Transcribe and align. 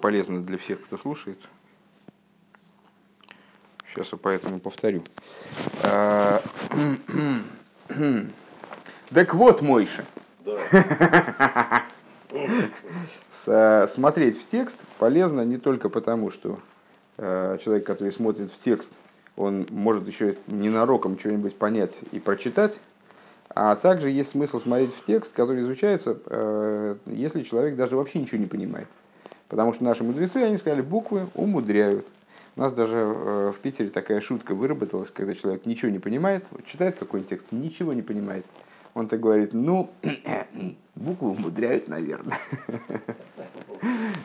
полезно 0.00 0.42
для 0.42 0.58
всех, 0.58 0.82
кто 0.82 0.96
слушает. 0.96 1.38
Сейчас 3.88 4.12
я 4.12 4.18
поэтому 4.18 4.60
повторю. 4.60 5.02
А, 5.82 6.40
так 9.10 9.34
вот, 9.34 9.62
Мойша. 9.62 10.04
Смотреть 13.88 14.40
в 14.40 14.48
текст 14.50 14.84
полезно 14.98 15.42
не 15.42 15.56
только 15.56 15.88
потому, 15.88 16.30
что 16.30 16.60
э, 17.16 17.58
человек, 17.64 17.84
который 17.86 18.12
смотрит 18.12 18.52
в 18.52 18.58
текст, 18.62 18.92
он 19.36 19.66
может 19.70 20.06
еще 20.06 20.36
ненароком 20.46 21.18
что-нибудь 21.18 21.56
понять 21.56 21.98
и 22.12 22.20
прочитать, 22.20 22.78
а 23.48 23.74
также 23.74 24.10
есть 24.10 24.30
смысл 24.30 24.60
смотреть 24.60 24.94
в 24.94 25.04
текст, 25.04 25.32
который 25.32 25.62
изучается, 25.62 26.18
э, 26.26 26.96
если 27.06 27.42
человек 27.42 27.76
даже 27.76 27.96
вообще 27.96 28.20
ничего 28.20 28.38
не 28.38 28.46
понимает. 28.46 28.86
Потому 29.50 29.74
что 29.74 29.82
наши 29.82 30.04
мудрецы, 30.04 30.36
они 30.36 30.56
сказали, 30.56 30.80
буквы 30.80 31.26
умудряют. 31.34 32.06
У 32.56 32.60
нас 32.60 32.72
даже 32.72 32.96
э, 32.96 33.52
в 33.54 33.58
Питере 33.58 33.90
такая 33.90 34.20
шутка 34.20 34.54
выработалась, 34.54 35.10
когда 35.10 35.34
человек 35.34 35.66
ничего 35.66 35.90
не 35.90 35.98
понимает, 35.98 36.44
читает 36.64 36.96
какой-нибудь 36.96 37.30
текст, 37.30 37.46
ничего 37.50 37.92
не 37.92 38.02
понимает. 38.02 38.46
Он 38.94 39.08
так 39.08 39.18
говорит, 39.18 39.52
ну, 39.52 39.90
буквы 40.94 41.30
умудряют, 41.30 41.88
наверное. 41.88 42.38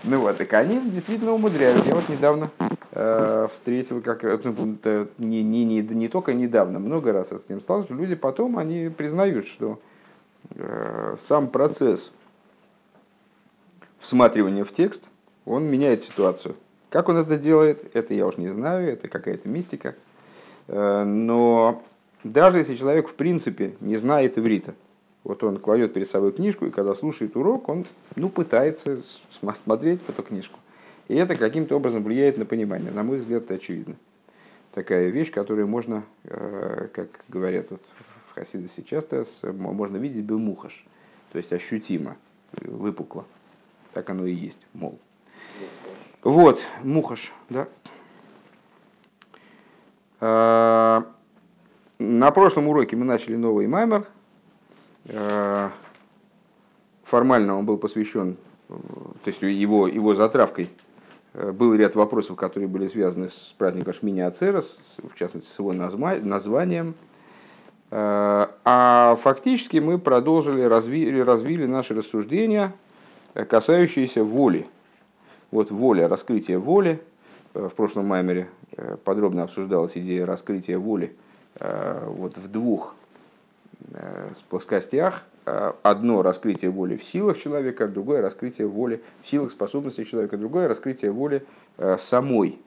Ну 0.04 0.20
вот, 0.20 0.38
так 0.38 0.52
они 0.54 0.82
действительно 0.92 1.32
умудряют. 1.32 1.86
Я 1.86 1.96
вот 1.96 2.10
недавно 2.10 2.52
э, 2.92 3.48
встретил, 3.54 4.02
как 4.02 4.22
ну, 4.22 4.78
не, 5.18 5.42
не, 5.42 5.64
не, 5.64 5.82
не 5.82 6.08
только 6.10 6.34
недавно, 6.34 6.78
много 6.78 7.14
раз 7.14 7.30
с 7.30 7.46
этим 7.46 7.62
сталкивался, 7.62 7.94
люди 7.94 8.16
потом 8.16 8.58
они 8.58 8.90
признают, 8.90 9.48
что 9.48 9.80
э, 10.52 11.16
сам 11.26 11.48
процесс 11.48 12.12
всматривания 14.00 14.66
в 14.66 14.74
текст, 14.74 15.10
он 15.46 15.66
меняет 15.66 16.04
ситуацию. 16.04 16.56
Как 16.90 17.10
он 17.10 17.18
это 17.18 17.38
делает, 17.38 17.90
это 17.94 18.14
я 18.14 18.26
уж 18.26 18.38
не 18.38 18.50
знаю, 18.50 18.92
это 18.92 19.08
какая-то 19.08 19.48
мистика. 19.48 19.96
Э, 20.68 21.04
но 21.04 21.84
даже 22.24 22.58
если 22.58 22.76
человек 22.76 23.08
в 23.08 23.14
принципе 23.14 23.76
не 23.80 23.98
знает 23.98 24.38
иврита, 24.38 24.76
вот 25.24 25.44
он 25.44 25.58
кладет 25.58 25.94
перед 25.94 26.10
собой 26.10 26.32
книжку, 26.32 26.66
и 26.66 26.72
когда 26.72 26.94
слушает 26.94 27.36
урок, 27.36 27.68
он 27.70 27.86
ну, 28.16 28.30
пытается 28.30 29.02
смотреть 29.64 30.00
эту 30.08 30.24
книжку. 30.24 30.60
И 31.08 31.16
это 31.16 31.36
каким-то 31.36 31.76
образом 31.76 32.04
влияет 32.04 32.38
на 32.38 32.46
понимание. 32.46 32.92
На 32.92 33.04
мой 33.04 33.18
взгляд, 33.18 33.44
это 33.44 33.56
очевидно. 33.56 33.96
Такая 34.72 35.10
вещь, 35.10 35.32
которую 35.32 35.68
можно, 35.68 36.04
э, 36.24 36.88
как 36.94 37.26
говорят 37.28 37.72
вот 37.72 37.82
в 38.30 38.36
Хасидосе 38.36 38.84
часто, 38.84 39.24
можно 39.44 39.98
видеть 39.98 40.26
бемухаш, 40.26 40.86
то 41.32 41.38
есть 41.38 41.54
ощутимо, 41.54 42.18
выпукло. 42.52 43.26
Так 43.94 44.10
оно 44.10 44.26
и 44.26 44.34
есть, 44.34 44.60
мол. 44.74 45.00
Вот, 46.26 46.64
мухаш, 46.82 47.32
да. 47.52 47.68
А, 50.20 51.06
на 52.00 52.32
прошлом 52.32 52.68
уроке 52.68 52.96
мы 52.96 53.06
начали 53.06 53.36
новый 53.36 53.68
маймер. 53.68 54.08
А, 55.08 55.70
формально 57.04 57.56
он 57.56 57.68
был 57.68 57.78
посвящен, 57.78 58.38
то 58.68 59.28
есть 59.28 59.40
его, 59.44 59.88
его 59.88 60.16
затравкой 60.16 60.70
э, 61.36 61.52
был 61.52 61.76
ряд 61.76 61.94
вопросов, 61.94 62.38
которые 62.38 62.68
были 62.68 62.88
связаны 62.88 63.30
с 63.30 63.54
праздником 63.56 63.94
Шмини 63.94 64.22
Ацерес, 64.22 64.80
в 64.98 65.16
частности 65.16 65.52
с 65.52 65.60
его 65.60 65.74
названием. 65.74 66.96
А, 67.92 68.50
а 68.66 69.16
фактически 69.22 69.78
мы 69.78 70.00
продолжили, 70.00 70.64
развили, 70.64 71.20
развили 71.20 71.68
наши 71.68 71.94
рассуждения, 71.94 72.74
касающиеся 73.36 74.24
воли 74.24 74.68
вот 75.56 75.72
воля, 75.72 76.08
раскрытие 76.08 76.60
воли. 76.60 77.02
Э, 77.54 77.70
в 77.72 77.74
прошлом 77.74 78.08
маймере 78.08 78.50
э, 78.76 78.98
подробно 79.04 79.44
обсуждалась 79.44 79.98
идея 79.98 80.26
раскрытия 80.26 80.78
воли 80.78 81.16
э, 81.56 82.06
вот 82.08 82.38
в 82.38 82.52
двух 82.52 82.96
плоскостях. 84.50 85.24
Одно 85.84 86.24
раскрытие 86.24 86.72
воли 86.72 86.98
в 86.98 87.04
силах 87.04 87.38
человека, 87.38 87.88
другое 87.88 88.22
раскрытие 88.22 88.68
воли 88.68 89.04
в 89.22 89.28
силах 89.28 89.52
способностей 89.52 90.04
человека, 90.04 90.38
другое 90.38 90.68
раскрытие 90.68 91.12
воли 91.12 91.46
самой, 92.00 92.58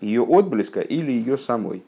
ее 0.00 0.22
отблеска 0.22 0.80
или 0.82 1.10
ее 1.10 1.36
самой. 1.36 1.82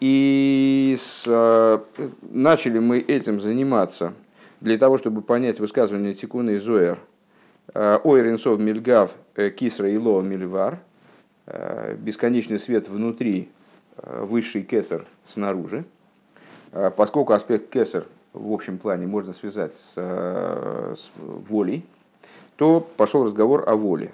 И 0.00 0.96
с, 0.98 1.80
начали 2.20 2.78
мы 2.78 2.98
этим 2.98 3.40
заниматься 3.40 4.12
для 4.60 4.76
того, 4.76 4.98
чтобы 4.98 5.22
понять 5.22 5.58
высказывание 5.58 6.12
Тикуна 6.12 6.50
и 6.50 6.58
Зоэр 6.58 6.98
Э, 7.74 7.98
Ойренсов 8.02 8.58
Мильгав 8.58 9.12
э, 9.34 9.50
Кисра 9.50 9.90
Ило 9.90 10.22
Мильвар, 10.22 10.78
э, 11.46 11.94
бесконечный 11.98 12.58
свет 12.58 12.88
внутри, 12.88 13.50
высший 13.96 14.62
кесар 14.62 15.06
снаружи. 15.26 15.84
Поскольку 16.96 17.32
аспект 17.32 17.68
кесар 17.68 18.04
в 18.32 18.52
общем 18.52 18.78
плане 18.78 19.08
можно 19.08 19.32
связать 19.32 19.74
с, 19.74 19.94
с 19.96 21.10
волей, 21.16 21.84
то 22.54 22.78
пошел 22.96 23.24
разговор 23.24 23.64
о 23.68 23.74
воле. 23.74 24.12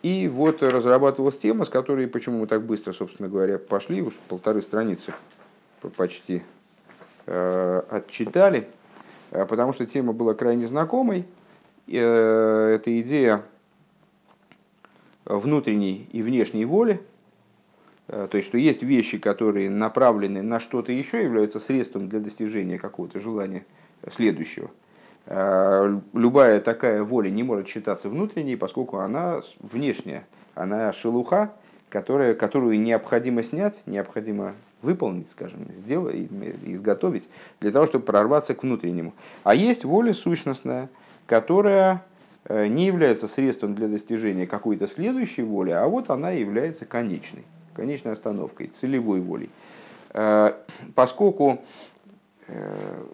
И 0.00 0.26
вот 0.32 0.62
разрабатывалась 0.62 1.36
тема, 1.36 1.66
с 1.66 1.68
которой, 1.68 2.08
почему 2.08 2.38
мы 2.38 2.46
так 2.46 2.62
быстро, 2.62 2.94
собственно 2.94 3.28
говоря, 3.28 3.58
пошли, 3.58 4.00
уж 4.00 4.14
полторы 4.26 4.62
страницы 4.62 5.12
почти 5.98 6.42
э, 7.26 7.82
отчитали, 7.90 8.68
потому 9.30 9.74
что 9.74 9.84
тема 9.84 10.14
была 10.14 10.32
крайне 10.32 10.66
знакомой, 10.66 11.26
Э, 11.88 12.72
эта 12.74 13.00
идея 13.00 13.42
внутренней 15.24 16.08
и 16.12 16.22
внешней 16.22 16.64
воли, 16.64 17.00
э, 18.08 18.26
то 18.30 18.36
есть, 18.36 18.48
что 18.48 18.58
есть 18.58 18.82
вещи, 18.82 19.18
которые 19.18 19.70
направлены 19.70 20.42
на 20.42 20.58
что-то 20.58 20.92
еще, 20.92 21.22
являются 21.22 21.60
средством 21.60 22.08
для 22.08 22.20
достижения 22.20 22.78
какого-то 22.78 23.20
желания 23.20 23.64
следующего. 24.10 24.70
Э, 25.26 26.00
любая 26.12 26.60
такая 26.60 27.04
воля 27.04 27.30
не 27.30 27.44
может 27.44 27.68
считаться 27.68 28.08
внутренней, 28.08 28.56
поскольку 28.56 28.98
она 28.98 29.42
внешняя, 29.60 30.26
она 30.54 30.92
шелуха, 30.92 31.52
которая, 31.88 32.34
которую 32.34 32.80
необходимо 32.80 33.44
снять, 33.44 33.82
необходимо 33.86 34.54
выполнить, 34.82 35.30
скажем, 35.30 35.66
сделать, 35.84 36.28
изготовить, 36.64 37.28
для 37.60 37.70
того, 37.70 37.86
чтобы 37.86 38.04
прорваться 38.04 38.54
к 38.54 38.64
внутреннему. 38.64 39.14
А 39.44 39.54
есть 39.54 39.84
воля 39.84 40.12
сущностная– 40.12 40.88
которая 41.26 42.04
э, 42.44 42.68
не 42.68 42.86
является 42.86 43.28
средством 43.28 43.74
для 43.74 43.88
достижения 43.88 44.46
какой-то 44.46 44.86
следующей 44.86 45.42
воли, 45.42 45.70
а 45.70 45.86
вот 45.86 46.10
она 46.10 46.30
является 46.30 46.86
конечной, 46.86 47.44
конечной 47.74 48.12
остановкой, 48.12 48.68
целевой 48.68 49.20
волей. 49.20 49.50
Э, 50.10 50.54
поскольку, 50.94 51.60
э, 52.48 53.04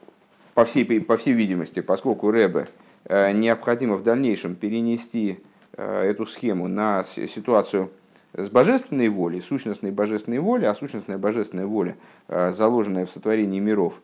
по 0.55 0.65
всей, 0.65 1.01
по 1.01 1.17
всей 1.17 1.33
видимости, 1.33 1.81
поскольку 1.81 2.31
Рэбе 2.31 2.69
необходимо 3.09 3.97
в 3.97 4.05
дальнейшем 4.05 4.55
перенести 4.55 5.41
эту 5.77 6.25
схему 6.25 6.69
на 6.69 7.03
ситуацию 7.03 7.91
с 8.33 8.49
божественной 8.49 9.09
волей, 9.09 9.41
сущностной 9.41 9.91
божественной 9.91 10.39
волей, 10.39 10.67
а 10.67 10.75
сущностная 10.75 11.19
божественная 11.19 11.67
воля, 11.67 11.97
заложенная 12.29 13.05
в 13.05 13.11
сотворении 13.11 13.59
миров, 13.59 14.01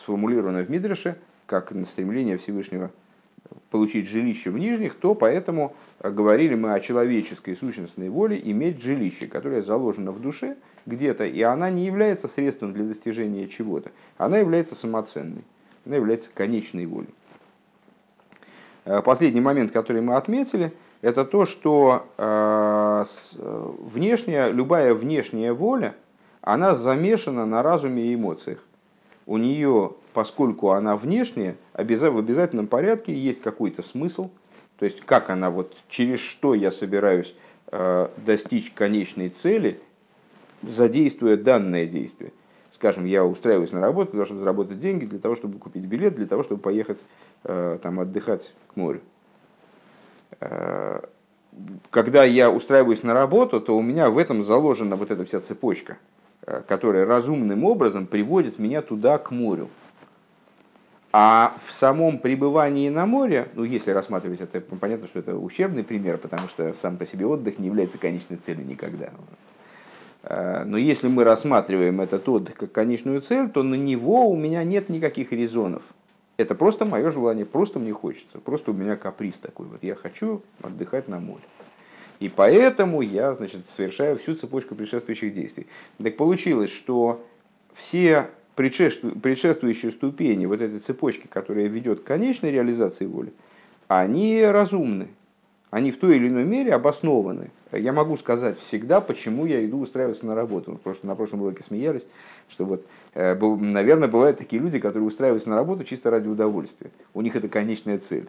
сформулирована 0.00 0.62
в 0.62 0.70
Мидреше, 0.70 1.16
как 1.52 1.70
на 1.72 1.84
стремление 1.84 2.38
Всевышнего 2.38 2.90
получить 3.70 4.08
жилище 4.08 4.48
в 4.48 4.56
нижних, 4.56 4.94
то 4.94 5.14
поэтому 5.14 5.76
говорили 6.02 6.54
мы 6.54 6.72
о 6.72 6.80
человеческой 6.80 7.56
сущностной 7.56 8.08
воле 8.08 8.40
иметь 8.42 8.80
жилище, 8.80 9.26
которое 9.26 9.60
заложено 9.60 10.12
в 10.12 10.20
душе 10.22 10.56
где-то, 10.86 11.26
и 11.26 11.42
она 11.42 11.68
не 11.68 11.84
является 11.84 12.26
средством 12.26 12.72
для 12.72 12.84
достижения 12.84 13.48
чего-то, 13.48 13.90
она 14.16 14.38
является 14.38 14.74
самоценной, 14.74 15.44
она 15.84 15.96
является 15.96 16.30
конечной 16.34 16.86
волей. 16.86 17.12
Э, 18.86 19.02
последний 19.02 19.42
момент, 19.42 19.72
который 19.72 20.00
мы 20.00 20.16
отметили, 20.16 20.72
это 21.02 21.26
то, 21.26 21.44
что 21.44 22.06
э, 22.16 23.04
внешняя, 23.36 24.50
любая 24.50 24.94
внешняя 24.94 25.52
воля, 25.52 25.94
она 26.40 26.74
замешана 26.74 27.44
на 27.44 27.62
разуме 27.62 28.04
и 28.04 28.14
эмоциях. 28.14 28.60
У 29.26 29.36
нее 29.36 29.92
поскольку 30.12 30.70
она 30.70 30.96
внешняя, 30.96 31.56
в 31.74 31.78
обязательном 32.18 32.66
порядке 32.66 33.14
есть 33.14 33.40
какой-то 33.40 33.82
смысл, 33.82 34.30
то 34.78 34.84
есть 34.84 35.00
как 35.00 35.30
она, 35.30 35.50
вот 35.50 35.76
через 35.88 36.20
что 36.20 36.54
я 36.54 36.70
собираюсь 36.70 37.34
э, 37.70 38.08
достичь 38.16 38.72
конечной 38.72 39.28
цели, 39.30 39.80
задействуя 40.62 41.36
данное 41.36 41.86
действие. 41.86 42.32
Скажем, 42.70 43.04
я 43.04 43.24
устраиваюсь 43.24 43.72
на 43.72 43.80
работу 43.80 44.12
для 44.12 44.18
того, 44.18 44.24
чтобы 44.26 44.40
заработать 44.40 44.80
деньги, 44.80 45.04
для 45.04 45.18
того, 45.18 45.34
чтобы 45.34 45.58
купить 45.58 45.84
билет, 45.84 46.14
для 46.14 46.26
того, 46.26 46.42
чтобы 46.42 46.60
поехать 46.60 47.02
э, 47.44 47.78
там, 47.82 48.00
отдыхать 48.00 48.54
к 48.68 48.76
морю. 48.76 49.00
Э, 50.40 51.00
когда 51.90 52.24
я 52.24 52.50
устраиваюсь 52.50 53.02
на 53.02 53.12
работу, 53.12 53.60
то 53.60 53.76
у 53.76 53.82
меня 53.82 54.08
в 54.10 54.16
этом 54.16 54.42
заложена 54.42 54.96
вот 54.96 55.10
эта 55.10 55.24
вся 55.26 55.38
цепочка, 55.42 55.98
которая 56.66 57.04
разумным 57.04 57.64
образом 57.64 58.06
приводит 58.06 58.58
меня 58.58 58.80
туда, 58.80 59.18
к 59.18 59.30
морю. 59.30 59.68
А 61.14 61.54
в 61.66 61.72
самом 61.72 62.18
пребывании 62.18 62.88
на 62.88 63.04
море, 63.04 63.48
ну 63.54 63.64
если 63.64 63.90
рассматривать 63.90 64.40
это, 64.40 64.62
понятно, 64.62 65.06
что 65.06 65.18
это 65.18 65.36
ущербный 65.36 65.84
пример, 65.84 66.16
потому 66.16 66.48
что 66.48 66.72
сам 66.72 66.96
по 66.96 67.04
себе 67.04 67.26
отдых 67.26 67.58
не 67.58 67.66
является 67.66 67.98
конечной 67.98 68.38
целью 68.38 68.66
никогда. 68.66 69.10
Э, 70.22 70.64
но 70.64 70.78
если 70.78 71.08
мы 71.08 71.24
рассматриваем 71.24 72.00
этот 72.00 72.26
отдых 72.28 72.54
как 72.54 72.72
конечную 72.72 73.20
цель, 73.20 73.50
то 73.50 73.62
на 73.62 73.74
него 73.74 74.30
у 74.30 74.36
меня 74.36 74.64
нет 74.64 74.88
никаких 74.88 75.32
резонов. 75.32 75.82
Это 76.38 76.54
просто 76.54 76.86
мое 76.86 77.10
желание, 77.10 77.44
просто 77.44 77.78
мне 77.78 77.92
хочется, 77.92 78.38
просто 78.38 78.70
у 78.70 78.74
меня 78.74 78.96
каприз 78.96 79.36
такой. 79.36 79.66
Вот 79.66 79.82
я 79.82 79.94
хочу 79.94 80.40
отдыхать 80.62 81.08
на 81.08 81.20
море. 81.20 81.42
И 82.20 82.30
поэтому 82.30 83.02
я 83.02 83.32
значит, 83.32 83.68
совершаю 83.68 84.16
всю 84.16 84.34
цепочку 84.34 84.74
предшествующих 84.74 85.34
действий. 85.34 85.66
Так 86.02 86.16
получилось, 86.16 86.70
что 86.70 87.22
все 87.74 88.30
предшествующие 88.54 89.90
ступени 89.90 90.46
вот 90.46 90.60
этой 90.60 90.80
цепочки, 90.80 91.26
которая 91.26 91.66
ведет 91.66 92.00
к 92.00 92.04
конечной 92.04 92.50
реализации 92.50 93.06
воли, 93.06 93.32
они 93.88 94.42
разумны, 94.44 95.08
они 95.70 95.90
в 95.90 95.98
той 95.98 96.16
или 96.16 96.28
иной 96.28 96.44
мере 96.44 96.74
обоснованы. 96.74 97.50
Я 97.72 97.94
могу 97.94 98.18
сказать 98.18 98.58
всегда, 98.60 99.00
почему 99.00 99.46
я 99.46 99.64
иду 99.64 99.80
устраиваться 99.80 100.26
на 100.26 100.34
работу. 100.34 100.78
Просто 100.84 101.06
на 101.06 101.14
прошлом 101.14 101.42
уроке 101.42 101.62
смеялись, 101.62 102.04
что 102.50 102.66
вот, 102.66 102.84
э, 103.14 103.34
наверное, 103.34 104.08
бывают 104.08 104.36
такие 104.36 104.60
люди, 104.60 104.78
которые 104.78 105.06
устраиваются 105.06 105.48
на 105.48 105.56
работу 105.56 105.84
чисто 105.84 106.10
ради 106.10 106.28
удовольствия. 106.28 106.90
У 107.14 107.22
них 107.22 107.34
это 107.34 107.48
конечная 107.48 107.98
цель. 107.98 108.28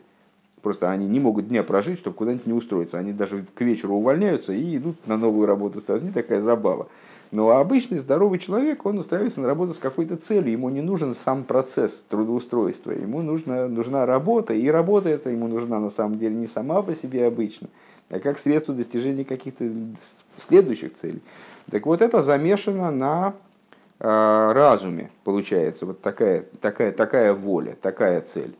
Просто 0.61 0.89
они 0.89 1.05
не 1.07 1.19
могут 1.19 1.49
дня 1.49 1.61
прожить, 1.61 1.99
чтобы 1.99 2.15
куда-нибудь 2.15 2.47
не 2.47 2.53
устроиться. 2.53 2.97
Они 2.97 3.11
даже 3.11 3.45
к 3.53 3.59
вечеру 3.59 3.95
увольняются 3.95 4.53
и 4.53 4.77
идут 4.77 5.05
на 5.05 5.17
новую 5.17 5.45
работу. 5.45 5.79
Это 5.79 5.99
не 5.99 6.11
такая 6.11 6.39
забава. 6.39 6.87
Но 7.33 7.50
обычный 7.50 7.97
здоровый 7.97 8.38
человек, 8.38 8.85
он 8.85 9.00
устраивается 9.00 9.41
на 9.41 9.47
работу 9.47 9.74
с 9.74 9.80
какой-то 9.80 10.18
целью. 10.18 10.51
Ему 10.51 10.69
не 10.69 10.81
нужен 10.81 11.15
сам 11.15 11.44
процесс 11.44 12.06
трудоустройства. 12.07 12.91
Ему 12.91 13.24
нужна, 13.24 13.68
нужна 13.68 14.06
работа. 14.06 14.53
И 14.53 14.68
работа 14.68 15.09
эта 15.09 15.31
ему 15.31 15.47
нужна 15.47 15.80
на 15.80 15.89
самом 15.89 16.19
деле 16.19 16.35
не 16.35 16.45
сама 16.45 16.83
по 16.83 16.94
себе 16.94 17.25
обычно, 17.25 17.69
а 18.12 18.19
как 18.19 18.38
средство 18.38 18.75
достижения 18.75 19.25
каких-то 19.25 19.68
следующих 20.38 20.94
целей. 20.94 21.24
Так 21.71 21.88
вот 21.88 22.03
это 22.03 22.21
замешано 22.21 22.91
на 22.91 23.33
э, 24.00 24.51
разуме, 24.53 25.09
получается, 25.24 25.88
вот 25.88 26.01
такая, 26.01 26.45
такая, 26.62 26.91
такая 26.91 27.33
воля, 27.33 27.75
такая 27.81 28.21
цель. 28.21 28.53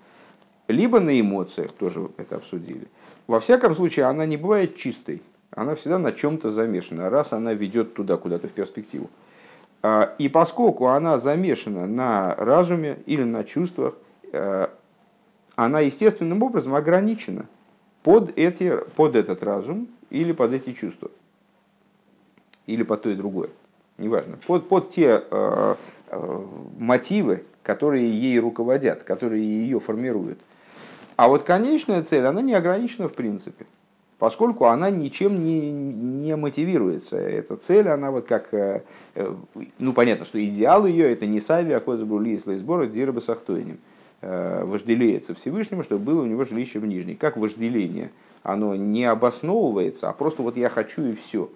Либо 0.68 1.00
на 1.00 1.20
эмоциях, 1.22 1.74
тоже 1.74 2.10
это 2.18 2.38
обсудили. 2.38 2.88
Во 3.28 3.40
всяком 3.40 3.76
случае, 3.76 4.06
она 4.06 4.26
не 4.26 4.38
бывает 4.38 4.78
чистой 4.78 5.22
она 5.56 5.76
всегда 5.76 6.00
на 6.00 6.12
чем-то 6.12 6.50
замешана, 6.50 7.10
раз 7.10 7.34
она 7.34 7.54
ведет 7.54 7.94
туда 7.94 8.18
куда-то 8.18 8.48
в 8.48 8.52
перспективу. 8.52 9.10
А, 9.82 10.16
и 10.18 10.30
поскольку 10.30 10.88
она 10.88 11.18
замешана 11.18 11.86
на 11.86 12.36
разуме 12.36 13.00
или 13.06 13.24
на 13.24 13.44
чувствах, 13.44 13.96
э, 14.32 14.68
она 15.56 15.80
естественным 15.82 16.42
образом 16.42 16.74
ограничена 16.74 17.46
под, 18.02 18.38
эти, 18.38 18.78
под 18.96 19.16
этот 19.16 19.44
разум 19.44 19.88
или 20.10 20.32
под 20.32 20.54
эти 20.54 20.74
чувства. 20.74 21.12
Или 22.66 22.84
под 22.84 23.04
то 23.04 23.10
и 23.10 23.16
другое. 23.16 23.50
Неважно. 23.98 24.40
Под, 24.48 24.68
под 24.70 24.92
те 24.92 25.24
э, 25.30 25.76
э, 26.08 26.46
мотивы, 26.80 27.44
которые 27.62 28.10
ей 28.10 28.40
руководят, 28.40 29.04
которые 29.04 29.44
ее 29.44 29.80
формируют. 29.80 30.40
А 31.16 31.28
вот 31.28 31.44
конечная 31.44 32.02
цель, 32.04 32.26
она 32.26 32.42
не 32.42 32.54
ограничена 32.54 33.08
в 33.08 33.14
принципе 33.14 33.66
поскольку 34.24 34.68
она 34.68 34.90
ничем 34.90 35.44
не, 35.44 35.70
не 35.70 36.38
мотивируется. 36.38 37.18
Эта 37.18 37.58
цель, 37.58 37.90
она 37.90 38.10
вот 38.10 38.26
как, 38.26 38.54
э, 38.54 38.82
э, 39.16 39.36
ну 39.80 39.92
понятно, 39.92 40.24
что 40.24 40.42
идеал 40.42 40.86
ее 40.86 41.12
это 41.12 41.26
не 41.26 41.42
Сави, 41.42 41.74
а 41.74 41.82
Козабрули 41.82 42.36
и 42.36 42.56
сбора 42.56 42.86
Дирба 42.86 43.20
Сахтойним. 43.20 43.80
Э, 44.22 44.64
вожделеется 44.64 45.36
Всевышнему, 45.36 45.84
чтобы 45.84 46.06
было 46.06 46.22
у 46.22 46.26
него 46.26 46.46
жилище 46.46 46.80
в 46.80 46.86
Нижней. 46.86 47.16
Как 47.16 47.36
вожделение? 47.36 48.12
Оно 48.44 48.78
не 48.78 49.04
обосновывается, 49.04 50.08
а 50.08 50.14
просто 50.14 50.42
вот 50.42 50.56
я 50.56 50.70
хочу 50.70 51.02
и 51.02 51.16
все. 51.16 51.50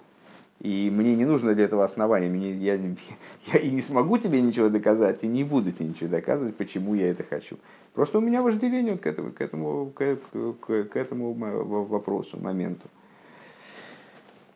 И 0.59 0.91
мне 0.91 1.15
не 1.15 1.25
нужно 1.25 1.53
для 1.53 1.65
этого 1.65 1.83
основания. 1.83 2.29
Мне, 2.29 2.51
я, 2.53 2.79
я 3.53 3.59
и 3.59 3.69
не 3.69 3.81
смогу 3.81 4.17
тебе 4.17 4.41
ничего 4.41 4.69
доказать, 4.69 5.23
и 5.23 5.27
не 5.27 5.43
буду 5.43 5.71
тебе 5.71 5.89
ничего 5.89 6.09
доказывать, 6.09 6.55
почему 6.55 6.95
я 6.95 7.11
это 7.11 7.23
хочу. 7.23 7.57
Просто 7.93 8.17
у 8.17 8.21
меня 8.21 8.41
вожделение 8.41 8.93
вот 8.93 9.01
к 9.01 9.07
этому, 9.07 9.31
к 9.31 9.41
этому, 9.41 9.91
к, 9.95 10.17
к, 10.61 10.83
к 10.83 10.95
этому 10.95 11.33
вопросу, 11.33 12.39
моменту. 12.39 12.87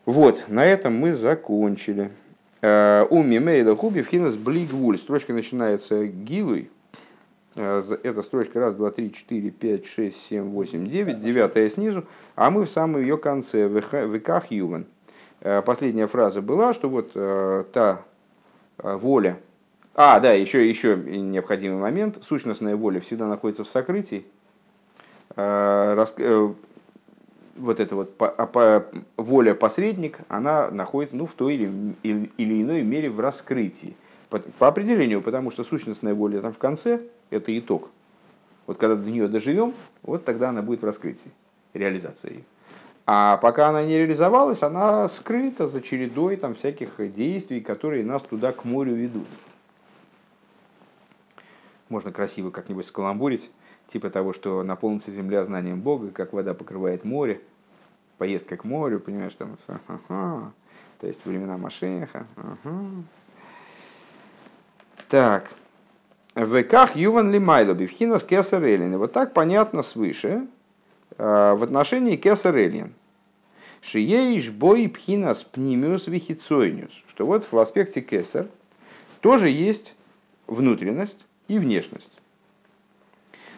Вот, 0.06 0.46
на 0.48 0.66
этом 0.66 0.98
мы 0.98 1.14
закончили. 1.14 2.12
Э, 2.62 3.06
у 3.10 3.22
Мимейда 3.22 3.76
Хуби 3.76 4.02
Фхинас 4.02 4.36
Блигвуль. 4.36 4.98
Строчка 4.98 5.34
начинается 5.34 6.06
Гилуй. 6.08 6.72
Э, 7.56 7.84
это 8.04 8.24
строчка 8.24 8.60
раз, 8.60 8.76
два, 8.76 8.90
три, 8.92 9.14
четыре, 9.14 9.52
пять, 9.52 9.86
шесть, 9.86 10.18
семь, 10.28 10.50
восемь, 10.50 10.88
девять. 10.90 11.22
Девятая 11.22 11.70
снизу. 11.70 12.06
А 12.36 12.50
мы 12.50 12.66
в 12.66 12.70
самом 12.70 13.02
ее 13.02 13.18
конце. 13.18 13.68
Веках 13.68 14.52
Юван. 14.52 14.86
Э, 15.42 15.62
последняя 15.62 16.08
фраза 16.08 16.42
была, 16.42 16.74
что 16.74 16.90
вот 16.90 17.14
та 17.74 18.04
воля, 18.78 19.38
а, 19.94 20.20
да, 20.20 20.32
еще, 20.34 20.68
еще 20.68 20.96
необходимый 20.96 21.80
момент. 21.80 22.20
Сущностная 22.24 22.76
воля 22.76 23.00
всегда 23.02 23.28
находится 23.28 23.64
в 23.64 23.68
сокрытии. 23.68 24.26
Э, 25.36 26.06
вот 27.58 27.80
эта 27.80 27.96
вот 27.96 28.16
а, 28.20 28.86
воля 29.18 29.54
посредник, 29.54 30.20
она 30.30 30.72
находится 30.72 31.18
ну, 31.18 31.26
в 31.26 31.34
той 31.34 31.56
или, 31.56 32.32
или 32.38 32.62
иной 32.62 32.84
мере 32.84 33.10
в 33.10 33.20
раскрытии. 33.20 33.96
По, 34.30 34.40
по 34.40 34.68
определению, 34.70 35.22
потому 35.22 35.52
что 35.52 35.66
сущностная 35.66 36.14
воля 36.14 36.40
там 36.40 36.54
в 36.54 36.58
конце– 36.58 37.02
это 37.30 37.58
итог. 37.60 37.90
Вот 38.68 38.78
когда 38.78 38.96
до 38.96 39.10
нее 39.10 39.28
доживем, 39.28 39.74
вот 40.04 40.24
тогда 40.24 40.50
она 40.50 40.62
будет 40.62 40.82
в 40.82 40.86
раскрытии, 40.86 41.32
реализация 41.74 42.32
ее. 42.32 42.44
А 43.14 43.38
пока 43.38 43.68
она 43.68 43.84
не 43.84 43.98
реализовалась, 43.98 44.64
она 44.64 45.10
скрыта 45.10 45.68
за 45.68 45.82
чередой 45.82 46.38
там, 46.38 46.56
всяких 46.56 47.12
действий, 47.12 47.60
которые 47.60 48.06
нас 48.06 48.22
туда 48.22 48.54
к 48.54 48.64
морю 48.64 48.94
ведут 48.94 49.28
можно 51.92 52.12
красиво 52.12 52.50
как-нибудь 52.50 52.88
скаламбурить, 52.88 53.52
типа 53.88 54.10
того, 54.10 54.34
что 54.34 54.64
наполнится 54.64 55.12
земля 55.12 55.44
знанием 55.44 55.82
Бога, 55.82 56.10
как 56.10 56.34
вода 56.34 56.54
покрывает 56.54 57.04
море, 57.04 57.42
поездка 58.18 58.58
к 58.58 58.64
морю, 58.64 59.00
понимаешь, 59.00 59.36
там, 59.38 59.58
то 59.68 61.08
есть 61.08 61.24
времена 61.26 61.58
Машеха. 61.58 62.26
Так. 65.10 65.52
В 66.34 66.64
ках 66.64 66.96
Юван 66.96 67.30
Лимайло, 67.30 67.74
Бивхинас 67.74 68.24
Кесар 68.24 68.64
Эллин. 68.64 68.98
Вот 68.98 69.12
так 69.12 69.34
понятно 69.34 69.84
свыше 69.84 70.48
э, 71.18 71.54
в 71.54 71.62
отношении 71.62 72.16
Кесар 72.16 72.56
Эллин. 72.56 72.94
Шиеиш 73.82 74.52
бой 74.52 74.88
пхинас 74.88 75.44
пнимиус 75.44 76.08
вихицойниус. 76.08 77.04
Что 77.08 77.26
вот 77.26 77.44
в 77.52 77.58
аспекте 77.58 78.02
Кесар 78.02 78.48
тоже 79.22 79.50
есть 79.50 79.96
внутренность, 80.48 81.26
и 81.52 81.60
внешность. 81.60 82.10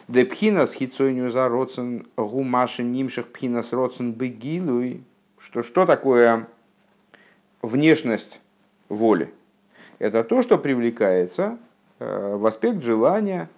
Депхина 0.08 0.66
с 0.66 0.74
хитсойню 0.74 1.30
за 1.30 1.48
роцен 1.48 2.06
гумашин 2.16 2.90
нимших 2.90 3.28
пхина 3.28 3.62
с 3.62 3.72
роцен 3.72 4.12
бегилуй. 4.12 5.04
Что, 5.38 5.62
что 5.62 5.86
такое 5.86 6.48
внешность 7.62 8.40
воли? 8.88 9.32
Это 10.00 10.24
то, 10.24 10.42
что 10.42 10.58
привлекается 10.58 11.56
э, 12.00 12.36
в 12.36 12.44
аспект 12.46 12.82
желания 12.82 13.48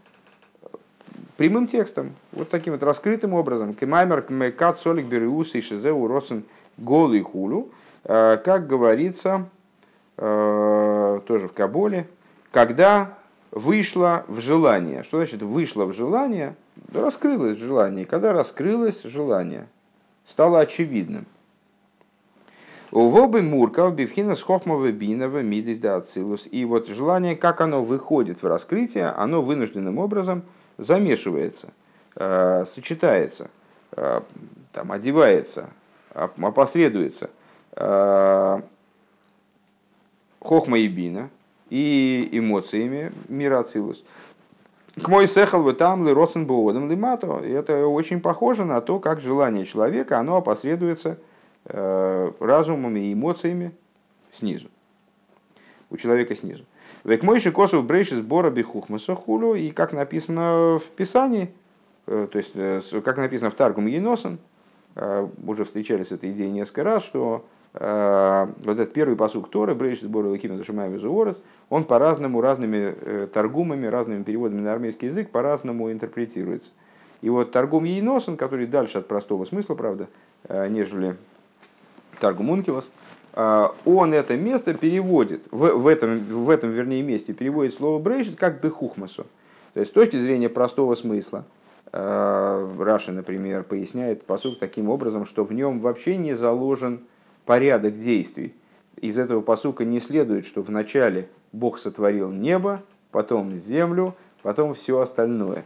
прямым 1.37 1.67
текстом, 1.67 2.15
вот 2.33 2.51
таким 2.51 2.73
вот 2.73 2.83
раскрытым 2.83 3.35
образом. 3.35 3.75
Кемаймер 3.75 4.23
кмекат 4.23 4.79
солик 4.81 5.07
бериус 5.07 5.55
и 5.55 5.61
шизеу 5.61 6.07
роцен 6.07 6.45
голый 6.77 7.23
хулю, 7.23 7.71
э, 8.05 8.39
как 8.45 8.67
говорится, 8.67 9.49
э, 10.17 11.21
тоже 11.27 11.49
в 11.49 11.53
Кабуле, 11.53 12.07
когда 12.53 13.15
вышла 13.51 14.25
в 14.29 14.41
желание. 14.41 15.03
Что 15.03 15.19
значит 15.19 15.43
вышла 15.43 15.85
в 15.87 15.93
желание? 15.93 16.55
раскрылось 16.93 17.59
в 17.59 17.65
желании. 17.65 18.05
Когда 18.05 18.33
раскрылось 18.33 19.03
желание, 19.03 19.67
стало 20.27 20.61
очевидным. 20.61 21.27
У 22.93 23.09
вобы 23.09 23.43
мурка 23.43 23.91
бифхина 23.91 24.37
с 24.37 24.43
хохмова 24.43 24.93
бинова 24.93 25.43
мидис 25.43 25.79
да 25.79 25.97
ацилус. 25.97 26.47
И 26.51 26.65
вот 26.65 26.89
желание, 26.89 27.37
как 27.37 27.61
оно 27.61 27.83
выходит 27.83 28.43
в 28.43 28.47
раскрытие, 28.47 29.07
оно 29.07 29.43
вынужденным 29.43 29.99
образом 29.99 30.43
замешивается, 30.79 31.69
э, 32.15 32.65
сочетается, 32.67 33.51
э, 33.93 34.21
там, 34.73 34.93
одевается, 34.93 35.71
опосредуется. 36.13 37.31
Э, 37.73 38.61
хохма 40.41 40.79
и 40.79 40.89
бина, 40.89 41.31
и 41.71 42.29
эмоциями 42.33 43.13
мира 43.29 43.61
Ацилус. 43.61 44.05
К 45.03 45.09
мой 45.09 45.29
сехал 45.29 45.63
вы 45.63 45.75
там 45.75 46.07
ли 46.07 46.13
родсен 46.13 46.47
лимато. 46.89 47.41
Это 47.41 47.87
очень 47.87 48.21
похоже 48.21 48.65
на 48.65 48.81
то, 48.81 48.99
как 48.99 49.21
желание 49.21 49.67
человека, 49.67 50.19
оно 50.19 50.37
опосредуется 50.37 51.19
разумом 51.65 52.97
и 52.97 53.13
эмоциями 53.13 53.73
снизу. 54.39 54.69
У 55.91 55.97
человека 55.97 56.35
снизу. 56.37 56.65
Век 57.07 57.23
мойши 57.23 57.53
косов 57.53 57.85
брейши 57.85 58.17
сбора 58.17 58.51
бихухмаса 58.51 59.15
хулю, 59.15 59.55
и 59.55 59.71
как 59.71 59.93
написано 59.93 60.81
в 60.81 60.91
Писании, 60.97 61.53
э, 62.09 62.27
то 62.29 62.37
есть, 62.37 62.51
э, 62.57 62.81
как 63.05 63.17
написано 63.17 63.51
в 63.51 63.55
Таргум 63.55 63.87
Еносен, 63.87 64.39
э, 64.97 65.29
уже 65.47 65.65
встречались 65.65 66.09
с 66.09 66.13
этой 66.13 66.33
идеей 66.33 66.51
несколько 66.51 66.83
раз, 66.83 67.05
что 67.05 67.45
вот 67.79 68.79
этот 68.79 68.95
первый 68.95 69.17
посук 69.17 69.51
Торы, 69.51 69.75
Брейш 69.75 70.01
сбора 70.01 70.29
Лакима 70.29 70.57
Дашимаем 70.57 70.99
Зуорес, 70.99 71.43
он 71.69 71.85
по-разному, 71.85 72.41
разными 72.41 73.27
торгумами, 73.27 73.87
разными 73.87 74.23
переводами 74.23 74.63
на 74.63 74.73
армейский 74.73 75.09
язык 75.09 75.29
по-разному 75.29 75.93
интерпретируется. 75.93 76.71
И 77.21 77.29
вот 77.29 77.53
торгум 77.53 77.85
Ейносен, 77.85 78.39
который 78.39 78.67
дальше 78.67 78.97
от 78.97 79.09
простого 79.09 79.45
смысла, 79.45 79.75
правда, 79.75 80.09
нежели 80.49 81.17
торгум 82.19 82.49
Ункилос, 82.49 82.91
он 83.37 84.15
это 84.15 84.37
место 84.37 84.73
переводит, 84.73 85.47
в, 85.51 85.69
в, 85.69 85.87
этом, 85.87 86.21
в 86.21 86.49
этом, 86.49 86.71
вернее, 86.71 87.03
месте 87.03 87.35
переводит 87.35 87.75
слово 87.75 87.99
брейшит 87.99 88.37
как 88.37 88.63
бехухмасу. 88.63 89.27
То 89.75 89.81
есть 89.81 89.93
с 89.93 89.95
точки 89.95 90.17
зрения 90.17 90.49
простого 90.49 90.95
смысла, 90.95 91.45
Раши, 91.93 93.13
например, 93.13 93.63
поясняет 93.63 94.25
посук 94.25 94.59
таким 94.59 94.89
образом, 94.89 95.27
что 95.27 95.45
в 95.45 95.53
нем 95.53 95.81
вообще 95.81 96.17
не 96.17 96.33
заложен 96.33 97.01
порядок 97.45 98.01
действий. 98.01 98.55
Из 99.01 99.19
этого 99.19 99.43
посука 99.43 99.85
не 99.85 100.01
следует, 100.01 100.47
что 100.47 100.63
вначале 100.63 101.29
Бог 101.53 101.79
сотворил 101.79 102.31
небо, 102.31 102.83
потом 103.11 103.53
землю, 103.59 104.15
потом 104.43 104.75
все 104.75 104.99
остальное. 104.99 105.65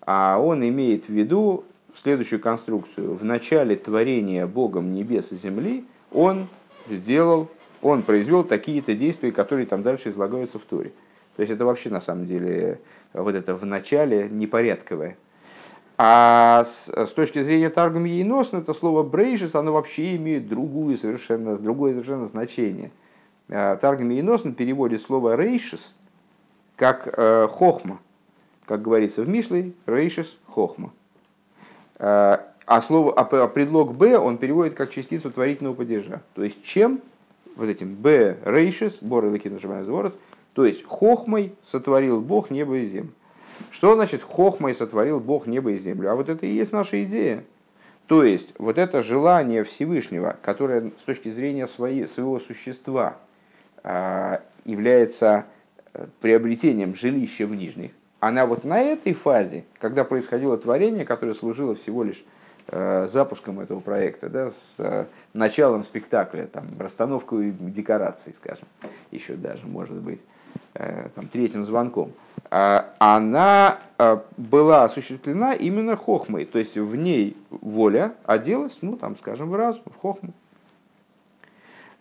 А 0.00 0.38
он 0.40 0.66
имеет 0.66 1.04
в 1.04 1.10
виду 1.10 1.64
следующую 1.94 2.40
конструкцию. 2.40 3.14
В 3.14 3.24
начале 3.24 3.76
творения 3.76 4.46
Богом 4.46 4.94
небес 4.94 5.32
и 5.32 5.36
земли 5.36 5.84
он 6.12 6.46
сделал, 6.88 7.48
он 7.82 8.02
произвел 8.02 8.44
такие-то 8.44 8.94
действия, 8.94 9.32
которые 9.32 9.66
там 9.66 9.82
дальше 9.82 10.10
излагаются 10.10 10.58
в 10.58 10.62
Торе. 10.62 10.92
То 11.36 11.42
есть 11.42 11.52
это 11.52 11.64
вообще 11.64 11.90
на 11.90 12.00
самом 12.00 12.26
деле 12.26 12.80
вот 13.12 13.34
это 13.34 13.54
в 13.54 13.64
начале 13.64 14.28
непорядковое. 14.30 15.16
А 15.96 16.64
с, 16.64 16.88
с 16.88 17.10
точки 17.10 17.42
зрения 17.42 17.68
Таргум 17.68 18.04
Ейносн, 18.04 18.56
это 18.56 18.72
слово 18.72 19.02
брейшис, 19.02 19.54
оно 19.54 19.72
вообще 19.72 20.16
имеет 20.16 20.48
другую 20.48 20.96
совершенно, 20.96 21.58
другое 21.58 21.92
совершенно 21.92 22.26
значение. 22.26 22.90
А, 23.50 23.76
Таргум 23.76 24.08
Ейносн 24.10 24.52
переводит 24.52 25.02
слово 25.02 25.36
рейшис 25.36 25.94
как 26.76 27.12
э, 27.14 27.48
хохма. 27.50 28.00
Как 28.64 28.80
говорится 28.80 29.22
в 29.22 29.28
Мишле, 29.28 29.72
рейшис 29.84 30.38
хохма. 30.46 30.92
А, 32.70 32.76
а, 32.76 32.82
слово, 32.82 33.12
а 33.12 33.48
предлог 33.48 33.96
«б» 33.96 34.16
он 34.16 34.38
переводит 34.38 34.74
как 34.74 34.92
частицу 34.92 35.32
творительного 35.32 35.74
падежа. 35.74 36.22
То 36.34 36.44
есть 36.44 36.62
чем? 36.62 37.00
Вот 37.56 37.68
этим 37.68 37.96
«б» 37.96 38.36
рейшис, 38.44 38.98
бор 39.00 39.24
и 39.24 39.28
лакин 39.28 39.58
то 40.52 40.64
есть 40.64 40.84
хохмой 40.86 41.52
сотворил 41.64 42.20
Бог 42.20 42.50
небо 42.50 42.76
и 42.76 42.84
землю. 42.84 43.10
Что 43.72 43.96
значит 43.96 44.22
хохмой 44.22 44.72
сотворил 44.72 45.18
Бог 45.18 45.48
небо 45.48 45.72
и 45.72 45.78
землю? 45.78 46.12
А 46.12 46.14
вот 46.14 46.28
это 46.28 46.46
и 46.46 46.50
есть 46.50 46.70
наша 46.70 47.02
идея. 47.02 47.42
То 48.06 48.22
есть 48.22 48.54
вот 48.56 48.78
это 48.78 49.00
желание 49.00 49.64
Всевышнего, 49.64 50.36
которое 50.40 50.92
с 51.00 51.02
точки 51.04 51.28
зрения 51.28 51.66
своей, 51.66 52.06
своего 52.06 52.38
существа 52.38 53.16
а, 53.82 54.42
является 54.64 55.46
э, 55.92 56.06
приобретением 56.20 56.94
жилища 56.94 57.48
в 57.48 57.54
нижних, 57.54 57.90
она 58.20 58.46
вот 58.46 58.62
на 58.62 58.80
этой 58.80 59.12
фазе, 59.14 59.64
когда 59.80 60.04
происходило 60.04 60.56
творение, 60.56 61.04
которое 61.04 61.34
служило 61.34 61.74
всего 61.74 62.04
лишь 62.04 62.24
запуском 62.68 63.60
этого 63.60 63.80
проекта, 63.80 64.28
да, 64.28 64.50
с 64.50 64.74
э, 64.78 65.06
началом 65.32 65.82
спектакля, 65.82 66.46
там, 66.46 66.66
расстановкой 66.78 67.50
декораций, 67.50 68.32
скажем, 68.34 68.66
еще 69.10 69.34
даже, 69.34 69.66
может 69.66 69.96
быть, 69.96 70.24
э, 70.74 71.08
там, 71.14 71.28
третьим 71.28 71.64
звонком, 71.64 72.12
а 72.50 72.94
она 72.98 73.78
была 74.36 74.84
осуществлена 74.84 75.54
именно 75.54 75.96
хохмой, 75.96 76.44
то 76.44 76.58
есть 76.58 76.76
в 76.76 76.96
ней 76.96 77.36
воля 77.50 78.14
оделась, 78.24 78.78
ну, 78.80 78.96
там, 78.96 79.16
скажем, 79.18 79.50
в 79.50 79.54
разум, 79.54 79.82
в 79.86 80.00
хохму. 80.00 80.32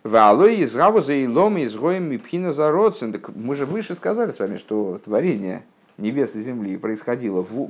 Валой 0.03 0.57
из 0.57 0.75
Равуза 0.75 1.11
и 1.11 1.27
Лома 1.27 1.59
из 1.59 1.75
Гоем 1.75 2.05
Мипхина 2.05 2.53
за 2.53 2.71
Так 3.11 3.35
мы 3.35 3.55
же 3.55 3.65
выше 3.65 3.95
сказали 3.95 4.31
с 4.31 4.39
вами, 4.39 4.57
что 4.57 4.99
творение 5.03 5.63
небес 5.97 6.35
и 6.35 6.41
земли 6.41 6.77
происходило 6.77 7.41
в, 7.41 7.69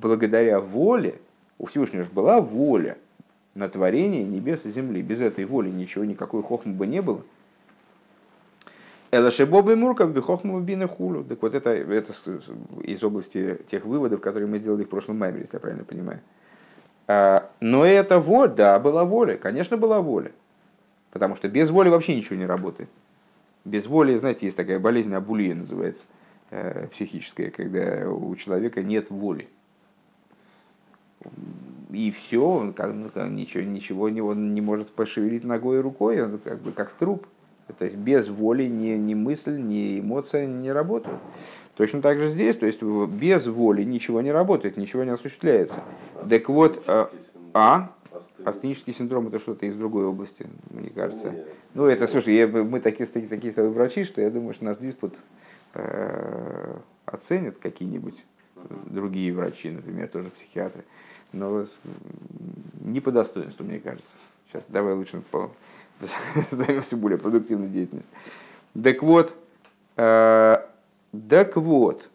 благодаря 0.00 0.60
воле, 0.60 1.20
у 1.60 1.66
Всевышнего 1.66 2.04
же 2.04 2.10
была 2.10 2.40
воля 2.40 2.96
на 3.54 3.68
творение 3.68 4.24
небес 4.24 4.64
и 4.64 4.70
земли. 4.70 5.02
Без 5.02 5.20
этой 5.20 5.44
воли 5.44 5.68
ничего, 5.68 6.04
никакой 6.04 6.42
хохмы 6.42 6.72
бы 6.72 6.86
не 6.86 7.02
было. 7.02 7.22
Элашебобы 9.10 9.76
Мурков 9.76 10.12
бихохму 10.12 10.60
бина 10.60 10.88
хулю. 10.88 11.22
Так 11.22 11.42
вот 11.42 11.54
это, 11.54 11.70
это 11.70 12.12
из 12.82 13.04
области 13.04 13.58
тех 13.66 13.84
выводов, 13.84 14.20
которые 14.20 14.48
мы 14.48 14.58
сделали 14.58 14.84
в 14.84 14.88
прошлом 14.88 15.18
маме, 15.18 15.40
если 15.40 15.56
я 15.56 15.60
правильно 15.60 15.84
понимаю. 15.84 16.20
А, 17.06 17.50
но 17.60 17.84
это 17.84 18.20
воля, 18.20 18.48
да, 18.48 18.78
была 18.78 19.04
воля, 19.04 19.36
конечно, 19.36 19.76
была 19.76 20.00
воля. 20.00 20.32
Потому 21.10 21.36
что 21.36 21.48
без 21.48 21.68
воли 21.68 21.90
вообще 21.90 22.16
ничего 22.16 22.36
не 22.36 22.46
работает. 22.46 22.88
Без 23.66 23.86
воли, 23.86 24.16
знаете, 24.16 24.46
есть 24.46 24.56
такая 24.56 24.78
болезнь, 24.78 25.12
абулия 25.12 25.54
называется, 25.54 26.04
э, 26.50 26.86
психическая, 26.86 27.50
когда 27.50 28.08
у 28.08 28.34
человека 28.36 28.82
нет 28.82 29.10
воли 29.10 29.48
и 31.92 32.10
все, 32.10 32.72
как, 32.76 32.94
ну, 32.94 33.08
как, 33.08 33.30
ничего, 33.30 33.64
ничего 33.64 34.08
не, 34.08 34.20
он 34.20 34.54
не 34.54 34.60
может 34.60 34.90
пошевелить 34.90 35.44
ногой 35.44 35.78
и 35.78 35.80
рукой, 35.80 36.22
он 36.22 36.38
как 36.38 36.60
бы 36.60 36.72
как 36.72 36.92
труп. 36.92 37.26
То 37.78 37.84
есть 37.84 37.96
без 37.96 38.28
воли 38.28 38.64
ни, 38.64 38.90
ни 38.96 39.14
мысль, 39.14 39.56
ни 39.56 40.00
эмоция 40.00 40.46
не 40.46 40.72
работают. 40.72 41.20
Точно 41.76 42.02
так 42.02 42.18
же 42.18 42.28
здесь, 42.28 42.56
то 42.56 42.66
есть 42.66 42.82
без 42.82 43.46
воли 43.46 43.84
ничего 43.84 44.20
не 44.20 44.32
работает, 44.32 44.76
ничего 44.76 45.04
не 45.04 45.10
осуществляется. 45.10 45.80
Так 46.28 46.48
вот, 46.48 46.82
а, 46.86 47.10
а 47.54 47.90
астенический 48.44 48.92
синдром 48.92 49.28
это 49.28 49.38
что-то 49.38 49.66
из 49.66 49.76
другой 49.76 50.04
области, 50.04 50.46
мне 50.70 50.90
кажется. 50.90 51.32
Ну, 51.74 51.86
это, 51.86 52.06
слушай, 52.06 52.34
я, 52.34 52.48
мы 52.48 52.80
такие, 52.80 53.06
такие, 53.06 53.28
такие 53.28 53.52
врачи, 53.70 54.04
что 54.04 54.20
я 54.20 54.30
думаю, 54.30 54.52
что 54.52 54.64
наш 54.64 54.78
диспут 54.78 55.14
э, 55.74 56.76
оценят 57.06 57.58
какие-нибудь 57.58 58.24
другие 58.86 59.32
врачи, 59.32 59.70
например, 59.70 60.08
тоже 60.08 60.30
психиатры 60.30 60.84
но 61.32 61.66
не 62.80 63.00
по 63.00 63.12
достоинству, 63.12 63.64
мне 63.64 63.78
кажется. 63.78 64.10
Сейчас 64.48 64.64
давай 64.68 64.94
лучше 64.94 65.22
займемся 66.50 66.96
более 66.96 67.18
продуктивной 67.18 67.68
деятельностью. 67.68 68.10
Так 68.82 69.02
вот, 69.02 69.34
э, 69.96 70.56
так 71.28 71.56
вот, 71.56 72.08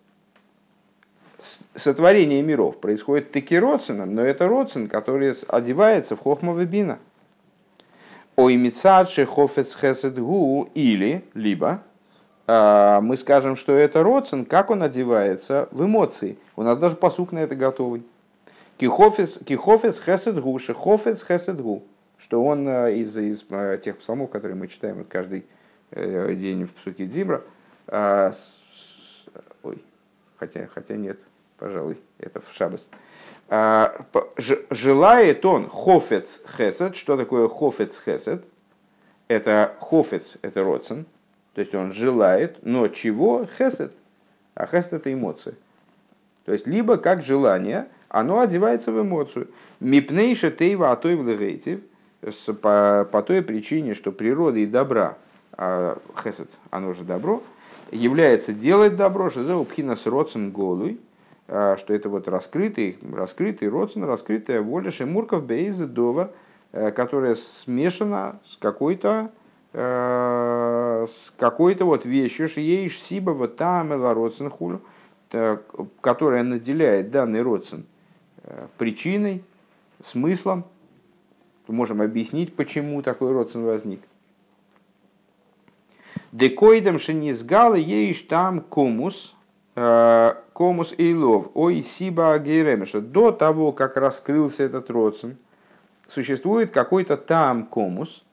сотворение 1.76 2.42
миров 2.42 2.80
происходит 2.80 3.32
таки 3.32 3.58
родственным, 3.58 4.16
но 4.16 4.22
это 4.22 4.48
родствен, 4.48 4.88
который 4.88 5.34
одевается 5.48 6.16
в 6.16 6.20
хохма 6.20 6.54
бина. 6.66 7.00
Ой 8.36 8.56
мицадши 8.58 9.26
хофец 9.26 9.78
хесед 9.78 10.20
гу 10.20 10.70
или, 10.74 11.24
либо, 11.34 11.84
э, 12.48 13.00
мы 13.02 13.16
скажем, 13.16 13.56
что 13.56 13.72
это 13.72 14.04
родствен, 14.04 14.46
как 14.46 14.72
он 14.72 14.84
одевается 14.84 15.70
в 15.72 15.86
эмоции. 15.86 16.38
У 16.56 16.64
нас 16.64 16.78
даже 16.78 16.96
посук 16.96 17.32
на 17.32 17.40
это 17.40 17.56
готовый. 17.56 18.04
Кихофес, 18.78 19.40
кихофес 19.46 20.00
хесед 20.00 20.40
гу, 20.40 20.58
шехофес 20.60 21.24
хесед 21.24 21.62
гу. 21.62 21.84
Что 22.18 22.44
он 22.44 22.68
э, 22.68 22.96
из, 22.96 23.16
из 23.18 23.46
э, 23.50 23.80
тех 23.84 23.98
псалмов, 23.98 24.30
которые 24.30 24.58
мы 24.58 24.68
читаем 24.68 25.06
каждый 25.06 25.46
э, 25.92 26.34
день 26.34 26.66
в 26.66 26.74
Псуке 26.74 27.06
Димра, 27.06 27.44
а, 27.88 28.32
с, 28.32 28.62
ой, 29.64 29.84
хотя, 30.38 30.68
хотя 30.68 30.96
нет, 30.96 31.20
пожалуй, 31.58 32.00
это 32.20 32.42
в 32.42 32.52
Шабас. 32.54 32.88
А, 33.48 34.06
желает 34.72 35.46
он 35.46 35.70
хофец 35.70 36.42
хесед. 36.58 36.96
Что 36.96 37.18
такое 37.18 37.48
хофец 37.48 38.02
хесед? 38.04 38.44
Это 39.28 39.76
хофец, 39.80 40.38
это 40.42 40.64
родсен. 40.64 41.06
То 41.54 41.62
есть 41.62 41.74
он 41.76 41.94
желает, 41.94 42.58
но 42.64 42.88
чего? 42.88 43.48
Хесед. 43.58 43.96
А 44.56 44.66
хесед 44.66 44.94
это 44.94 45.14
эмоции. 45.14 45.56
То 46.46 46.54
есть 46.54 46.68
либо 46.68 46.98
как 46.98 47.24
желание, 47.24 47.88
оно 48.10 48.40
одевается 48.40 48.92
в 48.92 49.02
эмоцию. 49.02 49.48
Мипнейша 49.80 50.52
тейва 50.52 50.92
атой 50.92 51.16
влегейтив, 51.16 51.82
по, 52.62 53.08
по 53.12 53.22
той 53.22 53.42
причине, 53.42 53.94
что 53.94 54.12
природа 54.12 54.60
и 54.60 54.66
добра, 54.66 55.18
а 55.54 55.98
хесед, 56.24 56.50
оно 56.72 56.94
же 56.94 57.04
добро, 57.04 57.44
является 57.92 58.54
делать 58.54 58.96
добро, 58.96 59.30
что 59.30 59.44
за 59.44 59.64
пхинас 59.64 60.06
родсен 60.06 60.52
голуй, 60.52 61.00
а, 61.48 61.78
что 61.78 61.94
это 61.94 62.10
вот 62.10 62.28
раскрытый, 62.28 62.98
раскрытый 63.14 63.70
родсен, 63.70 64.04
раскрытая 64.04 64.62
воля 64.62 64.92
шемурков 64.92 65.46
бейза 65.46 65.86
довар, 65.86 66.32
э, 66.72 66.92
которая 66.92 67.36
смешана 67.36 68.40
с 68.44 68.58
какой-то 68.58 69.30
э, 69.74 71.06
с 71.08 71.34
какой-то 71.38 71.86
вот 71.86 72.06
вещью, 72.06 72.48
что 72.48 72.60
ей 72.60 72.90
сиба 72.90 73.32
вот 73.32 73.58
там 73.58 73.92
родсен 73.92 74.50
хулю, 74.50 74.82
которая 76.02 76.44
наделяет 76.44 77.12
данный 77.12 77.42
родсен 77.42 77.86
Э, 77.86 77.95
причиной, 78.78 79.44
смыслом. 80.04 80.66
Мы 81.68 81.76
можем 81.76 82.02
объяснить, 82.02 82.56
почему 82.56 83.02
такой 83.02 83.32
родствен 83.32 83.66
возник. 83.66 84.02
Декоидом 86.32 87.00
шинизгалы 87.00 87.80
ейш 87.80 88.22
там 88.24 88.62
комус, 88.62 89.36
комус 89.74 90.94
и 90.98 91.14
лов, 91.14 91.50
ой 91.54 91.82
сиба 91.82 92.40
что 92.86 93.02
до 93.02 93.32
того, 93.32 93.72
как 93.72 93.98
раскрылся 93.98 94.64
этот 94.64 94.90
родствен, 94.90 95.38
существует 96.08 96.72
какой-то 96.72 97.18
там 97.18 97.66
комус, 97.66 98.24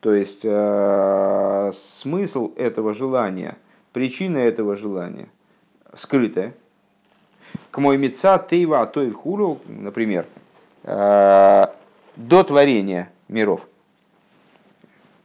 то 0.00 0.12
есть 0.12 0.40
э, 0.44 1.72
смысл 1.72 2.52
этого 2.56 2.94
желания, 2.94 3.56
причина 3.92 4.38
этого 4.38 4.76
желания 4.76 5.28
скрытая. 5.94 6.54
К 7.76 7.78
мой 7.78 7.98
меца 7.98 8.38
тейва 8.38 8.86
то 8.86 9.02
и 9.02 9.10
хулу, 9.10 9.60
например, 9.68 10.24
э, 10.84 11.66
до 12.16 12.42
творения 12.42 13.10
миров. 13.28 13.68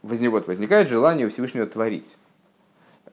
Вот 0.02 0.46
возникает 0.46 0.90
желание 0.90 1.30
Всевышнего 1.30 1.64
творить. 1.64 2.18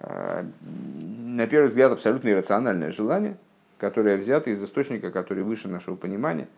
Э, 0.02 0.44
на 0.60 1.48
первый 1.48 1.68
взгляд 1.70 1.94
абсолютно 1.94 2.28
иррациональное 2.28 2.92
желание, 2.92 3.38
которое 3.78 4.18
взято 4.18 4.50
из 4.50 4.62
источника, 4.62 5.10
который 5.10 5.44
выше 5.44 5.70
нашего 5.70 5.96
понимания. 5.96 6.50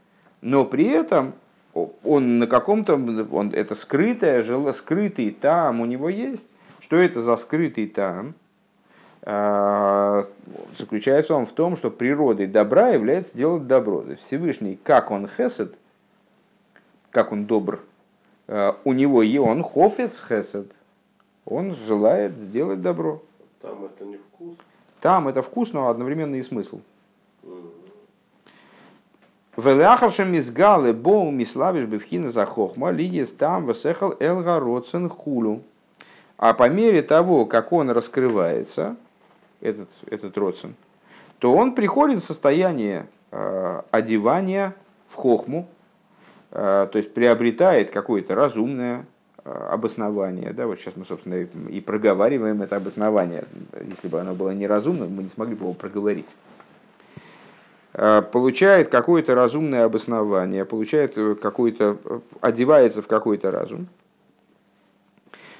Но 0.41 0.65
при 0.65 0.87
этом 0.87 1.33
он 1.75 2.39
на 2.39 2.47
каком-то, 2.47 2.95
он, 2.95 3.51
это 3.53 3.75
скрытое, 3.75 4.41
скрытый 4.73 5.29
там 5.29 5.81
у 5.81 5.85
него 5.85 6.09
есть. 6.09 6.47
Что 6.79 6.95
это 6.95 7.21
за 7.21 7.37
скрытый 7.37 7.85
там? 7.85 8.33
А, 9.23 10.25
заключается 10.77 11.35
он 11.35 11.45
в 11.45 11.51
том, 11.51 11.75
что 11.75 11.91
природой 11.91 12.47
добра 12.47 12.89
является 12.89 13.37
делать 13.37 13.67
добро. 13.67 14.03
Всевышний, 14.19 14.79
как 14.83 15.11
он 15.11 15.27
хесед, 15.27 15.75
как 17.11 17.31
он 17.31 17.45
добр, 17.45 17.81
а, 18.47 18.77
у 18.83 18.93
него 18.93 19.21
и 19.21 19.37
он 19.37 19.63
хофец 19.63 20.21
хесед, 20.27 20.71
он 21.45 21.75
желает 21.75 22.37
сделать 22.37 22.81
добро. 22.81 23.21
Там 23.61 23.85
это 23.85 24.05
не 24.05 24.17
вкус? 24.17 24.55
Там 25.01 25.27
это 25.27 25.41
вкус, 25.41 25.73
но 25.73 25.89
одновременно 25.89 26.35
и 26.35 26.43
смысл. 26.43 26.79
Веляхаршем 29.57 30.31
мизгалы 30.31 30.93
боу 30.93 31.29
миславиш 31.29 31.85
бифхина 31.85 32.31
за 32.31 32.45
хохма 32.45 32.89
лиес 32.89 33.29
там 33.29 33.65
васехал 33.65 34.15
элгародсен 34.19 35.09
хулу. 35.09 35.61
А 36.37 36.53
по 36.53 36.69
мере 36.69 37.03
того, 37.03 37.45
как 37.45 37.71
он 37.71 37.91
раскрывается, 37.91 38.95
этот, 39.61 39.89
этот 40.07 40.37
родсен, 40.37 40.75
то 41.39 41.53
он 41.53 41.73
приходит 41.73 42.21
в 42.21 42.25
состояние 42.25 43.07
э, 43.31 43.81
одевания 43.91 44.75
в 45.07 45.15
хохму, 45.15 45.67
э, 46.51 46.87
то 46.91 46.97
есть 46.97 47.13
приобретает 47.13 47.91
какое-то 47.91 48.35
разумное 48.35 49.05
э, 49.43 49.51
обоснование. 49.51 50.51
Да, 50.53 50.67
вот 50.67 50.79
сейчас 50.79 50.95
мы, 50.95 51.05
собственно, 51.05 51.35
и 51.35 51.81
проговариваем 51.81 52.61
это 52.61 52.75
обоснование. 52.75 53.45
Если 53.87 54.07
бы 54.07 54.19
оно 54.19 54.35
было 54.35 54.51
неразумным, 54.51 55.13
мы 55.13 55.23
не 55.23 55.29
смогли 55.29 55.55
бы 55.55 55.65
его 55.65 55.73
проговорить. 55.73 56.27
Э, 57.93 58.21
получает 58.21 58.89
какое-то 58.89 59.35
разумное 59.35 59.83
обоснование, 59.83 60.63
получает 60.63 61.17
э, 61.17 61.35
какой-то, 61.35 61.97
э, 62.05 62.19
одевается 62.39 63.01
в 63.01 63.07
какой-то 63.07 63.51
разум. 63.51 63.87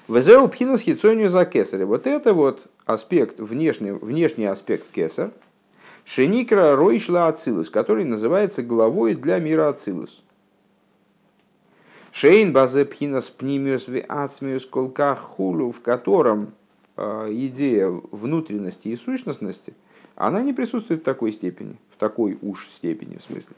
Везеу 0.08 0.48
пхинас 0.48 0.82
хитсонию 0.82 1.30
за 1.30 1.46
кесаря. 1.46 1.86
Вот 1.86 2.08
это 2.08 2.34
вот 2.34 2.68
аспект, 2.86 3.40
внешний, 3.40 3.92
внешний 3.92 4.46
аспект 4.46 4.92
кесар, 4.92 5.32
шеникра 6.06 6.76
ройшла 6.76 7.28
ацилус, 7.28 7.70
который 7.70 8.06
называется 8.06 8.64
главой 8.64 9.16
для 9.16 9.40
мира 9.40 9.70
ацилус. 9.70 10.24
Шейн 12.12 12.52
базе 12.52 12.86
пхинас 12.86 13.30
пнимиус 13.30 13.88
ацмиус 14.10 14.66
колках 14.66 15.20
хулу, 15.20 15.72
в 15.72 15.82
котором 15.82 16.54
идея 16.98 17.88
внутренности 18.12 18.90
и 18.90 18.96
сущностности, 18.96 19.74
она 20.16 20.42
не 20.42 20.54
присутствует 20.54 21.02
в 21.02 21.06
такой 21.06 21.32
степени 21.32 21.78
такой 22.02 22.40
уж 22.42 22.68
степени, 22.76 23.18
в 23.18 23.24
смысле. 23.24 23.56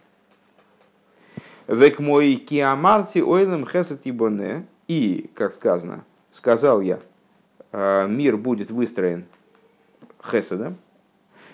Век 1.68 2.00
мой 2.00 2.36
киамарти 2.36 3.20
ойлем 3.20 3.66
хесет 3.66 4.02
ибоне. 4.04 4.68
И, 4.90 5.30
как 5.34 5.54
сказано, 5.56 6.04
сказал 6.30 6.82
я, 6.82 6.96
«А, 6.96 7.02
мир 7.74 8.38
будет 8.38 8.70
выстроен 8.72 9.26
хеседом. 10.24 10.78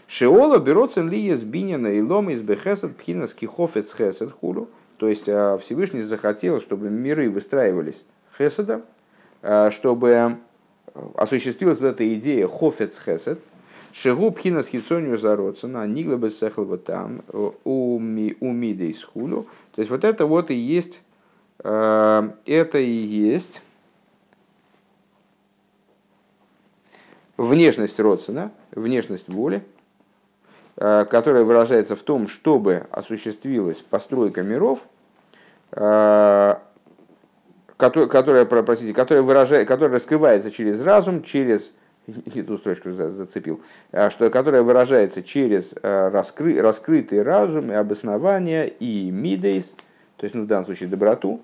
Шеола 0.08 0.58
берется 0.58 1.02
ли 1.02 1.28
из 1.28 1.44
бинина 1.44 1.88
и 1.88 2.02
лом 2.02 2.30
из 2.30 2.42
бехесед 2.42 2.98
пхинас 2.98 3.34
кихофец 3.34 3.94
хесед 3.96 4.32
хулу. 4.32 4.68
То 4.98 5.08
есть 5.08 5.30
а, 5.30 5.58
Всевышний 5.60 6.02
захотел, 6.02 6.60
чтобы 6.60 6.90
миры 6.90 7.30
выстраивались 7.30 8.06
хеседом, 8.38 8.82
а, 9.42 9.70
чтобы 9.72 10.38
осуществилась 11.16 11.80
вот 11.80 11.88
эта 11.88 12.14
идея 12.16 12.48
хофец 12.48 13.00
хесед, 13.00 13.40
Шегу 13.92 14.32
пхина 14.32 14.62
схицонию 14.62 15.18
зароцена, 15.18 15.88
нигла 15.88 16.18
бы 16.18 16.30
сехлова 16.30 16.78
там, 16.78 17.22
у 17.64 18.00
мидей 18.00 18.94
схулю. 18.94 19.48
То 19.74 19.82
есть 19.82 19.90
вот 19.90 20.04
это 20.04 20.28
вот 20.28 20.52
и 20.52 20.54
есть, 20.54 21.02
э, 21.64 22.30
это 22.46 22.78
и 22.78 22.92
есть 22.92 23.64
внешность 27.40 28.00
родствена, 28.00 28.52
внешность 28.72 29.30
воли, 29.30 29.64
э, 30.76 31.06
которая 31.10 31.44
выражается 31.46 31.96
в 31.96 32.02
том, 32.02 32.28
чтобы 32.28 32.86
осуществилась 32.92 33.82
постройка 33.82 34.44
миров, 34.44 34.80
э, 35.72 36.56
которая, 37.78 38.46
простите, 38.46 38.94
которая, 38.94 39.24
выражает, 39.24 39.68
которая 39.68 39.94
раскрывается 39.94 40.52
через 40.52 40.84
разум, 40.84 41.24
через 41.24 41.74
эту 42.36 42.58
строчку 42.58 42.92
зацепил, 42.92 43.62
а, 43.94 44.10
что, 44.10 44.30
которая 44.30 44.64
выражается 44.64 45.24
через 45.24 45.76
раскры, 45.82 46.62
раскрытый 46.62 47.22
разум 47.22 47.72
и 47.72 47.76
обоснование 47.76 48.68
и 48.68 49.10
мидейс, 49.12 49.76
то 50.18 50.26
есть 50.26 50.36
ну, 50.36 50.44
в 50.44 50.48
данном 50.48 50.66
случае 50.66 50.90
доброту. 50.90 51.42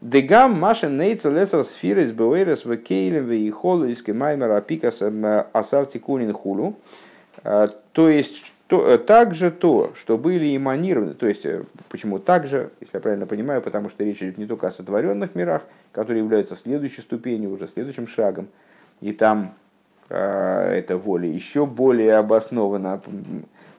Дегам 0.00 0.52
маша 0.52 0.88
нейца 0.88 1.28
лесер 1.28 1.64
сфирис 1.64 2.12
беуэрес 2.12 2.64
в 2.64 2.76
кейлем 2.76 3.26
в 3.26 3.32
ихолийский 3.32 4.12
маймер 4.12 4.52
апикас 4.52 5.02
асарти 5.52 5.98
кунин 5.98 6.32
хулу. 6.32 6.76
А, 7.42 7.68
то 7.92 8.08
есть 8.08 8.52
то, 8.68 8.96
также 8.98 9.50
то, 9.50 9.92
что 9.96 10.16
были 10.16 10.56
эманированы, 10.56 11.14
то 11.14 11.26
есть 11.26 11.44
э, 11.46 11.64
почему 11.88 12.18
также, 12.18 12.70
если 12.80 12.98
я 12.98 13.00
правильно 13.00 13.26
понимаю, 13.26 13.60
потому 13.60 13.88
что 13.88 14.04
речь 14.04 14.22
идет 14.22 14.38
не 14.38 14.46
только 14.46 14.68
о 14.68 14.70
сотворенных 14.70 15.34
мирах, 15.34 15.62
которые 15.90 16.22
являются 16.22 16.54
следующей 16.54 17.00
ступенью, 17.00 17.50
уже 17.50 17.66
следующим 17.66 18.06
шагом, 18.06 18.48
и 19.00 19.12
там 19.12 19.54
э, 20.10 20.74
эта 20.76 20.96
воля 20.98 21.28
еще 21.28 21.66
более 21.66 22.16
обоснована. 22.16 23.00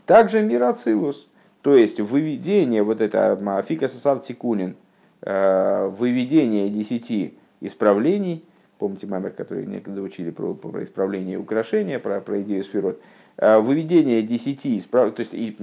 Также 0.06 0.42
мирацилус, 0.42 1.30
то 1.62 1.76
есть 1.76 2.00
выведение, 2.00 2.82
вот 2.82 3.00
это 3.00 3.38
Афика 3.58 3.88
Савтикунин, 3.88 4.72
э, 4.72 4.89
выведение 5.22 6.70
десяти 6.70 7.38
исправлений, 7.62 8.46
помните 8.78 9.06
мамер, 9.08 9.32
который 9.32 9.66
некогда 9.66 10.02
учили 10.02 10.32
про, 10.32 10.54
про 10.54 10.84
исправление 10.84 11.38
украшения, 11.38 12.00
про, 12.00 12.22
про 12.22 12.42
идею 12.42 12.64
сферот, 12.64 13.02
э, 13.38 13.60
выведение 13.60 14.22
десяти 14.22 14.78
исправ... 14.78 15.14
то 15.14 15.20
есть 15.20 15.34
и 15.34 15.58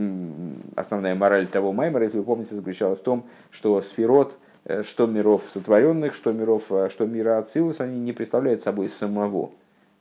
основная 0.74 1.14
мораль 1.14 1.46
того 1.46 1.72
маймера, 1.72 2.04
если 2.04 2.18
вы 2.18 2.24
помните, 2.24 2.54
заключалась 2.54 3.00
в 3.00 3.02
том, 3.02 3.24
что 3.50 3.80
сферот– 3.80 4.38
Э, 4.68 4.82
что 4.82 5.06
миров 5.06 5.44
сотворенных, 5.52 6.12
что 6.14 6.32
миров, 6.32 6.64
э, 6.70 6.88
что 6.90 7.06
мира 7.06 7.38
Ацилус, 7.38 7.80
они 7.80 8.00
не 8.00 8.12
представляют 8.12 8.62
собой 8.62 8.88
самого. 8.88 9.52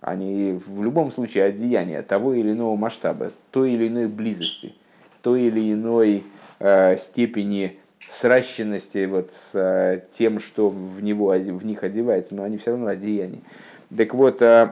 Они 0.02 0.60
в 0.66 0.84
любом 0.84 1.12
случае 1.12 1.46
одеяния 1.46 2.02
того 2.02 2.34
или 2.34 2.52
иного 2.52 2.76
масштаба, 2.76 3.32
той 3.52 3.74
или 3.74 3.88
иной 3.88 4.08
близости, 4.08 4.74
той 5.22 5.44
или 5.44 5.72
иной 5.72 6.24
э, 6.60 6.98
степени 6.98 7.78
сращенности 8.10 9.06
вот 9.06 9.32
с 9.34 9.56
э, 9.56 10.02
тем, 10.18 10.40
что 10.40 10.70
в, 10.70 11.02
него, 11.02 11.28
в 11.30 11.66
них 11.66 11.84
одевается, 11.84 12.36
но 12.36 12.44
они 12.44 12.58
все 12.58 12.72
равно 12.72 12.88
одеяния. 12.88 13.42
Так 13.96 14.14
вот, 14.14 14.42
э, 14.42 14.72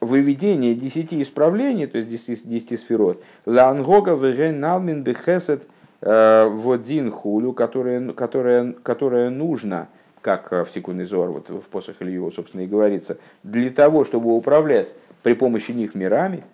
выведение 0.00 0.74
десяти 0.74 1.20
исправлений, 1.22 1.86
то 1.86 1.98
есть 1.98 2.10
десяти, 2.10 2.40
десяти 2.44 2.76
сферот, 2.76 3.22
лангога 3.46 4.14
веген 4.14 4.60
налмин 4.60 5.02
бехесет– 5.02 5.62
Э, 6.02 6.48
вот 6.48 6.82
дин 6.82 7.10
хулю, 7.10 7.52
которая, 7.52 8.12
которая, 8.12 8.72
которая 8.82 9.30
нужна, 9.30 9.88
как 10.22 10.50
в 10.50 10.68
Тикун 10.72 11.04
Зор, 11.04 11.30
вот 11.30 11.48
в 11.48 11.62
посох 11.68 11.96
Илью, 12.00 12.30
собственно, 12.30 12.62
и 12.62 12.66
говорится, 12.66 13.18
для 13.42 13.70
того, 13.70 14.04
чтобы 14.04 14.34
управлять 14.34 14.88
при 15.22 15.34
помощи 15.34 15.72
них 15.72 15.94
мирами, 15.94 16.44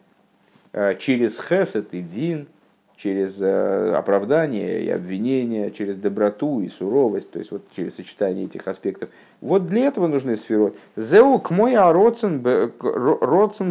через 0.98 1.40
хесед 1.40 1.94
и 1.94 2.02
дин, 2.02 2.48
через 2.96 3.40
э, 3.40 3.94
оправдание 3.94 4.82
и 4.82 4.88
обвинение, 4.88 5.70
через 5.70 5.96
доброту 5.96 6.60
и 6.60 6.68
суровость, 6.68 7.30
то 7.30 7.38
есть 7.38 7.50
вот 7.50 7.62
через 7.74 7.96
сочетание 7.96 8.46
этих 8.46 8.66
аспектов. 8.66 9.10
Вот 9.40 9.66
для 9.66 9.86
этого 9.86 10.06
нужны 10.06 10.36
сферот. 10.36 10.76
Зеу 10.96 11.38
к 11.38 11.50
мой 11.50 11.76
роцен 11.76 12.40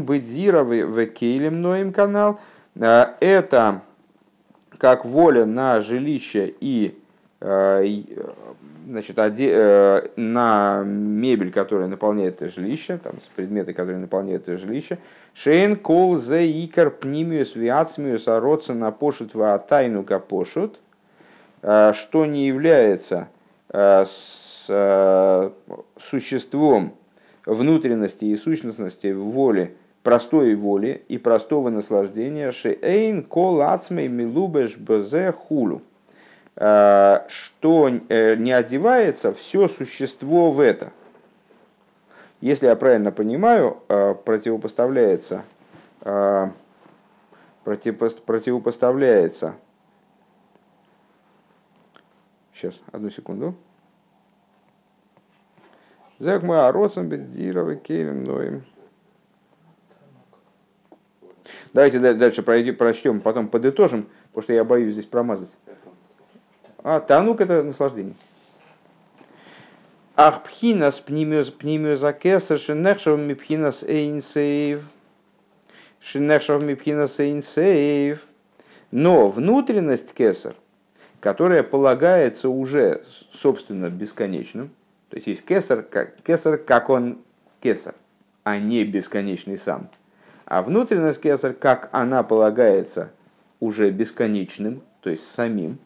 бедира 0.04 0.64
в 0.64 1.06
кейлем 1.08 1.62
ноем 1.62 1.92
канал. 1.92 2.40
Это 2.76 3.82
как 4.78 5.06
воля 5.06 5.46
на 5.46 5.82
жилище 5.82 6.54
и 6.60 6.96
значит, 8.86 9.17
на 9.17 10.84
мебель, 10.86 11.52
которая 11.52 11.88
наполняет 11.88 12.41
это 12.41 12.50
жилище, 12.50 12.98
там, 12.98 13.15
с 13.19 13.28
предметы, 13.36 13.74
которые 13.74 13.98
наполняют 13.98 14.48
это 14.48 14.58
жилище. 14.58 15.00
Шейн 15.34 15.76
кол 15.76 16.17
зе 16.17 16.45
икар 16.65 16.91
пнимиус 16.91 17.56
виацмиус 17.56 18.28
ароца 18.28 18.74
на 18.74 18.91
пошут 18.91 19.36
ва 19.36 19.58
тайну 19.58 20.04
капошут, 20.04 20.80
что 21.62 22.26
не 22.26 22.48
является 22.48 23.28
с 23.74 25.54
существом 26.10 26.93
внутренности 27.45 28.26
и 28.26 28.38
сущностности 28.38 29.12
воли, 29.12 29.76
простой 30.04 30.56
воли 30.56 31.04
и 31.08 31.17
простого 31.17 31.69
наслаждения, 31.69 32.52
шеэйн 32.52 33.24
кол 33.24 33.62
ацмей 33.62 34.08
милубеш 34.08 34.78
бзе 34.78 35.32
хулу, 35.32 35.78
э, 35.78 35.94
что 36.58 37.89
э, 38.08 38.36
не 38.38 38.54
одевается 38.54 39.34
все 39.34 39.68
существо 39.68 40.52
в 40.52 40.60
это. 40.62 40.94
Если 42.39 42.68
я 42.68 42.76
правильно 42.76 43.12
понимаю, 43.12 43.80
э, 43.89 44.13
противопоставляется, 44.13 45.44
противопоставляется, 47.63 49.56
сейчас, 52.54 52.80
одну 52.91 53.10
секунду, 53.10 53.56
мы 56.20 56.65
ароцем 56.65 57.10
бедзировы 57.10 57.76
келем 57.76 58.24
ноем. 58.24 58.63
Давайте 61.74 62.00
дальше 62.00 62.41
пройдем, 62.41 62.78
прочтем, 62.78 63.20
потом 63.20 63.50
подытожим, 63.50 64.08
потому 64.28 64.44
что 64.44 64.54
я 64.54 64.63
боюсь 64.63 64.94
здесь 64.94 65.06
промазать. 65.06 65.50
А, 66.88 67.00
танук 67.00 67.41
это 67.41 67.63
наслаждение. 67.63 68.13
Ах 70.15 70.43
пхинас 70.43 71.00
пнимиозакеса 71.00 72.60
шинехшав 72.60 73.19
мипхинас 73.19 73.82
эйнсейв. 73.82 74.84
Шинехшав 76.00 76.62
мипхинас 76.62 77.19
эйнсейв. 77.19 78.24
Но 78.91 79.30
внутренность 79.30 80.13
кесар, 80.13 80.54
которая 81.21 81.63
полагается 81.63 82.50
уже, 82.50 83.04
собственно, 83.32 83.89
бесконечным, 83.89 84.69
то 85.10 85.15
есть 85.15 85.26
есть 85.26 85.43
кесар, 85.43 85.82
как, 85.82 86.21
кесар, 86.21 86.60
как 86.60 86.91
он 86.91 87.17
кесар, 87.62 87.95
а 88.43 88.60
не 88.60 88.84
бесконечный 88.84 89.58
сам. 89.58 89.89
А 90.45 90.62
внутренность 90.62 91.19
кесар, 91.19 91.54
как 91.54 91.89
она 91.93 92.21
полагается 92.21 93.10
уже 93.60 93.89
бесконечным, 93.89 94.84
то 95.02 95.10
есть 95.10 95.28
самим, 95.28 95.80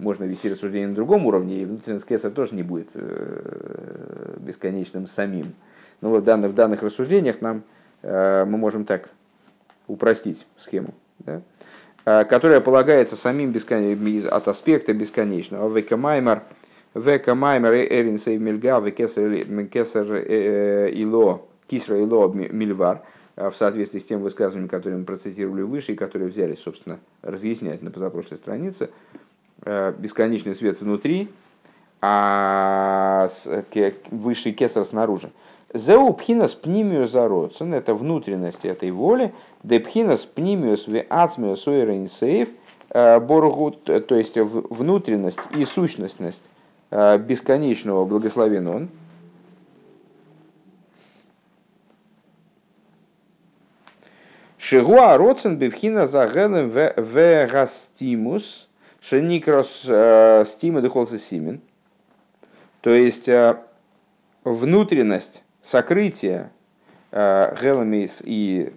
можно 0.00 0.24
вести 0.24 0.50
рассуждение 0.50 0.88
на 0.88 0.94
другом 0.94 1.26
уровне, 1.26 1.62
и 1.62 1.64
внутренность 1.64 2.06
кесар 2.06 2.30
тоже 2.30 2.54
не 2.54 2.62
будет 2.62 2.90
э, 2.94 4.36
бесконечным 4.38 5.06
самим. 5.06 5.54
Но 6.00 6.10
вот 6.10 6.22
в 6.22 6.24
данных, 6.24 6.52
в 6.52 6.54
данных 6.54 6.82
рассуждениях 6.82 7.40
нам, 7.40 7.62
э, 8.02 8.44
мы 8.44 8.58
можем 8.58 8.84
так 8.84 9.10
упростить 9.86 10.46
схему, 10.56 10.94
да? 11.20 11.42
Э, 12.04 12.24
которая 12.24 12.60
полагается 12.60 13.16
самим 13.16 13.52
бескон... 13.52 13.96
от 14.30 14.48
аспекта 14.48 14.94
бесконечного. 14.94 15.68
Векамаймар– 15.74 16.42
Века 16.94 17.36
маймер 17.36 17.72
эрин 17.72 18.18
сейв 18.18 18.40
мильга, 18.40 18.80
кесар 18.90 20.16
ило, 20.92 21.42
кисра 21.68 22.00
ило 22.00 22.32
мильвар, 22.32 23.02
в 23.36 23.52
соответствии 23.52 24.00
с 24.00 24.04
тем 24.04 24.22
высказыванием, 24.22 24.68
которое 24.68 24.96
мы 24.96 25.04
процитировали 25.04 25.62
выше, 25.62 25.92
и 25.92 25.94
которые 25.94 26.28
взяли, 26.28 26.56
собственно, 26.56 26.98
разъяснять 27.22 27.80
на 27.82 27.92
позапрошлой 27.92 28.38
странице, 28.38 28.90
бесконечный 29.64 30.54
свет 30.54 30.80
внутри, 30.80 31.28
а 32.00 33.28
высший 34.10 34.52
кесар 34.52 34.84
снаружи. 34.84 35.30
Зеу 35.72 36.12
пхинас 36.14 36.54
пнимиус 36.54 37.10
зародцен, 37.10 37.74
это 37.74 37.94
внутренность 37.94 38.64
этой 38.64 38.90
воли, 38.90 39.32
де 39.62 39.78
пхинас 39.80 40.24
пнимиус 40.24 40.86
ве 40.88 41.06
ацмиус 41.08 41.66
уэрин 41.66 42.08
сейв, 42.08 42.48
боргут, 42.92 43.84
то 43.84 44.14
есть 44.14 44.36
внутренность 44.36 45.38
и 45.54 45.64
сущностность 45.64 46.42
Э, 46.90 47.18
бесконечного 47.18 48.04
благословен 48.04 48.66
он. 48.66 48.88
Шигуа 54.58 55.16
роцен 55.16 55.56
бифхина 55.56 56.06
загелем 56.06 56.70
в 56.70 57.46
растимус 57.46 58.68
шеникрос 59.00 59.84
э, 59.88 60.44
стима 60.46 60.80
дыхолса 60.80 61.18
симен. 61.18 61.60
То 62.80 62.90
есть 62.90 63.28
э, 63.28 63.56
внутренность 64.44 65.42
сокрытия 65.62 66.50
гелемис 67.12 68.22
и 68.24 68.72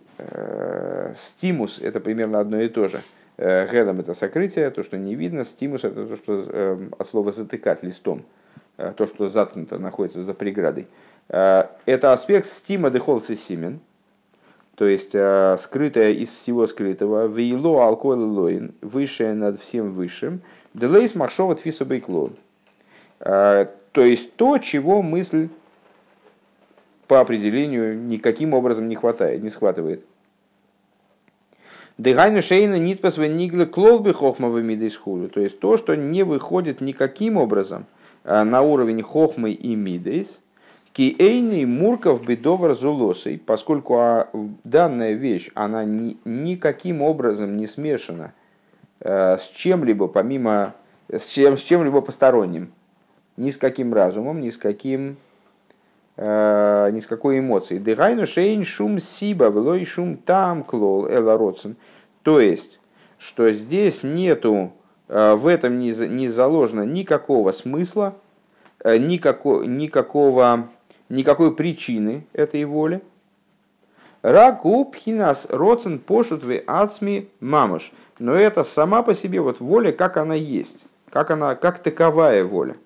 стимус 1.15 1.77
это 1.77 1.99
примерно 1.99 2.39
одно 2.39 2.59
и 2.59 2.67
то 2.67 2.88
же– 2.88 3.01
Гедом 3.38 3.99
это 3.99 4.13
сокрытие, 4.13 4.69
то, 4.69 4.83
что 4.83 4.97
не 4.97 5.15
видно. 5.15 5.43
Стимус 5.43 5.83
это 5.83 6.05
то, 6.05 6.15
что 6.15 6.79
от 6.97 7.07
слова 7.07 7.31
затыкать 7.31 7.81
листом, 7.81 8.23
э, 8.77 8.93
то, 8.95 9.07
что 9.07 9.27
заткнуто, 9.27 9.79
находится 9.79 10.21
за 10.23 10.33
преградой. 10.33 10.88
Э, 11.29 11.65
это 11.86 12.13
аспект 12.13 12.47
стима 12.47 12.91
дехолса 12.91 13.36
симен, 13.36 13.79
то 14.75 14.86
есть 14.86 15.12
э, 15.13 15.57
скрытое 15.59 16.12
из 16.12 16.31
всего 16.31 16.67
скрытого, 16.67 17.27
вейло 17.27 17.86
алкоголь 17.86 18.19
лоин, 18.19 18.73
высшее 18.81 19.33
над 19.33 19.62
всем 19.62 19.93
высшим, 19.93 20.41
делейс 20.73 21.15
махшова 21.15 21.55
тфиса 21.55 21.86
бейклон. 21.86 22.33
То 23.19 23.69
есть 24.01 24.36
то, 24.36 24.57
чего 24.57 25.01
мысль 25.01 25.47
по 27.07 27.19
определению 27.19 27.97
никаким 27.97 28.53
образом 28.53 28.89
не 28.89 28.95
хватает, 28.95 29.43
не 29.43 29.49
схватывает. 29.49 30.03
Дыгайну 31.99 32.41
шейна 32.41 32.79
нитпас 32.79 33.17
вениглы 33.17 33.67
клолбы 33.67 34.13
хохмовы 34.13 34.63
мидейсхулю. 34.63 35.29
То 35.29 35.39
есть 35.39 35.59
то, 35.59 35.77
что 35.77 35.95
не 35.95 36.23
выходит 36.23 36.81
никаким 36.81 37.38
образом 37.38 37.86
а, 38.23 38.43
на 38.43 38.63
уровень 38.63 39.03
хохмы 39.03 39.51
и 39.51 39.75
мидейс, 39.75 40.41
Киэйный 40.93 41.65
мурков 41.65 42.25
бедовар 42.25 42.75
зулосой, 42.75 43.41
поскольку 43.43 43.97
а, 43.97 44.29
данная 44.63 45.13
вещь, 45.13 45.49
она 45.56 45.84
ни, 45.84 46.17
никаким 46.23 47.01
образом 47.01 47.58
не 47.58 47.65
смешана 47.65 48.34
э, 48.99 49.38
с 49.38 49.49
чем-либо 49.49 50.08
помимо, 50.08 50.75
с, 51.10 51.25
чем, 51.27 51.58
с 51.58 51.62
чем-либо 51.62 52.01
посторонним, 52.01 52.71
ни 53.38 53.49
с 53.49 53.58
каким 53.58 53.93
разумом, 53.93 54.39
ни 54.39 54.51
с 54.51 54.58
каким 54.58 55.17
Э, 56.15 56.91
ни 56.91 56.99
с 56.99 57.08
какой 57.08 57.39
эмоцией. 57.39 57.79
Дыгайну 57.79 58.27
шейн 58.27 58.63
шум 58.63 58.99
сиба, 58.99 59.45
велой 59.45 59.84
шум 59.84 60.17
там 60.17 60.63
клол 60.63 61.08
эла 61.08 61.38
родсен. 61.38 61.75
То 62.21 62.39
есть, 62.39 62.79
что 63.17 63.51
здесь 63.51 64.03
нету, 64.03 64.73
э, 65.08 65.34
в 65.34 65.47
этом 65.47 65.79
не, 65.79 65.91
не 66.08 66.27
заложено 66.29 66.84
никакого 66.84 67.51
смысла, 67.51 68.13
э, 68.84 68.97
никакого, 68.97 69.63
никакого, 69.63 70.67
никакой 71.13 71.56
причины 71.56 72.26
этой 72.34 72.65
воли. 72.65 73.02
Раку 74.21 74.86
пхинас 74.86 75.47
родсен 75.49 75.99
пошут 75.99 76.43
в 76.43 76.62
ацми 76.65 77.30
мамуш. 77.39 77.91
Но 78.19 78.34
это 78.34 78.63
сама 78.63 79.04
по 79.04 79.13
себе 79.13 79.41
вот 79.41 79.60
воля, 79.60 79.91
как 79.91 80.17
она 80.17 80.36
есть, 80.36 80.86
как 81.10 81.32
она, 81.32 81.56
как 81.56 81.80
таковая 81.80 82.43
воля. 82.43 82.78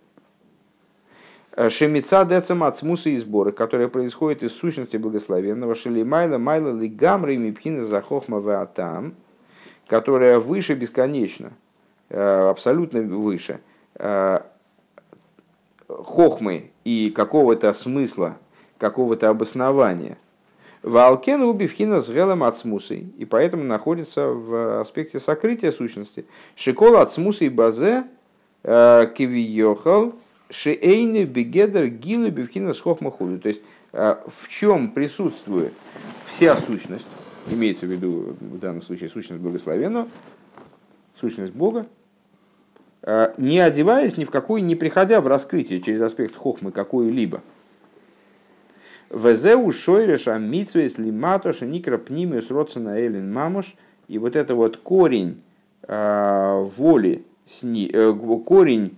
Шемица 1.69 2.23
децем 2.23 2.63
от 2.63 2.77
смуса 2.77 3.09
и 3.09 3.17
сборы, 3.17 3.51
которые 3.51 3.87
происходят 3.87 4.43
из 4.43 4.53
сущности 4.53 4.97
благословенного, 4.97 5.73
шили 5.73 6.03
майла 6.03 6.71
лигамры 6.71 7.35
мипхина 7.37 7.83
захохма 7.83 8.39
атам, 8.61 9.15
которая 9.87 10.39
выше 10.39 10.75
бесконечно, 10.75 11.53
э, 12.09 12.49
абсолютно 12.49 13.01
выше 13.01 13.59
э, 13.95 14.39
хохмы 15.87 16.71
и 16.83 17.11
какого-то 17.15 17.73
смысла, 17.73 18.37
какого-то 18.77 19.29
обоснования. 19.29 20.17
Валкен 20.83 21.41
убивхина 21.41 22.01
с 22.01 22.09
гелом 22.09 22.43
смусы, 22.53 23.07
и 23.17 23.25
поэтому 23.25 23.63
находится 23.63 24.27
в 24.27 24.79
аспекте 24.79 25.19
сокрытия 25.19 25.71
сущности. 25.71 26.25
Смусы 26.55 27.45
и 27.45 27.49
базе 27.49 28.05
э, 28.63 29.11
кивиохал 29.15 30.13
Шиэйны 30.49 31.25
бегедер 31.25 31.87
гилы 31.87 32.29
бифхина 32.29 32.73
с 32.73 32.79
хохмахуду. 32.79 33.39
То 33.39 33.49
есть 33.49 33.61
э, 33.91 34.15
в 34.27 34.47
чем 34.47 34.91
присутствует 34.91 35.73
вся 36.25 36.55
сущность, 36.55 37.07
имеется 37.49 37.85
в 37.85 37.89
виду 37.91 38.35
в 38.39 38.59
данном 38.59 38.81
случае 38.81 39.09
сущность 39.09 39.41
благословенного, 39.41 40.07
сущность 41.19 41.53
Бога, 41.53 41.87
не 43.37 43.59
одеваясь 43.59 44.17
ни 44.17 44.25
в 44.25 44.31
какой, 44.31 44.61
не 44.61 44.75
приходя 44.75 45.21
в 45.21 45.27
раскрытие 45.27 45.81
через 45.81 46.01
аспект 46.01 46.35
хохмы 46.35 46.71
какой-либо. 46.71 47.41
Везеу 49.09 49.71
шойреша 49.71 50.37
митсвейс 50.37 50.97
лиматоша 50.97 51.65
никра 51.65 51.97
пнимиус 51.97 52.51
родсена 52.51 52.99
элин 52.99 53.31
мамуш. 53.31 53.75
И 54.07 54.17
вот 54.19 54.35
это 54.35 54.55
вот 54.55 54.77
корень 54.77 55.41
э, 55.83 56.67
воли, 56.77 57.25
корень 58.45 58.97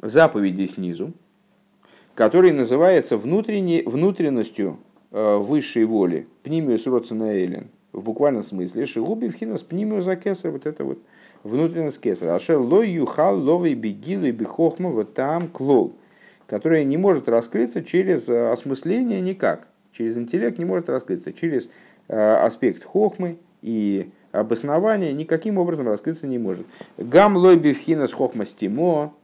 заповеди 0.00 0.66
снизу, 0.66 1.12
который 2.14 2.52
называется 2.52 3.16
внутренней, 3.16 3.82
внутренностью 3.82 4.78
э, 5.10 5.36
высшей 5.36 5.84
воли, 5.84 6.28
пнимиус 6.42 6.86
родсенаэлен, 6.86 7.68
в 7.92 8.02
буквальном 8.02 8.42
смысле, 8.42 8.86
шигуби 8.86 9.28
вхинас 9.28 9.62
пнимиус 9.62 10.04
закесар, 10.04 10.50
вот 10.50 10.66
это 10.66 10.84
вот 10.84 10.98
внутренность 11.44 12.00
кесар. 12.00 12.30
Ашер 12.30 12.58
лой 12.58 12.90
юхал 12.90 13.38
ловый 13.38 13.74
бегилу 13.74 14.26
и 14.26 14.32
бихохма 14.32 14.90
вот 14.90 15.14
там 15.14 15.48
клол, 15.48 15.94
которая 16.46 16.82
не 16.82 16.96
может 16.96 17.28
раскрыться 17.28 17.84
через 17.84 18.28
э, 18.28 18.50
осмысление 18.50 19.20
никак, 19.20 19.68
через 19.92 20.16
интеллект 20.16 20.58
не 20.58 20.64
может 20.64 20.88
раскрыться, 20.88 21.32
через 21.32 21.68
э, 22.08 22.16
аспект 22.16 22.82
хохмы 22.82 23.38
и 23.62 24.10
обоснования 24.32 25.12
никаким 25.12 25.58
образом 25.58 25.86
раскрыться 25.86 26.26
не 26.26 26.38
может. 26.38 26.66
Гам 26.98 27.36
лой 27.36 27.56
бифхинас 27.56 28.12
хохма 28.12 28.46
стимо, 28.46 29.14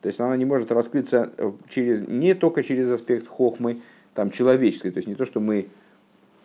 то 0.00 0.08
есть 0.08 0.20
она 0.20 0.36
не 0.36 0.44
может 0.44 0.72
раскрыться 0.72 1.32
э, 1.36 1.52
через, 1.68 2.06
не 2.06 2.34
только 2.34 2.62
через 2.62 2.90
аспект 2.90 3.26
хохмы 3.26 3.80
там, 4.14 4.30
человеческой. 4.30 4.90
То 4.90 4.98
есть 4.98 5.08
не 5.08 5.16
то, 5.16 5.24
что 5.24 5.40
мы, 5.40 5.68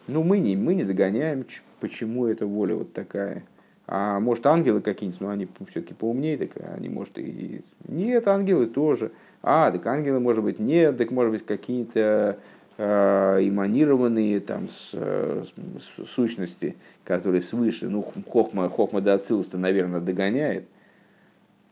ну, 0.07 0.23
мы, 0.23 0.39
не, 0.39 0.55
мы 0.55 0.73
не 0.73 0.83
догоняем, 0.83 1.45
почему 1.79 2.25
эта 2.25 2.45
воля 2.45 2.75
вот 2.75 2.93
такая. 2.93 3.43
А 3.91 4.19
может 4.19 4.45
ангелы 4.45 4.82
какие-нибудь, 4.82 5.19
но 5.19 5.30
они 5.30 5.47
все-таки 5.71 5.95
поумнее, 5.95 6.38
так 6.38 6.52
они 6.78 6.89
может 6.89 7.17
и... 7.17 7.63
Нет, 7.88 8.28
ангелы 8.28 8.67
тоже. 8.67 9.12
А, 9.41 9.71
так 9.71 9.84
ангелы 9.88 10.19
может 10.19 10.43
быть 10.43 10.60
нет, 10.60 10.95
так 10.95 11.10
может 11.10 11.32
быть 11.32 11.43
какие-то 11.43 12.38
э, 12.78 13.38
эманированные 13.41 14.41
там 14.41 14.69
с, 14.69 14.91
с, 14.93 16.08
сущности, 16.13 16.75
которые 17.04 17.41
свыше. 17.41 17.89
Ну, 17.89 18.06
хохма, 18.28 18.69
хохма 18.69 19.02
до 19.02 19.19
наверное, 19.54 20.02
догоняет. 20.02 20.65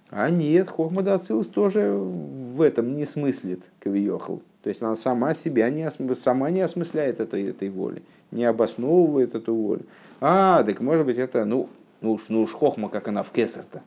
А 0.10 0.32
нет, 0.32 0.69
Хохма 0.69 1.03
Дацилус 1.03 1.47
тоже 1.47 1.91
в 1.91 2.62
этом 2.62 2.95
не 2.95 3.06
смыслит 3.06 3.60
Кавиохал. 3.80 4.41
То 4.63 4.69
есть 4.69 4.82
она 4.82 4.95
сама 4.95 5.36
себя 5.36 5.69
не, 5.69 5.88
сама 6.15 6.49
не 6.49 6.62
осмысляет 6.62 7.19
этой, 7.19 7.49
этой 7.49 7.69
воли, 7.69 8.01
не 8.32 8.45
обосновывает 8.45 9.36
эту 9.36 9.53
волю. 9.53 9.82
А, 10.19 10.63
так 10.63 10.80
может 10.80 11.06
быть 11.06 11.17
это, 11.17 11.45
ну, 11.45 11.69
ну 12.01 12.13
уж, 12.13 12.23
ну 12.29 12.41
уж 12.43 12.51
Хохма, 12.51 12.89
как 12.89 13.07
она 13.07 13.23
в 13.23 13.31
Кесар-то 13.31 13.81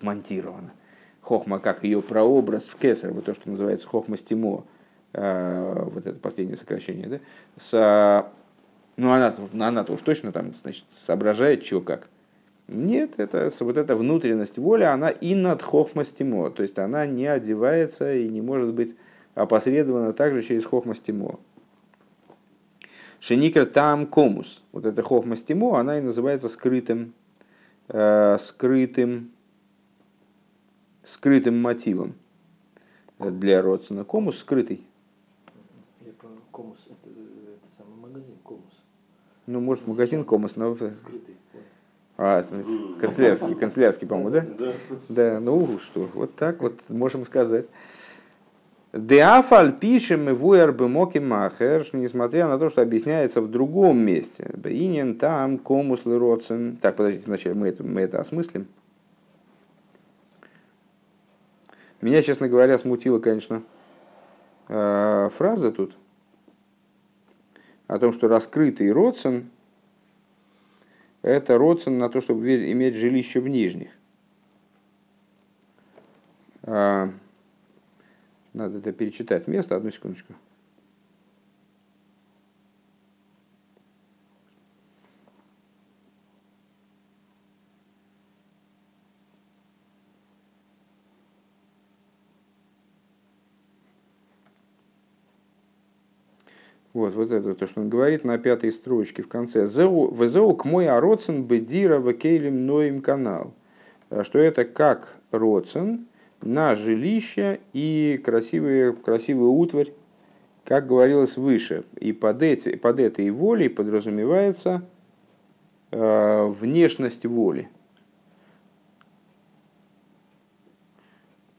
вмонтирована. 0.00 0.72
Хохма, 1.22 1.58
как 1.58 1.84
ее 1.84 2.02
прообраз 2.02 2.64
в 2.64 2.76
Кесар, 2.76 3.12
вот 3.12 3.24
то, 3.24 3.34
что 3.34 3.48
называется 3.48 3.88
Хохма 3.88 4.16
Стимо, 4.16 4.64
э, 5.12 5.88
вот 5.92 6.06
это 6.06 6.18
последнее 6.18 6.56
сокращение, 6.56 7.06
да, 7.06 7.20
с, 7.56 8.26
ну 8.96 9.10
она, 9.10 9.34
она-то 9.52 9.92
уж 9.92 10.02
точно 10.02 10.32
там, 10.32 10.52
значит, 10.62 10.84
соображает, 10.98 11.64
чего 11.64 11.80
как. 11.80 12.08
Нет, 12.66 13.14
это 13.18 13.50
вот 13.60 13.76
эта 13.76 13.94
внутренность 13.94 14.56
воли, 14.56 14.84
она 14.84 15.10
и 15.10 15.34
над 15.34 15.62
хохмастимо, 15.62 16.50
то 16.50 16.62
есть 16.62 16.78
она 16.78 17.06
не 17.06 17.26
одевается 17.26 18.14
и 18.14 18.28
не 18.28 18.40
может 18.40 18.72
быть 18.72 18.96
опосредована 19.34 20.12
также 20.12 20.42
через 20.42 20.64
хохмастимо. 20.64 21.38
Шеникер 23.20 23.66
там 23.66 24.06
комус, 24.06 24.62
вот 24.72 24.86
это 24.86 25.02
хохмастимо, 25.02 25.78
она 25.78 25.98
и 25.98 26.02
называется 26.02 26.48
скрытым, 26.48 27.12
э, 27.12 27.23
скрытым, 27.88 29.30
скрытым 31.02 31.60
мотивом 31.60 32.14
для 33.18 33.62
родственного. 33.62 34.04
Комус 34.04 34.38
скрытый. 34.38 34.86
Комус, 36.50 36.78
это, 36.86 37.10
это 37.10 37.76
самый 37.76 37.96
магазин 38.00 38.36
Комус. 38.44 38.62
Ну, 39.46 39.60
может, 39.60 39.86
магазин 39.86 40.24
Комус, 40.24 40.56
но... 40.56 40.74
Скрытый. 40.74 41.34
А, 42.16 42.46
канцелярский, 43.00 43.56
канцелярский, 43.56 44.06
по-моему, 44.06 44.30
да? 44.30 44.46
Да. 44.56 44.72
Да, 45.08 45.40
ну 45.40 45.80
что, 45.80 46.08
вот 46.14 46.36
так 46.36 46.62
вот 46.62 46.78
можем 46.88 47.24
сказать. 47.24 47.66
Деафаль 48.94 49.72
пишем 49.72 50.28
и 50.28 50.32
вуэр 50.32 50.72
моки 50.86 51.18
махер, 51.18 51.84
несмотря 51.92 52.46
на 52.46 52.58
то, 52.58 52.68
что 52.68 52.80
объясняется 52.80 53.40
в 53.40 53.50
другом 53.50 53.98
месте. 53.98 54.48
Бейнин 54.54 55.18
там 55.18 55.58
комус 55.58 56.04
лыроцен. 56.04 56.76
Так, 56.76 56.94
подождите, 56.94 57.26
вначале 57.26 57.56
мы 57.56 57.68
это, 57.68 57.82
мы 57.82 58.02
это 58.02 58.20
осмыслим. 58.20 58.68
Меня, 62.00 62.22
честно 62.22 62.48
говоря, 62.48 62.78
смутила, 62.78 63.18
конечно, 63.18 63.64
э, 64.68 65.28
фраза 65.36 65.72
тут 65.72 65.96
о 67.88 67.98
том, 67.98 68.12
что 68.12 68.28
раскрытый 68.28 68.92
родствен 68.92 69.50
это 71.22 71.58
родствен 71.58 71.98
на 71.98 72.08
то, 72.08 72.20
чтобы 72.20 72.70
иметь 72.70 72.94
жилище 72.94 73.40
в 73.40 73.48
нижних. 73.48 73.90
Надо 78.54 78.78
это 78.78 78.92
перечитать 78.92 79.48
место, 79.48 79.74
одну 79.74 79.90
секундочку. 79.90 80.32
Вот, 96.92 97.12
вот 97.14 97.32
это 97.32 97.56
то, 97.56 97.66
что 97.66 97.80
он 97.80 97.88
говорит 97.88 98.22
на 98.22 98.38
пятой 98.38 98.70
строчке 98.70 99.24
в 99.24 99.28
конце. 99.28 99.62
Везеу 99.62 100.54
к 100.54 100.64
мой 100.64 100.88
ароцен 100.88 101.42
бедира 101.42 101.98
векейлем 101.98 102.66
ноим 102.66 103.02
канал. 103.02 103.52
А 104.10 104.22
что 104.22 104.38
это 104.38 104.64
как 104.64 105.16
роцен 105.32 106.06
на 106.44 106.74
жилище 106.74 107.60
и 107.72 108.20
красивые, 108.24 108.92
красивую 108.92 109.52
утварь, 109.52 109.92
как 110.64 110.86
говорилось 110.86 111.36
выше. 111.36 111.84
И 111.98 112.12
под, 112.12 112.42
эти, 112.42 112.76
под 112.76 113.00
этой 113.00 113.30
волей 113.30 113.68
подразумевается 113.68 114.82
э, 115.90 116.46
внешность 116.46 117.26
воли. 117.26 117.68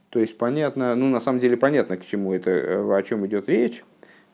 То 0.10 0.20
есть 0.20 0.38
понятно, 0.38 0.96
ну 0.96 1.10
на 1.10 1.20
самом 1.20 1.40
деле 1.40 1.58
понятно, 1.58 1.98
к 1.98 2.06
чему 2.06 2.34
это, 2.34 2.96
о 2.96 3.04
чем 3.04 3.26
идет 3.26 3.50
речь 3.50 3.84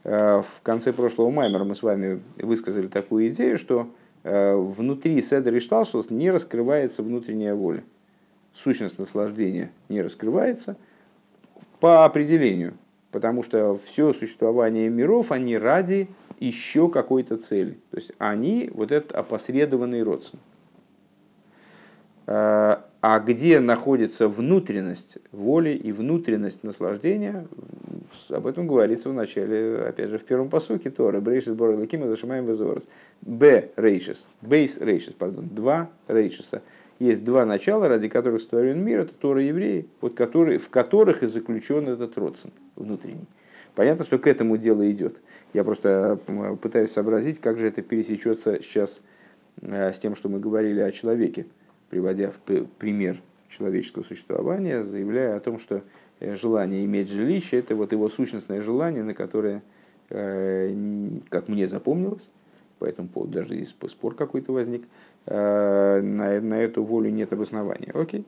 Э, 0.03 0.41
в 0.41 0.61
конце 0.61 0.93
прошлого 0.93 1.29
маймера 1.29 1.63
мы 1.63 1.75
с 1.75 1.83
вами 1.83 2.21
высказали 2.37 2.87
такую 2.87 3.29
идею, 3.29 3.57
что 3.57 3.87
э, 4.23 4.55
внутри 4.55 5.21
Седер 5.21 5.55
и 5.55 5.59
Шталшус 5.59 6.09
не 6.09 6.31
раскрывается 6.31 7.03
внутренняя 7.03 7.53
воля. 7.53 7.83
Сущность 8.53 8.99
наслаждения 8.99 9.71
не 9.89 10.01
раскрывается 10.01 10.75
по 11.79 12.05
определению, 12.05 12.73
потому 13.11 13.43
что 13.43 13.79
все 13.85 14.13
существование 14.13 14.89
миров, 14.89 15.31
они 15.31 15.57
ради 15.57 16.07
еще 16.39 16.89
какой-то 16.89 17.37
цели. 17.37 17.77
То 17.91 17.97
есть 17.97 18.11
они 18.17 18.69
вот 18.73 18.91
этот 18.91 19.13
опосредованный 19.13 20.03
родственник. 20.03 20.43
Э, 22.27 22.77
а 23.01 23.19
где 23.19 23.59
находится 23.59 24.27
внутренность 24.27 25.17
воли 25.31 25.71
и 25.71 25.91
внутренность 25.91 26.63
наслаждения, 26.63 27.47
об 28.29 28.45
этом 28.45 28.67
говорится 28.67 29.09
в 29.09 29.13
начале, 29.13 29.77
опять 29.87 30.09
же, 30.09 30.19
в 30.19 30.23
первом 30.23 30.49
посуке 30.49 30.91
Торы. 30.91 31.19
Брейшис 31.19 31.53
Бора 31.53 31.75
Лакима 31.77 32.07
зашимаем 32.07 32.45
везорос. 32.45 32.83
Б 33.21 33.69
рейшис. 33.75 34.23
Бейс 34.41 34.77
рейшис, 34.77 35.13
пардон. 35.13 35.47
Два 35.49 35.89
рейшиса. 36.07 36.61
Есть 37.01 37.23
два 37.23 37.47
начала, 37.47 37.87
ради 37.87 38.07
которых 38.09 38.43
сотворен 38.43 38.85
мир. 38.85 38.99
Это 38.99 39.13
Тора 39.15 39.41
евреи, 39.41 39.87
вот 40.01 40.13
которые, 40.13 40.59
в 40.59 40.69
которых 40.69 41.23
и 41.23 41.25
заключен 41.25 41.89
этот 41.89 42.15
родствен 42.15 42.53
внутренний. 42.75 43.25
Понятно, 43.73 44.05
что 44.05 44.19
к 44.19 44.27
этому 44.27 44.55
дело 44.55 44.89
идет. 44.91 45.19
Я 45.51 45.63
просто 45.63 46.19
пытаюсь 46.61 46.91
сообразить, 46.91 47.41
как 47.41 47.57
же 47.57 47.65
это 47.65 47.81
пересечется 47.81 48.59
сейчас 48.61 49.01
э, 49.63 49.91
с 49.91 49.97
тем, 49.97 50.15
что 50.15 50.29
мы 50.29 50.39
говорили 50.39 50.79
о 50.79 50.91
человеке 50.91 51.47
приводя 51.89 52.29
в 52.31 52.65
пример 52.77 53.19
человеческого 53.49 54.03
существования, 54.03 54.83
заявляя 54.83 55.37
о 55.37 55.39
том, 55.39 55.59
что 55.59 55.81
э, 56.19 56.35
желание 56.35 56.85
иметь 56.85 57.09
жилище– 57.09 57.57
это 57.59 57.75
вот 57.75 57.93
его 57.93 58.09
сущностное 58.09 58.61
желание, 58.61 59.03
на 59.03 59.15
которое, 59.15 59.63
э, 60.11 60.71
как 61.29 61.47
мне 61.47 61.65
запомнилось, 61.65 62.29
по 62.77 62.85
этому 62.85 63.09
поводу 63.09 63.33
даже 63.33 63.65
спор 63.65 64.15
какой-то 64.15 64.53
возник, 64.53 64.83
на, 65.27 66.41
на 66.41 66.61
эту 66.61 66.83
волю 66.83 67.11
нет 67.11 67.31
обоснования. 67.31 67.91
Окей. 67.93 68.25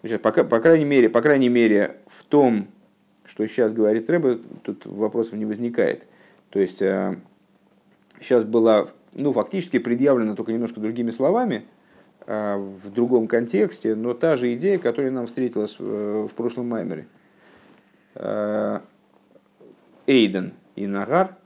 Значит, 0.00 0.22
по, 0.22 0.32
по, 0.32 0.60
крайней 0.60 0.84
мере, 0.84 1.08
по 1.08 1.22
крайней 1.22 1.48
мере, 1.48 1.96
в 2.06 2.24
том, 2.24 2.68
что 3.24 3.46
сейчас 3.46 3.72
говорит 3.72 4.10
Рэбе, 4.10 4.40
тут 4.62 4.84
вопросов 4.84 5.34
не 5.34 5.46
возникает. 5.46 6.06
То 6.50 6.60
есть, 6.60 6.78
сейчас 8.20 8.44
была, 8.44 8.88
ну, 9.12 9.32
фактически 9.32 9.78
предъявлена 9.78 10.34
только 10.34 10.52
немножко 10.52 10.80
другими 10.80 11.10
словами, 11.10 11.64
а, 12.26 12.58
в 12.58 12.90
другом 12.90 13.26
контексте, 13.28 13.94
но 13.94 14.14
та 14.14 14.36
же 14.36 14.54
идея, 14.54 14.78
которая 14.78 15.10
нам 15.10 15.26
встретилась 15.26 15.76
в 15.78 16.30
прошлом 16.36 16.68
маймере. 16.68 17.06
Эйден 20.06 20.52
и 20.76 20.86
Нагар, 20.86 21.36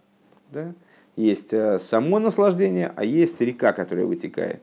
да? 0.50 0.74
есть 1.16 1.54
само 1.80 2.18
наслаждение, 2.18 2.92
а 2.94 3.04
есть 3.04 3.40
река, 3.40 3.72
которая 3.72 4.04
вытекает. 4.04 4.62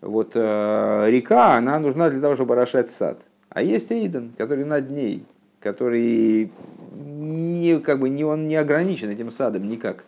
Вот 0.00 0.36
река, 0.36 1.56
она 1.56 1.78
нужна 1.78 2.10
для 2.10 2.20
того, 2.20 2.34
чтобы 2.34 2.54
орошать 2.54 2.90
сад. 2.90 3.18
А 3.48 3.62
есть 3.62 3.90
Эйден, 3.90 4.32
который 4.36 4.64
над 4.64 4.90
ней, 4.90 5.24
который 5.60 6.52
не, 6.94 7.80
как 7.80 7.98
бы, 7.98 8.08
не, 8.08 8.24
он 8.24 8.48
не 8.48 8.56
ограничен 8.56 9.10
этим 9.10 9.30
садом 9.30 9.68
никак. 9.68 10.04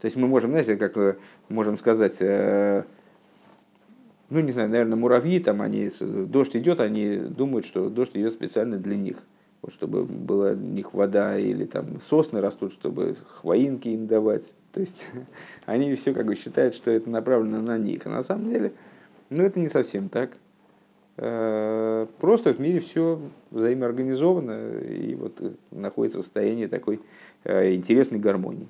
То 0.00 0.06
есть 0.06 0.16
мы 0.16 0.26
можем, 0.26 0.50
знаете, 0.50 0.76
как 0.76 0.96
э, 0.98 1.16
можем 1.48 1.78
сказать, 1.78 2.16
э, 2.20 2.84
ну 4.28 4.40
не 4.40 4.52
знаю, 4.52 4.68
наверное, 4.68 4.96
муравьи, 4.96 5.40
там 5.40 5.62
они, 5.62 5.88
дождь 6.00 6.54
идет, 6.56 6.80
они 6.80 7.16
думают, 7.16 7.64
что 7.64 7.88
дождь 7.88 8.10
идет 8.14 8.34
специально 8.34 8.76
для 8.76 8.96
них. 8.96 9.16
Вот, 9.62 9.72
чтобы 9.72 10.04
была 10.04 10.50
у 10.50 10.56
них 10.56 10.92
вода 10.92 11.38
или 11.38 11.64
там 11.64 12.00
сосны 12.02 12.42
растут, 12.42 12.74
чтобы 12.74 13.16
хвоинки 13.28 13.88
им 13.88 14.06
давать. 14.06 14.44
То 14.72 14.80
есть 14.80 15.06
они 15.64 15.94
все 15.94 16.12
как 16.12 16.26
бы 16.26 16.34
считают, 16.34 16.74
что 16.74 16.90
это 16.90 17.08
направлено 17.08 17.62
на 17.62 17.78
них. 17.78 18.04
А 18.04 18.10
на 18.10 18.22
самом 18.22 18.50
деле, 18.50 18.72
ну 19.30 19.44
это 19.44 19.60
не 19.60 19.68
совсем 19.68 20.08
так. 20.08 20.36
Э, 21.16 22.06
просто 22.18 22.52
в 22.52 22.60
мире 22.60 22.80
все 22.80 23.20
взаимоорганизовано 23.50 24.78
и 24.78 25.14
вот 25.14 25.40
находится 25.70 26.18
в 26.18 26.22
состоянии 26.22 26.66
такой 26.66 27.00
интересной 27.44 28.18
гармонии. 28.18 28.68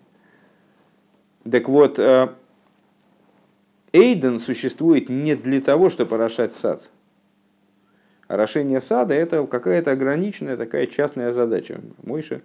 Так 1.50 1.68
вот, 1.68 1.98
э, 1.98 2.30
Эйден 3.92 4.40
существует 4.40 5.08
не 5.08 5.36
для 5.36 5.60
того, 5.60 5.90
чтобы 5.90 6.16
орошать 6.16 6.54
сад. 6.54 6.82
Орошение 8.26 8.80
сада– 8.80 9.14
это 9.14 9.46
какая-то 9.46 9.92
ограниченная 9.92 10.56
такая 10.56 10.86
частная 10.86 11.32
задача. 11.32 11.80
Мойша. 12.02 12.40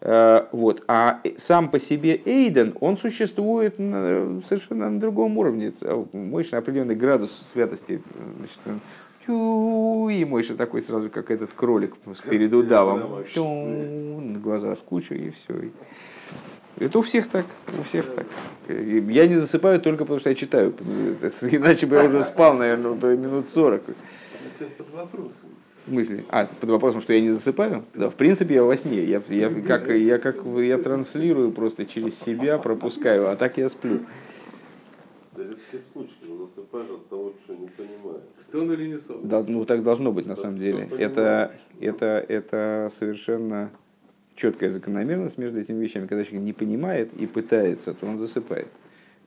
Э, 0.00 0.46
вот. 0.52 0.84
А 0.88 1.20
сам 1.38 1.70
по 1.70 1.80
себе 1.80 2.20
Эйден, 2.24 2.74
он 2.80 2.98
существует 2.98 3.78
на, 3.78 4.40
совершенно 4.46 4.90
на 4.90 5.00
другом 5.00 5.38
уровне. 5.38 5.72
Мойша 6.12 6.58
определенный 6.58 6.94
градус 6.96 7.32
святости. 7.52 8.02
Значит, 8.38 8.80
и 9.28 10.24
Мойша 10.24 10.54
такой 10.54 10.82
сразу, 10.82 11.10
как 11.10 11.30
этот 11.30 11.52
кролик 11.52 11.96
перед 12.28 12.52
удавом. 12.52 13.24
Глаза 14.40 14.76
в 14.76 14.80
кучу 14.80 15.14
и 15.14 15.30
все. 15.30 15.70
Это 16.78 16.98
у 16.98 17.02
всех 17.02 17.28
так, 17.28 17.46
у 17.78 17.82
всех 17.84 18.06
так. 18.14 18.26
Я 18.68 19.26
не 19.26 19.36
засыпаю 19.36 19.80
только 19.80 20.04
потому, 20.04 20.20
что 20.20 20.28
я 20.28 20.36
читаю. 20.36 20.74
Иначе 21.40 21.86
бы 21.86 21.96
я 21.96 22.04
уже 22.04 22.22
спал, 22.22 22.54
наверное, 22.54 23.16
минут 23.16 23.50
сорок. 23.50 23.82
под 24.76 24.90
вопросом. 24.92 25.48
В 25.86 25.90
смысле? 25.90 26.24
А, 26.30 26.46
под 26.46 26.68
вопросом, 26.70 27.00
что 27.00 27.12
я 27.12 27.20
не 27.20 27.30
засыпаю? 27.30 27.84
Да, 27.94 28.10
в 28.10 28.16
принципе, 28.16 28.56
я 28.56 28.64
во 28.64 28.76
сне. 28.76 29.04
Я, 29.04 29.22
я, 29.28 29.50
как, 29.62 29.88
я, 29.88 30.18
как, 30.18 30.44
я 30.44 30.78
транслирую 30.78 31.52
просто 31.52 31.86
через 31.86 32.18
себя, 32.18 32.58
пропускаю, 32.58 33.30
а 33.30 33.36
так 33.36 33.56
я 33.56 33.68
сплю. 33.68 34.00
Да 35.36 35.44
редкий 35.44 35.78
случай, 35.78 36.14
когда 36.20 36.46
засыпаешь 36.46 36.90
от 36.90 37.08
того, 37.08 37.34
что 37.44 37.54
не 37.54 37.68
понимаешь. 37.68 38.22
Сон 38.50 38.72
или 38.72 38.88
не 38.88 38.98
сон? 38.98 39.28
Да, 39.28 39.44
ну 39.46 39.64
так 39.64 39.84
должно 39.84 40.10
быть 40.10 40.26
на 40.26 40.34
самом 40.34 40.58
деле. 40.58 40.88
Это, 40.98 41.52
это, 41.80 42.24
это 42.26 42.90
совершенно 42.92 43.70
четкая 44.34 44.70
закономерность 44.70 45.38
между 45.38 45.60
этими 45.60 45.84
вещами. 45.84 46.08
Когда 46.08 46.24
человек 46.24 46.42
не 46.42 46.52
понимает 46.52 47.12
и 47.14 47.26
пытается, 47.26 47.94
то 47.94 48.06
он 48.06 48.18
засыпает. 48.18 48.68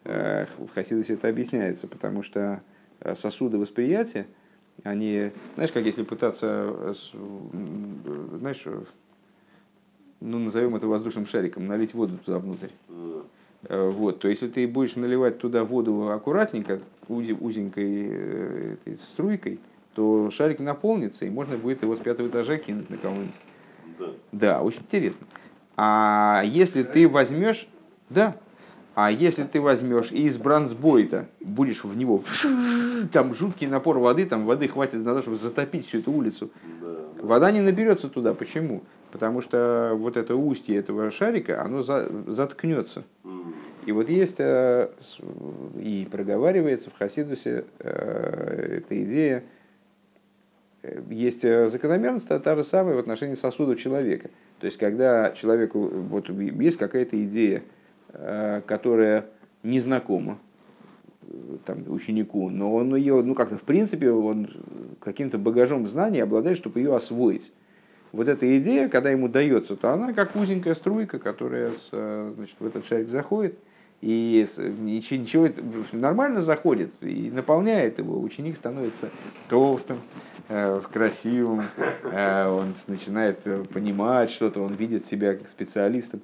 Э, 0.04 0.45
в 0.58 0.74
Хасидусе 0.74 1.13
это 1.13 1.30
объясняется, 1.30 1.88
потому 1.88 2.22
что 2.22 2.62
э, 3.00 3.15
сосуды 3.15 3.58
восприятия, 3.58 4.28
они, 4.84 5.32
знаешь, 5.56 5.72
как 5.72 5.86
если 5.86 6.04
пытаться, 6.04 6.74
э, 6.78 6.94
знаешь, 8.39 8.63
ну, 10.20 10.39
назовем 10.39 10.76
это 10.76 10.88
воздушным 10.88 11.26
шариком, 11.26 11.68
налить 11.68 11.94
воду 11.94 12.18
туда 12.18 12.39
внутрь. 12.39 12.70
Вот, 13.68 14.20
то 14.20 14.30
если 14.30 14.48
ты 14.48 14.68
будешь 14.68 14.96
наливать 14.96 15.39
туда 15.39 15.65
воду 15.65 16.12
аккуратненько, 16.12 16.80
узенькой 17.10 18.06
этой 18.74 18.98
струйкой, 18.98 19.60
то 19.96 20.30
шарик 20.32 20.60
наполнится, 20.60 21.26
и 21.26 21.30
можно 21.30 21.58
будет 21.58 21.82
его 21.82 21.96
с 21.96 22.00
пятого 22.00 22.28
этажа 22.28 22.58
кинуть 22.58 22.89
на 22.89 22.98
кого-нибудь. 22.98 23.36
Да. 24.32 24.62
очень 24.62 24.82
интересно. 24.82 25.28
А 25.76 26.42
если 26.46 26.84
ты 26.84 27.08
возьмешь, 27.08 27.68
да, 28.10 28.38
а 29.05 29.12
если 29.12 29.43
ты 29.43 29.62
возьмешь 29.62 30.12
и 30.12 30.23
из 30.23 30.38
бронзбойта 30.38 31.27
будешь 31.39 31.83
в 31.83 31.95
него, 31.95 32.23
там 33.12 33.33
жуткий 33.33 33.67
напор 33.67 33.99
воды, 33.99 34.25
там 34.25 34.45
воды 34.45 34.67
хватит 34.67 35.05
на 35.05 35.13
то, 35.13 35.21
чтобы 35.21 35.38
затопить 35.38 35.88
всю 35.88 35.99
эту 35.99 36.12
улицу, 36.12 36.49
вода 37.21 37.51
не 37.51 37.62
наберется 37.62 38.09
туда. 38.09 38.33
Почему? 38.33 38.83
Потому 39.12 39.41
что 39.41 39.93
вот 39.95 40.17
это 40.17 40.35
устье 40.35 40.77
этого 40.77 41.12
шарика, 41.12 41.63
оно 41.63 41.81
за, 41.81 42.09
заткнется. 42.27 43.03
И 43.85 43.91
вот 43.91 44.09
есть, 44.09 44.35
э, 44.39 44.89
и 45.77 46.07
проговаривается 46.12 46.91
в 46.91 46.97
Хасидусе 46.97 47.65
э, 47.79 48.81
эта 48.83 49.03
идея, 49.03 49.43
Э, 50.81 51.01
есть 51.09 51.41
закономерность 51.41 52.27
та 52.27 52.55
же 52.55 52.63
самая 52.63 52.95
в 52.95 52.99
отношении 52.99 53.35
сосудов 53.35 53.79
человека. 53.79 54.29
То 54.59 54.65
есть, 54.65 54.77
когда 54.77 55.31
человеку 55.31 55.79
вот, 55.79 56.29
есть 56.29 56.77
какая-то 56.77 57.21
идея, 57.23 57.63
э, 58.13 58.62
которая 58.65 59.26
незнакома 59.63 60.38
там, 61.65 61.84
ученику, 61.89 62.50
но 62.50 62.74
он 62.74 62.95
ее, 62.95 63.22
ну 63.22 63.36
как-то 63.36 63.58
в 63.58 63.62
принципе, 63.62 64.12
он 64.12 64.50
каким-то 65.00 65.38
багажом 65.38 65.88
знаний 65.88 66.19
обладает, 66.19 66.58
чтобы 66.58 66.80
ее 66.80 66.95
освоить. 66.95 67.52
Вот 68.12 68.28
эта 68.28 68.58
идея, 68.58 68.89
когда 68.89 69.12
ему 69.12 69.28
дается, 69.28 69.76
то 69.76 69.91
она 69.91 70.13
как 70.13 70.36
узенькая 70.36 70.74
струйка, 70.74 71.19
которая 71.19 71.74
с, 71.74 71.89
значит, 71.91 72.56
в 72.60 72.65
этот 72.65 72.86
шарик 72.86 73.08
заходит, 73.08 73.60
и 74.02 74.48
ничего, 74.80 75.19
ничего 75.19 75.50
нормально 75.91 76.41
заходит 76.41 76.91
и 77.02 77.30
наполняет 77.30 78.00
его. 78.00 78.19
Ученик 78.19 78.56
становится 78.56 79.10
толстым, 79.48 80.00
Э, 80.52 80.82
красивым, 80.91 81.65
э, 82.12 82.48
он 82.48 82.74
начинает 82.88 83.45
э, 83.45 83.63
понимать 83.72 84.32
что-то, 84.32 84.62
он 84.62 84.74
видит 84.74 85.06
себя 85.06 85.36
как 85.36 85.48
специалистом. 85.48 86.22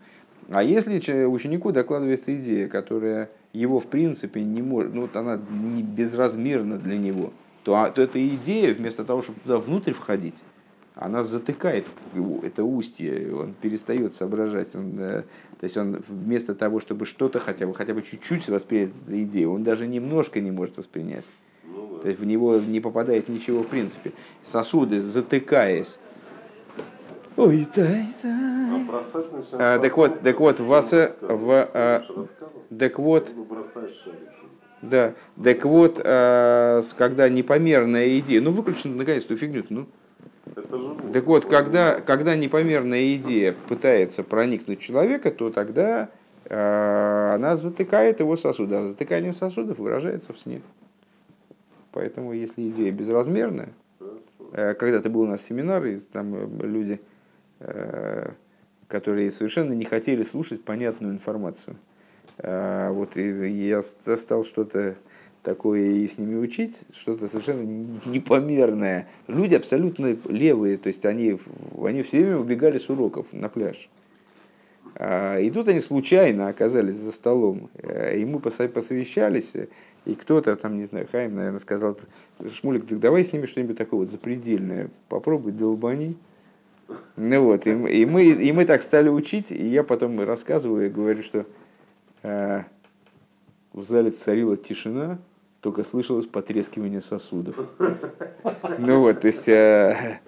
А 0.49 0.63
если 0.63 1.25
ученику 1.25 1.71
докладывается 1.71 2.35
идея, 2.35 2.67
которая 2.67 3.29
его 3.53 3.79
в 3.79 3.87
принципе 3.87 4.43
не 4.43 4.61
может, 4.61 4.93
ну 4.93 5.01
вот 5.01 5.15
она 5.15 5.39
не 5.49 5.81
безразмерна 5.81 6.77
для 6.77 6.97
него, 6.97 7.31
то, 7.63 7.75
а, 7.75 7.89
то 7.89 8.01
эта 8.01 8.25
идея, 8.27 8.73
вместо 8.73 9.03
того, 9.03 9.21
чтобы 9.21 9.39
туда 9.39 9.57
внутрь 9.57 9.93
входить, 9.93 10.35
она 10.93 11.23
затыкает 11.23 11.87
его, 12.13 12.39
это 12.43 12.63
устье, 12.63 13.35
он 13.35 13.53
перестает 13.53 14.13
соображать. 14.13 14.73
Он, 14.75 14.93
то 14.93 15.63
есть 15.63 15.75
он 15.75 16.01
вместо 16.07 16.55
того, 16.55 16.79
чтобы 16.79 17.05
что-то 17.05 17.39
хотя 17.39 17.67
бы, 17.67 17.73
хотя 17.73 17.93
бы 17.93 18.01
чуть-чуть 18.01 18.47
воспринять 18.47 18.91
эту 19.05 19.23
идею, 19.23 19.51
он 19.51 19.63
даже 19.63 19.87
немножко 19.87 20.39
не 20.39 20.51
может 20.51 20.77
воспринять. 20.77 21.25
То 22.01 22.07
есть 22.07 22.19
в 22.19 22.25
него 22.25 22.57
не 22.57 22.79
попадает 22.79 23.29
ничего 23.29 23.63
в 23.63 23.67
принципе. 23.67 24.11
Сосуды, 24.43 25.01
затыкаясь. 25.01 25.97
Ой, 27.35 27.67
дай, 27.75 28.05
дай. 28.23 28.64
А, 29.53 29.79
так 29.79 29.97
вот, 29.97 30.21
так 30.21 30.39
вот, 30.39 30.59
вас, 30.59 30.91
в, 30.91 31.69
а, 31.73 32.03
так 32.77 32.99
вот, 32.99 33.27
да, 34.81 35.13
так 35.43 35.65
вот, 35.65 36.01
а, 36.03 36.81
когда 36.97 37.29
непомерная 37.29 38.19
идея, 38.19 38.41
ну 38.41 38.51
выключен 38.51 38.97
наконец 38.97 39.25
эту 39.25 39.37
фигню, 39.37 39.63
ну. 39.69 39.87
Так 41.13 41.25
вот, 41.25 41.45
когда, 41.45 41.99
когда 41.99 42.35
непомерная 42.35 43.15
идея 43.15 43.55
пытается 43.67 44.23
проникнуть 44.23 44.79
в 44.79 44.83
человека, 44.83 45.31
то 45.31 45.49
тогда 45.49 46.09
э, 46.45 47.31
она 47.33 47.55
затыкает 47.55 48.19
его 48.19 48.35
сосуды. 48.35 48.75
А 48.75 48.85
затыкание 48.85 49.33
сосудов 49.33 49.79
выражается 49.79 50.33
в 50.33 50.39
сне. 50.39 50.61
Поэтому, 51.91 52.33
если 52.33 52.69
идея 52.69 52.91
безразмерная, 52.91 53.69
э, 54.51 54.73
когда-то 54.75 55.09
был 55.09 55.21
у 55.21 55.27
нас 55.27 55.41
семинар, 55.41 55.83
и 55.85 55.97
там 55.97 56.35
э, 56.35 56.47
люди, 56.67 57.01
э, 57.59 58.31
которые 58.87 59.31
совершенно 59.31 59.73
не 59.73 59.85
хотели 59.85 60.23
слушать 60.23 60.63
понятную 60.63 61.13
информацию. 61.13 61.75
Вот 62.37 63.17
и 63.17 63.49
я 63.49 63.81
стал 63.81 64.43
что-то 64.43 64.95
такое 65.41 65.81
и 65.81 66.07
с 66.07 66.17
ними 66.17 66.35
учить, 66.35 66.75
что-то 66.93 67.27
совершенно 67.27 67.61
непомерное. 68.05 69.07
Люди 69.27 69.55
абсолютно 69.55 70.17
левые, 70.27 70.77
то 70.77 70.87
есть 70.87 71.05
они, 71.05 71.39
они 71.81 72.03
все 72.03 72.17
время 72.17 72.37
убегали 72.37 72.77
с 72.77 72.89
уроков 72.89 73.27
на 73.31 73.47
пляж. 73.47 73.89
И 74.99 75.51
тут 75.53 75.67
они 75.67 75.81
случайно 75.81 76.47
оказались 76.47 76.95
за 76.95 77.11
столом, 77.11 77.69
и 77.83 78.25
мы 78.25 78.39
посовещались, 78.39 79.53
и 80.05 80.15
кто-то 80.15 80.55
там, 80.55 80.77
не 80.77 80.85
знаю, 80.85 81.07
Хайм, 81.11 81.35
наверное, 81.35 81.59
сказал, 81.59 81.97
Шмулик, 82.53 82.87
так 82.87 82.99
давай 82.99 83.25
с 83.25 83.33
ними 83.33 83.45
что-нибудь 83.45 83.77
такое 83.77 84.01
вот 84.01 84.09
запредельное, 84.09 84.89
попробуй 85.09 85.51
долбани. 85.51 86.15
Ну 87.15 87.41
вот, 87.43 87.65
и, 87.65 87.71
и, 87.71 88.05
мы, 88.05 88.25
и 88.25 88.51
мы 88.51 88.65
так 88.65 88.81
стали 88.81 89.09
учить, 89.09 89.51
и 89.51 89.67
я 89.67 89.83
потом 89.83 90.19
рассказываю 90.21 90.87
и 90.87 90.89
говорю, 90.89 91.23
что 91.23 91.45
э, 92.23 92.63
в 93.73 93.83
зале 93.83 94.11
царила 94.11 94.57
тишина, 94.57 95.17
только 95.61 95.83
слышалось 95.83 96.25
потрескивание 96.25 97.01
сосудов. 97.01 97.55
Ну 98.77 98.99
вот, 98.99 99.21
то 99.21 99.27
есть 99.27 99.47
э, 99.47 100.19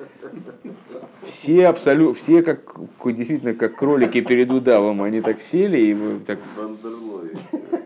все 1.25 1.67
абсолютно, 1.67 2.15
все 2.15 2.41
как 2.41 2.61
действительно 3.05 3.53
как 3.53 3.75
кролики 3.75 4.21
перед 4.21 4.49
удавом, 4.49 5.03
они 5.03 5.21
так 5.21 5.41
сели 5.41 5.77
и 5.77 6.19
так. 6.25 6.39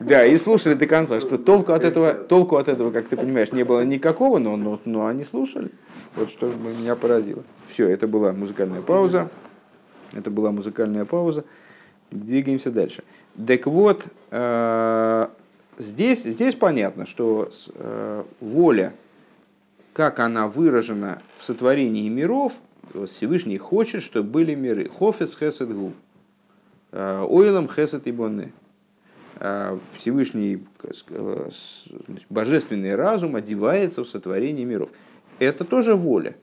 Да, 0.02 0.26
и 0.26 0.38
слушали 0.38 0.74
до 0.74 0.88
конца, 0.88 1.20
что 1.20 1.38
толку 1.38 1.74
от 1.74 1.84
этого, 1.84 2.14
толку 2.14 2.58
от 2.58 2.68
этого, 2.68 2.91
как 2.91 3.08
ты 3.08 3.18
понимаешь, 3.18 3.52
не 3.52 3.64
было 3.64 3.84
никакого, 3.86 4.39
но, 4.39 4.56
но, 4.56 4.80
но 4.86 5.06
они 5.06 5.26
слушали. 5.26 5.72
Вот 6.16 6.30
что 6.30 6.47
меня 6.47 6.95
поразило. 6.95 7.43
Все, 7.72 7.88
это 7.88 8.08
была 8.08 8.34
музыкальная 8.34 8.82
пауза. 8.82 9.30
Это 10.14 10.30
была 10.30 10.52
музыкальная 10.52 11.06
пауза. 11.06 11.45
Двигаемся 12.10 12.72
дальше. 12.72 13.04
Так 13.47 13.66
вот, 13.66 14.06
э, 14.32 15.28
здесь, 15.78 16.24
здесь 16.24 16.56
понятно, 16.56 17.06
что 17.06 17.49
э, 17.76 18.24
воля, 18.41 18.93
как 19.93 20.20
она 20.20 20.47
выражена 20.47 21.22
в 21.39 21.45
сотворении 21.45 22.10
миров, 22.10 22.54
Всевышний 23.14 23.58
хочет, 23.58 24.04
чтобы 24.04 24.30
были 24.30 24.56
миры. 24.56 24.89
Хофес 24.89 25.38
хесед 25.38 25.74
гу. 25.74 25.93
Э, 26.91 27.26
Ойлам 27.30 27.70
хесед 27.70 28.08
и 28.08 28.12
бонны. 28.12 28.52
Всевышний 29.98 30.64
божественный 32.30 32.94
разум 32.94 33.36
одевается 33.36 34.04
в 34.04 34.08
сотворение 34.08 34.66
миров. 34.66 34.89
Это 35.39 35.66
тоже 35.66 35.96
воля. 35.96 36.36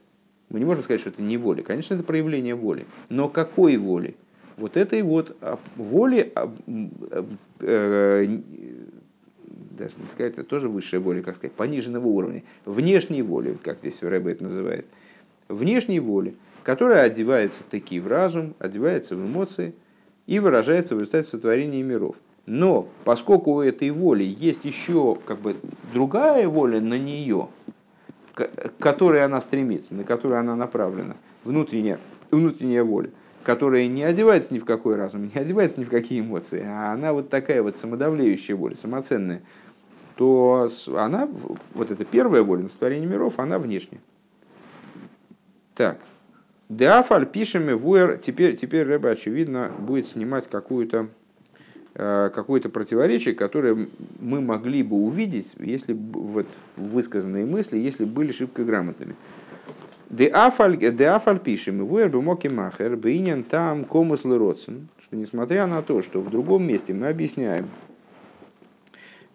Мы 0.50 0.58
не 0.58 0.64
можем 0.64 0.82
сказать, 0.82 1.00
что 1.00 1.10
это 1.10 1.22
не 1.22 1.36
воля. 1.36 1.62
Конечно, 1.62 1.94
это 1.94 2.02
проявление 2.02 2.56
воли. 2.56 2.86
Но 3.08 3.28
какой 3.28 3.76
воли? 3.76 4.16
Вот 4.56 4.76
этой 4.76 5.02
вот 5.02 5.36
а, 5.40 5.60
воли, 5.76 6.32
а, 6.34 6.52
э, 7.60 8.40
даже 9.78 9.94
не 9.98 10.06
сказать, 10.08 10.32
это 10.32 10.42
тоже 10.42 10.68
высшая 10.68 10.98
воля, 10.98 11.22
как 11.22 11.36
сказать, 11.36 11.54
пониженного 11.54 12.08
уровня, 12.08 12.42
внешней 12.64 13.22
воли, 13.22 13.56
как 13.62 13.78
здесь 13.78 14.02
Рэбе 14.02 14.32
это 14.32 14.42
называет, 14.42 14.86
внешней 15.46 16.00
воли, 16.00 16.34
которая 16.64 17.04
одевается 17.04 17.62
таки 17.70 18.00
в 18.00 18.08
разум, 18.08 18.54
одевается 18.58 19.14
в 19.14 19.24
эмоции 19.24 19.74
и 20.26 20.40
выражается 20.40 20.96
в 20.96 20.98
результате 20.98 21.28
сотворения 21.28 21.84
миров. 21.84 22.16
Но 22.48 22.88
поскольку 23.04 23.52
у 23.52 23.60
этой 23.60 23.90
воли 23.90 24.24
есть 24.24 24.64
еще 24.64 25.18
как 25.26 25.38
бы 25.38 25.56
другая 25.92 26.48
воля 26.48 26.80
на 26.80 26.98
нее, 26.98 27.48
к 28.32 28.48
которой 28.78 29.22
она 29.22 29.42
стремится, 29.42 29.94
на 29.94 30.02
которую 30.02 30.40
она 30.40 30.56
направлена, 30.56 31.16
внутренняя, 31.44 31.98
внутренняя 32.30 32.84
воля, 32.84 33.10
которая 33.44 33.86
не 33.86 34.02
одевается 34.02 34.54
ни 34.54 34.60
в 34.60 34.64
какой 34.64 34.96
разум, 34.96 35.30
не 35.34 35.38
одевается 35.38 35.78
ни 35.78 35.84
в 35.84 35.90
какие 35.90 36.20
эмоции, 36.20 36.64
а 36.66 36.94
она 36.94 37.12
вот 37.12 37.28
такая 37.28 37.62
вот 37.62 37.76
самодавлеющая 37.76 38.56
воля, 38.56 38.76
самоценная, 38.76 39.42
то 40.14 40.70
она, 40.96 41.28
вот 41.74 41.90
эта 41.90 42.06
первая 42.06 42.42
воля 42.42 42.62
на 42.62 42.68
сотворение 42.70 43.06
миров, 43.06 43.38
она 43.38 43.58
внешняя. 43.58 44.00
Так. 45.74 45.98
Деафаль 46.70 47.26
пишем 47.26 47.76
вуэр, 47.76 48.16
теперь, 48.16 48.56
теперь 48.56 48.86
Рэба, 48.86 49.10
очевидно, 49.10 49.70
будет 49.78 50.08
снимать 50.08 50.48
какую-то 50.48 51.08
какое-то 51.98 52.68
противоречие, 52.68 53.34
которое 53.34 53.88
мы 54.20 54.40
могли 54.40 54.84
бы 54.84 54.96
увидеть, 54.96 55.54
если 55.58 55.92
вот 55.92 56.46
высказанные 56.76 57.44
мысли, 57.44 57.76
если 57.76 58.04
были 58.04 58.30
шибко 58.30 58.62
грамотными. 58.62 59.16
Де 60.08 60.28
афаль 60.28 61.38
пишем, 61.40 61.80
его 61.80 62.00
эрбумоки 62.00 62.48
махер, 62.48 62.96
бейнен 62.96 63.42
там 63.42 63.84
комус 63.84 64.24
лыроцен, 64.24 64.88
что 65.02 65.16
несмотря 65.16 65.66
на 65.66 65.82
то, 65.82 66.00
что 66.00 66.20
в 66.20 66.30
другом 66.30 66.66
месте 66.66 66.94
мы 66.94 67.08
объясняем 67.08 67.68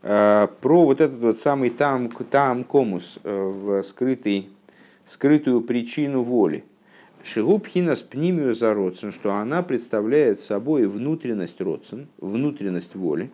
э, 0.02 0.48
про 0.62 0.86
вот 0.86 1.00
этот 1.00 1.20
вот 1.20 1.40
самый 1.40 1.70
там, 1.70 2.10
там 2.10 2.64
комус, 2.64 3.20
э, 3.24 3.30
в 3.30 3.84
скрытый, 3.84 4.50
скрытую 5.06 5.62
причину 5.62 6.24
воли, 6.24 6.64
Шигубхина 7.24 7.96
с 7.96 8.02
пнимию 8.02 8.54
за 8.54 8.74
родцен, 8.74 9.14
что 9.14 9.34
она 9.34 9.64
представляет 9.64 10.42
собой 10.42 10.88
внутренность 10.88 11.62
родцен, 11.62 12.08
внутренность 12.18 12.96
воли. 12.96 13.32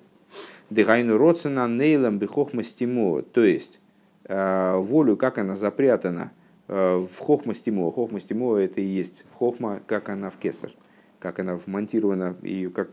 Дыхайну 0.70 1.18
родцена 1.18 1.68
нейлом 1.68 2.20
бихохмастимо, 2.20 3.24
то 3.24 3.44
есть 3.44 3.80
э, 4.26 4.76
волю, 4.78 5.18
как 5.18 5.40
она 5.40 5.56
запрятана 5.56 6.32
э, 6.68 6.98
в 6.98 7.20
хохмастимо. 7.20 7.92
Хохмастимо 7.92 8.58
это 8.58 8.80
и 8.80 8.86
есть 8.86 9.26
хохма, 9.34 9.80
как 9.88 10.10
она 10.10 10.30
в 10.30 10.38
кесар, 10.38 10.72
как 11.18 11.40
она 11.40 11.56
вмонтирована, 11.56 12.36
и 12.44 12.68
как 12.68 12.92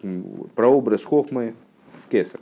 прообраз 0.55 1.05
хохмы 1.05 1.55
в 2.03 2.09
кесар. 2.09 2.41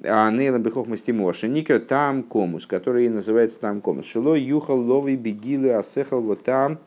А 0.00 0.30
нейлом 0.30 0.62
бихохмастимо, 0.62 1.32
шеника 1.32 1.80
там 1.80 2.22
комус, 2.22 2.66
который 2.66 3.08
называется 3.08 3.58
там 3.58 3.80
комус. 3.80 4.06
Шило 4.06 4.36
юхал 4.36 4.78
ловый 4.78 5.16
бегилы 5.16 5.72
асехал 5.72 6.20
вот 6.20 6.44
там, 6.44 6.78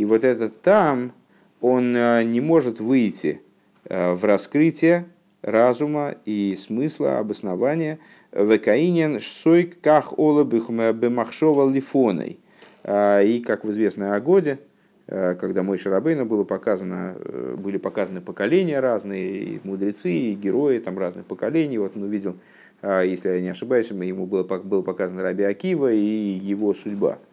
и 0.00 0.04
вот 0.06 0.24
этот 0.24 0.62
там, 0.62 1.12
он 1.60 1.94
э, 1.94 2.22
не 2.22 2.40
может 2.40 2.80
выйти 2.80 3.42
э, 3.84 4.14
в 4.14 4.24
раскрытие 4.24 5.04
разума 5.42 6.14
и 6.24 6.56
смысла, 6.58 7.18
обоснования. 7.18 7.98
Векаинен 8.32 9.20
сойк 9.20 9.78
ках 9.82 10.18
ола 10.18 10.42
бемахшова 10.42 11.70
лифоной. 11.70 12.38
Э, 12.82 13.22
и, 13.22 13.40
как 13.40 13.64
в 13.64 13.70
известной 13.72 14.12
Агоде, 14.16 14.58
когда 15.06 15.62
мой 15.62 15.76
Шарабейна 15.76 16.24
было 16.24 16.44
показано, 16.44 17.16
были 17.58 17.76
показаны 17.76 18.22
поколения 18.22 18.80
разные, 18.80 19.42
и 19.42 19.60
мудрецы, 19.64 20.10
и 20.10 20.34
герои 20.34 20.78
там 20.78 20.98
разных 20.98 21.26
поколений. 21.26 21.76
Вот 21.76 21.94
он 21.94 22.04
увидел, 22.04 22.36
если 22.82 23.28
я 23.28 23.40
не 23.40 23.48
ошибаюсь, 23.48 23.90
ему 23.90 24.24
было, 24.24 24.44
был 24.44 24.82
показан 24.82 25.18
Раби 25.18 25.42
Акива 25.42 25.92
и 25.92 25.98
его 25.98 26.72
судьба– 26.72 27.18
Э, 27.28 27.29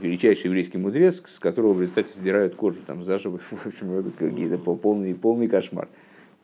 величайший 0.00 0.46
еврейский 0.46 0.78
мудрец, 0.78 1.22
с 1.26 1.38
которого 1.38 1.72
в 1.72 1.80
результате 1.80 2.12
сдирают 2.12 2.56
кожу 2.56 2.80
там 2.86 3.04
заживо, 3.04 3.38
в 3.50 3.66
общем, 3.66 3.92
это 3.92 4.10
какие-то 4.10 4.58
полный, 4.58 5.14
полный 5.14 5.48
кошмар. 5.48 5.88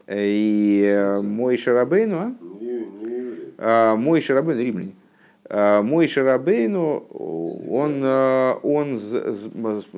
И 0.08 0.84
э, 0.86 1.20
мой 1.20 1.56
Шарабейну, 1.56 2.16
а? 2.16 2.34
а 3.58 3.96
мой 3.96 4.20
Шарабейну, 4.20 4.60
римляне, 4.60 4.92
а 5.48 5.82
мой 5.82 6.06
Шарабейну, 6.06 6.98
он, 7.68 8.02
э, 8.04 8.54
он 8.62 8.98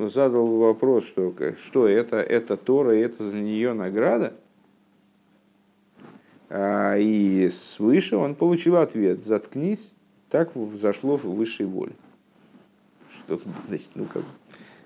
задал 0.08 0.46
вопрос, 0.46 1.04
что, 1.04 1.34
что 1.66 1.86
это, 1.86 2.16
это 2.16 2.56
Тора, 2.56 2.92
это 2.92 3.28
за 3.28 3.36
нее 3.36 3.74
награда. 3.74 4.32
А, 6.48 6.96
и 6.96 7.50
свыше 7.50 8.16
он 8.16 8.34
получил 8.34 8.76
ответ, 8.76 9.26
заткнись, 9.26 9.92
так 10.30 10.56
взошло 10.56 11.18
в 11.18 11.24
высшей 11.24 11.66
воле 11.66 11.92
значит, 13.68 13.88
ну, 13.94 14.04
как, 14.06 14.22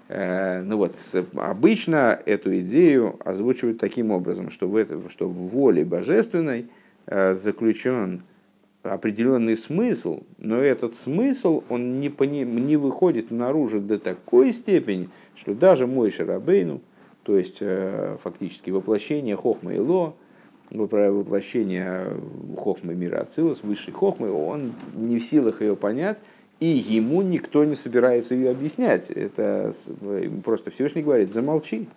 э, 0.09 0.63
ну 0.63 0.77
вот, 0.77 0.97
обычно 1.35 2.21
эту 2.27 2.59
идею 2.61 3.17
озвучивают 3.25 3.79
таким 3.79 4.11
образом, 4.11 4.51
что 4.51 4.69
в, 4.69 4.77
это, 4.77 4.99
что 5.11 5.29
в 5.29 5.49
воле 5.49 5.85
божественной 5.85 6.67
э, 7.07 7.35
заключен 7.35 8.23
определенный 8.83 9.57
смысл, 9.57 10.23
но 10.39 10.59
этот 10.59 10.97
смысл, 10.97 11.63
он 11.69 12.01
не, 12.01 12.09
пони, 12.09 12.45
не 12.45 12.77
выходит 12.77 13.31
наружу 13.31 13.81
до 13.81 13.99
такой 13.99 14.53
степени, 14.53 15.09
что 15.37 15.55
даже 15.55 15.87
мой 15.87 16.11
Шарабейну, 16.11 16.81
то 17.23 17.39
есть 17.39 17.59
э, 17.61 18.17
фактически 18.23 18.71
воплощение 18.71 19.37
Хохма 19.37 19.75
и 19.75 19.79
Ло, 19.79 20.15
воплощение 20.71 22.17
Хохмы 22.59 22.95
мира 22.95 23.21
Ацилус, 23.21 23.63
высшей 23.63 23.93
Хохмы, 23.93 24.33
он 24.33 24.73
не 24.97 25.19
в 25.19 25.25
силах 25.25 25.61
ее 25.63 25.77
понять, 25.77 26.19
и 26.63 26.79
ему 26.79 27.23
никто 27.23 27.65
не 27.65 27.75
собирается 27.75 28.37
ее 28.37 28.51
объяснять. 28.51 29.11
Это 29.11 29.75
просто 30.45 30.71
Всевышний 30.71 31.03
говорит, 31.03 31.33
замолчи. 31.33 31.89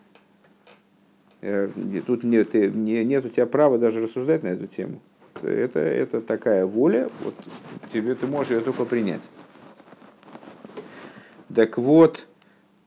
Э, 1.41 1.69
тут 2.07 2.23
нет, 2.23 2.55
нет 2.55 3.25
у 3.25 3.29
тебя 3.29 3.45
права 3.45 3.77
даже 3.77 4.01
рассуждать 4.01 4.41
на 4.41 4.47
эту 4.47 4.65
тему. 4.65 5.01
Это, 5.43 5.79
это 5.79 6.19
такая 6.19 6.65
воля, 6.65 7.11
вот 7.23 7.35
тебе 7.93 8.15
ты 8.15 8.25
можешь 8.25 8.53
ее 8.53 8.61
только 8.61 8.85
принять. 8.85 9.21
Так 11.53 11.77
вот, 11.77 12.25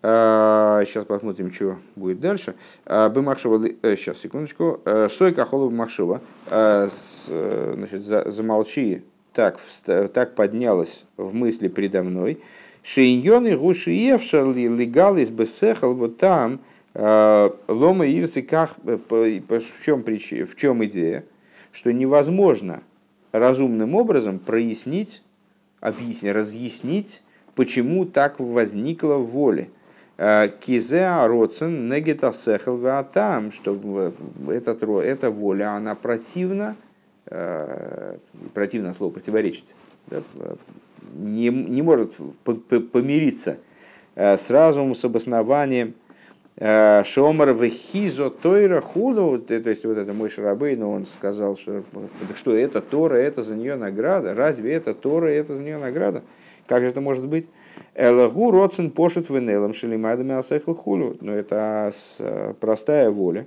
сейчас 0.00 1.04
а, 1.04 1.04
посмотрим, 1.06 1.52
что 1.52 1.76
будет 1.94 2.18
дальше. 2.18 2.56
А, 2.86 3.08
Бымахшова, 3.08 3.64
сейчас, 3.94 4.16
э, 4.16 4.20
секундочку. 4.20 4.80
Что 4.82 5.28
и 5.28 5.32
кахолу 5.32 5.70
Бымахшова, 5.70 6.22
значит, 6.48 8.02
замолчи 8.02 9.04
так, 9.38 9.60
так 10.12 10.34
поднялась 10.34 11.04
в 11.16 11.32
мысли 11.32 11.68
предо 11.68 12.02
мной. 12.02 12.40
Шейньоны 12.82 13.56
гуши 13.56 13.92
евшарли 13.92 14.66
легалис 14.66 15.28
бесехал 15.30 15.94
вот 15.94 16.18
там 16.18 16.58
э, 16.94 17.50
лома 17.68 18.04
ирсы 18.08 18.42
как 18.42 18.74
э, 18.84 18.98
в 18.98 19.84
чем, 19.84 20.02
причина, 20.02 20.44
в 20.44 20.56
чем 20.56 20.84
идея, 20.86 21.24
что 21.70 21.92
невозможно 21.92 22.82
разумным 23.30 23.94
образом 23.94 24.40
прояснить, 24.40 25.22
объяснить, 25.78 26.32
разъяснить, 26.32 27.22
почему 27.54 28.06
так 28.06 28.40
возникла 28.40 29.18
в 29.18 29.26
воле. 29.26 29.70
Э, 30.16 30.48
Кизе 30.48 31.26
роцен 31.26 31.88
негета 31.88 32.32
сехал 32.32 32.80
там, 33.12 33.52
что 33.52 34.12
этот, 34.48 34.82
эта 34.82 35.30
воля, 35.30 35.74
она 35.76 35.94
противна 35.94 36.74
противное 38.54 38.94
слово 38.94 39.12
противоречит, 39.12 39.64
не, 41.14 41.48
не 41.48 41.82
может 41.82 42.12
помириться 42.92 43.58
э, 44.14 44.36
с 44.36 44.50
разумом, 44.50 44.94
с 44.94 45.04
обоснованием. 45.04 45.94
Э, 46.56 47.02
Шомар 47.04 47.54
вехизо 47.54 48.30
тойра 48.30 48.80
худу, 48.80 49.38
то 49.38 49.54
есть 49.54 49.84
вот 49.84 49.96
это 49.96 50.12
мой 50.12 50.30
шарабей, 50.30 50.76
но 50.76 50.90
он 50.90 51.06
сказал, 51.06 51.56
что, 51.56 51.84
что 52.36 52.54
это 52.54 52.80
Тора, 52.80 53.16
это 53.16 53.42
за 53.42 53.54
нее 53.54 53.76
награда. 53.76 54.34
Разве 54.34 54.72
это 54.72 54.94
Тора, 54.94 55.28
это 55.28 55.54
за 55.54 55.62
нее 55.62 55.78
награда? 55.78 56.22
Как 56.66 56.82
же 56.82 56.90
это 56.90 57.00
может 57.00 57.26
быть? 57.26 57.48
Элагу 57.94 58.50
родсен 58.50 58.90
пошит 58.90 59.30
венелом 59.30 59.72
шелимадами 59.72 60.34
асехл 60.34 60.74
хулю. 60.74 61.16
Но 61.20 61.32
это 61.32 61.92
э, 62.18 62.54
простая 62.60 63.10
воля, 63.10 63.46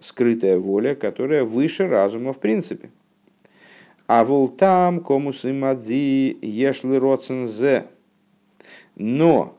скрытая 0.00 0.58
воля, 0.58 0.94
которая 0.94 1.44
выше 1.44 1.88
разума 1.88 2.32
в 2.32 2.38
принципе. 2.38 2.90
А 4.06 4.24
вол 4.24 4.48
там 4.48 5.00
комус 5.00 5.44
имадзи 5.44 6.38
ешли 6.42 6.98
родсен 6.98 7.48
зе. 7.48 7.86
Но 8.96 9.56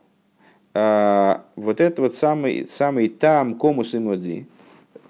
а, 0.78 1.44
вот 1.56 1.80
это 1.80 2.02
вот 2.02 2.16
самый, 2.16 2.68
самый 2.68 3.08
там 3.08 3.54
комус 3.54 3.94
и 3.94 3.98
моди, 3.98 4.46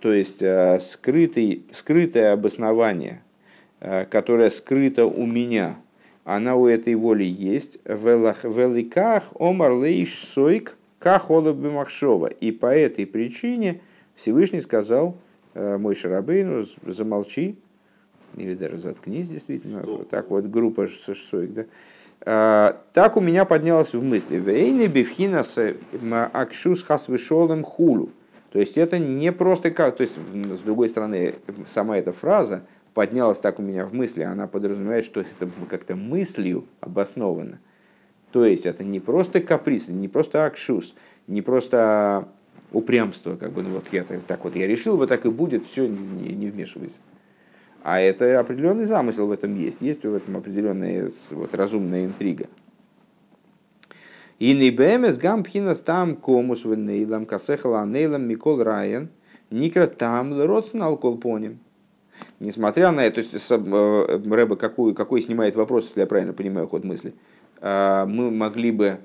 то 0.01 0.13
есть 0.13 0.41
а, 0.41 0.79
скрытый, 0.81 1.65
скрытое 1.73 2.33
обоснование, 2.33 3.23
а, 3.81 4.05
которое 4.05 4.51
скрыто 4.51 5.07
у 5.07 5.27
меня, 5.27 5.77
она 6.25 6.55
у 6.55 6.67
этой 6.67 6.95
воли 6.95 7.25
есть. 7.25 7.79
Великах 7.85 9.25
омар 9.39 9.73
лейш 9.73 10.25
сойк 10.25 10.77
кахола 10.99 11.53
махшова. 11.53 12.29
И 12.29 12.53
по 12.53 12.67
этой 12.67 13.05
причине 13.05 13.81
Всевышний 14.15 14.61
сказал 14.61 15.17
мой 15.55 15.95
Шарабейну, 15.95 16.67
замолчи, 16.87 17.57
или 18.37 18.55
даже 18.55 18.79
заткнись, 18.79 19.29
действительно, 19.29 19.83
вот 19.83 20.09
так 20.09 20.31
вот 20.31 20.47
группа 20.47 20.87
Сойк, 20.87 21.53
да, 21.53 21.65
а, 22.25 22.81
так 22.93 23.17
у 23.17 23.21
меня 23.21 23.45
поднялось 23.45 23.93
в 23.93 24.03
мысли. 24.03 24.37
Вейны 24.37 24.87
бифхинас 24.87 25.59
акшус 26.33 26.83
хасвишолем 26.83 27.63
хулу. 27.63 28.11
То 28.53 28.61
есть 28.61 28.79
это 28.79 28.99
не 28.99 29.33
просто 29.33 29.71
как, 29.71 29.97
то 29.97 30.03
есть 30.03 30.15
с 30.17 30.61
другой 30.61 30.89
стороны, 30.89 31.35
сама 31.73 31.99
эта 31.99 32.13
фраза 32.13 32.63
поднялась 32.95 33.39
так 33.39 33.59
у 33.59 33.63
меня 33.63 33.85
в 33.85 33.93
мысли, 33.93 34.23
она 34.23 34.47
подразумевает, 34.47 35.05
что 35.05 35.21
это 35.21 35.51
как-то 35.69 35.95
мыслью 35.95 36.65
обосновано. 36.81 37.59
То 38.33 38.47
есть 38.47 38.65
это 38.65 38.83
не 38.85 39.01
просто 39.01 39.41
каприз, 39.41 39.89
не 39.89 40.09
просто 40.09 40.47
акшус, 40.47 40.95
не 41.27 41.43
просто 41.43 42.29
упрямство, 42.73 43.37
как 43.37 43.53
бы, 43.53 43.63
ну 43.63 43.71
вот 43.71 43.85
я 43.93 44.05
так 44.05 44.45
вот 44.45 44.57
я 44.57 44.67
решил, 44.67 44.97
вот 44.97 45.09
так 45.09 45.27
и 45.27 45.31
будет, 45.31 45.67
все, 45.67 45.87
не, 45.87 46.33
не 46.35 46.47
вмешивайся. 46.49 46.97
А 47.89 48.01
это 48.01 48.41
определенный 48.41 48.85
замысел 48.85 49.29
в 49.29 49.31
этом 49.31 49.55
есть. 49.55 49.81
Есть 49.81 50.03
в 50.03 50.13
этом 50.13 50.37
определенная 50.37 51.09
вот, 51.31 51.55
разумная 51.55 52.05
интрига. 52.05 52.49
И 54.41 54.55
не 54.55 54.73
бэмэс 54.73 55.19
гампхинас 55.19 55.79
там 55.79 56.17
комус 56.17 56.65
венейлам 56.65 57.27
касехала 57.27 57.87
нейлам 57.87 58.25
микол 58.27 58.61
райан 58.61 59.09
никра 59.53 59.87
там 59.87 60.33
лродсен 60.33 60.83
алколпоним. 60.83 61.61
Несмотря 62.41 62.91
на 62.91 63.05
это, 63.05 63.23
то 63.23 63.31
есть 63.33 63.51
э, 63.51 64.21
Рэба 64.35 64.57
какой, 64.57 64.93
какой 64.93 65.23
снимает 65.23 65.55
вопрос, 65.55 65.87
если 65.87 66.01
я 66.01 66.07
правильно 66.09 66.33
понимаю 66.33 66.67
ход 66.67 66.83
мысли, 66.83 67.15
а, 67.61 68.05
мы 68.05 68.33
могли 68.33 68.73
бы, 68.73 68.99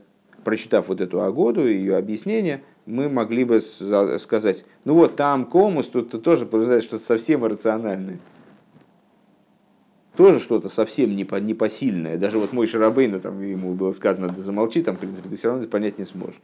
прочитав 0.43 0.87
вот 0.87 1.01
эту 1.01 1.21
Агоду, 1.21 1.67
ее 1.67 1.97
объяснение, 1.97 2.63
мы 2.87 3.09
могли 3.09 3.43
бы 3.43 3.61
сказать, 3.61 4.65
ну 4.85 4.95
вот 4.95 5.17
там 5.17 5.45
комус, 5.45 5.85
тут 5.85 6.23
тоже 6.23 6.47
подразумевает 6.47 6.83
что-то 6.83 7.05
совсем 7.05 7.45
иррациональное 7.45 8.17
тоже 10.15 10.39
что-то 10.39 10.69
совсем 10.69 11.15
непосильное. 11.15 12.17
Даже 12.17 12.37
вот 12.37 12.53
мой 12.53 12.67
Шарабейна, 12.67 13.19
там 13.19 13.41
ему 13.41 13.73
было 13.73 13.91
сказано, 13.93 14.29
да 14.29 14.41
замолчи, 14.41 14.81
там, 14.81 14.95
в 14.95 14.99
принципе, 14.99 15.29
ты 15.29 15.37
все 15.37 15.49
равно 15.49 15.67
понять 15.67 15.97
не 15.97 16.05
сможешь. 16.05 16.39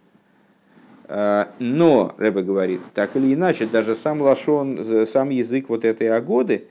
А, 1.10 1.50
но, 1.60 2.16
Рэбе 2.18 2.44
говорит, 2.44 2.82
так 2.94 3.16
или 3.16 3.34
иначе, 3.34 3.66
даже 3.66 3.96
сам 3.96 4.22
лашон, 4.22 5.06
сам 5.06 5.30
язык 5.30 5.70
вот 5.70 5.86
этой 5.86 6.10
агоды 6.10 6.68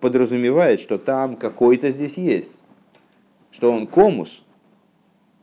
подразумевает, 0.00 0.80
что 0.80 0.98
там 0.98 1.36
какой-то 1.36 1.90
здесь 1.90 2.16
есть. 2.16 2.52
Что 3.50 3.72
он 3.72 3.86
комус, 3.86 4.42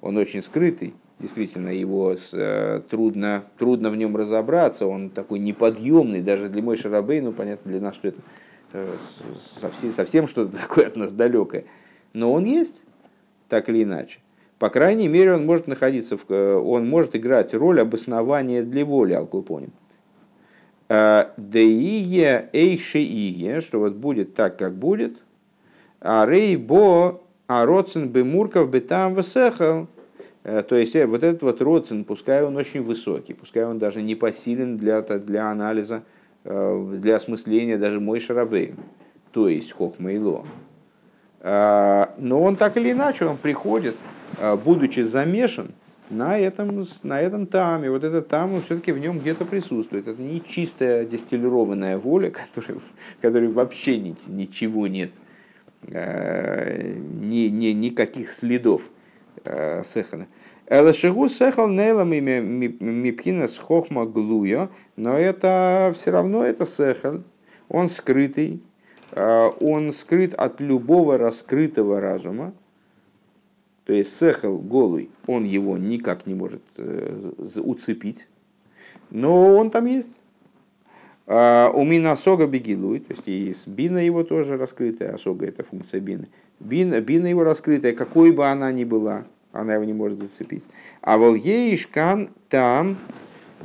он 0.02 0.18
очень 0.18 0.42
скрытый, 0.44 0.94
действительно, 1.20 1.70
его 1.70 2.16
э, 2.34 2.82
трудно, 2.90 3.44
трудно 3.58 3.90
в 3.90 3.98
нем 3.98 4.16
разобраться, 4.16 4.86
он 4.86 5.10
такой 5.10 5.40
неподъемный, 5.40 6.22
даже 6.22 6.48
для 6.48 6.62
мой 6.62 6.78
Шарабей, 6.78 7.22
ну, 7.22 7.32
понятно, 7.32 7.72
для 7.72 7.82
нас, 7.82 7.96
что 7.96 8.10
это 8.10 8.22
совсем, 9.60 9.92
совсем 9.92 10.28
что-то 10.28 10.58
такое 10.62 10.88
от 10.88 10.96
нас 10.96 11.12
далекое. 11.12 11.66
Но 12.14 12.32
он 12.32 12.46
есть, 12.46 12.82
так 13.50 13.70
или 13.70 13.84
иначе. 13.84 14.20
По 14.60 14.70
крайней 14.70 15.08
мере, 15.08 15.34
он 15.34 15.46
может 15.46 15.68
находиться, 15.68 16.18
в, 16.18 16.26
э, 16.30 16.56
он 16.56 16.88
может 16.88 17.16
играть 17.16 17.54
роль 17.54 17.82
обоснования 17.82 18.64
для 18.64 18.86
воли 18.86 19.14
алкупоним. 19.14 19.72
Э, 20.88 21.26
Деие 21.38 22.50
эйшеие, 22.54 23.62
что 23.62 23.80
вот 23.80 23.94
будет 23.96 24.34
так, 24.34 24.58
как 24.58 24.76
будет. 24.76 25.22
А 26.00 26.26
рей 26.26 26.56
бо 26.56 27.22
а 27.48 27.66
родсен 27.66 28.10
бы 28.10 28.24
мурков 28.24 28.70
бы 28.70 28.80
там 28.80 29.14
высехал. 29.14 29.88
То 30.44 30.76
есть 30.76 30.94
вот 30.94 31.24
этот 31.24 31.42
вот 31.42 31.62
родсен, 31.62 32.04
пускай 32.04 32.44
он 32.44 32.56
очень 32.56 32.84
высокий, 32.84 33.34
пускай 33.34 33.66
он 33.66 33.80
даже 33.80 34.04
не 34.04 34.14
посилен 34.14 34.78
для, 34.78 35.02
для 35.02 35.50
анализа 35.50 36.04
Э, 36.04 36.15
для 36.46 37.16
осмысления 37.16 37.78
даже 37.78 38.00
мой 38.00 38.20
шарабей, 38.20 38.76
то 39.32 39.50
есть 39.50 39.72
хохмейло. 39.72 40.46
А, 41.48 42.16
но 42.18 42.42
он 42.42 42.56
так 42.56 42.76
или 42.76 42.92
иначе, 42.92 43.26
он 43.26 43.38
приходит, 43.38 43.96
а, 44.40 44.58
будучи 44.58 45.02
замешан 45.02 45.68
на 46.10 46.40
этом, 46.40 46.88
на 47.04 47.22
этом 47.22 47.46
таме. 47.46 47.92
Вот 47.92 48.04
этот 48.04 48.28
там, 48.30 48.60
все-таки 48.64 48.92
в 48.92 48.98
нем 48.98 49.20
где-то 49.20 49.46
присутствует. 49.46 50.08
Это 50.08 50.20
не 50.20 50.44
чистая 50.44 51.06
дистиллированная 51.06 52.00
воля, 52.00 52.32
которой, 52.56 52.80
которой 53.22 53.48
вообще 53.50 54.00
ничего 54.00 54.88
нет, 54.88 55.12
а, 55.88 56.82
ни, 56.82 57.48
ни, 57.50 57.68
никаких 57.68 58.32
следов 58.32 58.82
сехана. 59.44 60.26
Элашигу 60.68 61.28
сехал 61.30 61.68
нейлам 61.68 62.10
мипхина 62.10 63.48
с 63.48 63.58
хохма 63.58 64.06
глуя, 64.06 64.70
но 64.96 65.18
это 65.18 65.94
все 65.96 66.12
равно 66.12 66.44
это 66.44 66.66
сехал, 66.66 67.24
он 67.70 67.90
скрытый, 67.90 68.62
а, 69.12 69.50
он 69.60 69.94
скрыт 69.94 70.34
от 70.34 70.60
любого 70.60 71.20
раскрытого 71.20 72.02
разума, 72.02 72.54
то 73.86 73.94
есть 73.94 74.18
сехал 74.18 74.58
голый, 74.58 75.12
он 75.28 75.44
его 75.44 75.78
никак 75.78 76.26
не 76.26 76.34
может 76.34 76.64
э, 76.78 77.32
уцепить, 77.58 78.28
но 79.12 79.56
он 79.56 79.70
там 79.70 79.86
есть. 79.86 80.20
А, 81.28 81.72
у 81.72 81.84
мина 81.84 82.16
сога 82.16 82.48
бегилуй, 82.48 83.02
то 83.02 83.14
есть 83.14 83.28
и 83.28 83.56
бина 83.68 84.00
его 84.00 84.24
тоже 84.24 84.58
раскрытая, 84.58 85.14
а 85.14 85.18
сога 85.20 85.46
это 85.46 85.64
функция 85.64 86.00
бины. 86.00 86.28
Бина, 86.60 87.00
бина 87.02 87.28
его 87.28 87.44
раскрытая, 87.44 87.94
какой 87.94 88.32
бы 88.32 88.48
она 88.48 88.72
ни 88.72 88.84
была, 88.84 89.26
она 89.56 89.76
его 89.76 89.84
не 89.84 89.94
может 89.94 90.20
зацепить. 90.22 90.64
А 91.02 91.18
вол 91.18 91.36
еишкан 91.36 92.30
там 92.50 92.98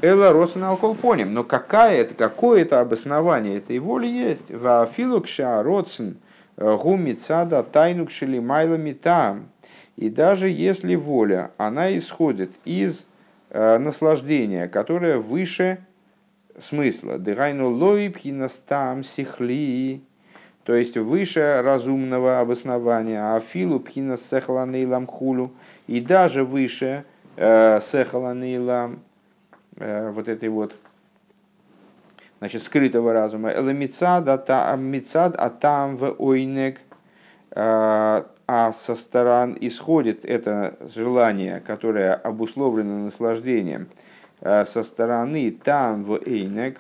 Эла 0.02 0.32
Росана 0.32 0.70
Алколпоним. 0.70 1.34
Но 1.34 1.44
какая 1.44 2.00
это, 2.00 2.14
какое 2.14 2.62
это 2.62 2.80
обоснование 2.80 3.56
этой 3.56 3.78
воли 3.78 4.06
есть? 4.06 4.50
В 4.50 4.88
Филукша 4.94 5.62
Родсен 5.62 6.18
э, 6.56 6.76
Гумицада 6.76 7.62
Тайнукшили 7.62 8.38
Майлами 8.38 8.92
там. 8.92 9.48
И 9.96 10.08
даже 10.08 10.48
если 10.48 10.94
воля, 10.94 11.50
она 11.58 11.96
исходит 11.96 12.52
из 12.64 13.04
э, 13.50 13.78
наслаждения, 13.78 14.68
которое 14.68 15.18
выше 15.18 15.84
смысла. 16.58 17.18
Дыгайну 17.18 17.68
лои 17.70 18.08
пхинастам 18.08 19.04
сихли 19.04 20.02
то 20.70 20.76
есть 20.76 20.96
выше 20.96 21.62
разумного 21.64 22.38
обоснования, 22.38 23.34
афилу 23.34 23.80
пхина 23.80 24.16
сехланейлам 24.16 25.08
хулу, 25.08 25.50
и 25.88 26.00
даже 26.00 26.44
выше 26.44 27.04
э, 27.36 27.80
сехланейлам, 27.82 29.00
э, 29.78 30.12
вот 30.12 30.28
этой 30.28 30.48
вот, 30.48 30.76
значит, 32.38 32.62
скрытого 32.62 33.12
разума, 33.12 33.50
элемицад 33.50 34.28
атам 34.28 35.96
в 35.96 36.14
ойнек, 36.20 36.78
э, 37.50 38.22
а 38.46 38.72
со 38.72 38.94
стороны 38.94 39.58
исходит 39.62 40.24
это 40.24 40.76
желание, 40.94 41.58
которое 41.66 42.14
обусловлено 42.14 43.02
наслаждением, 43.02 43.88
э, 44.40 44.64
со 44.64 44.84
стороны 44.84 45.50
там 45.50 46.04
в 46.04 46.20
эйнек, 46.24 46.78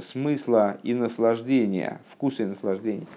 смысла 0.00 0.78
и 0.82 0.94
наслаждения, 0.94 2.00
вкуса 2.08 2.44
и 2.44 2.46
наслаждения– 2.46 3.06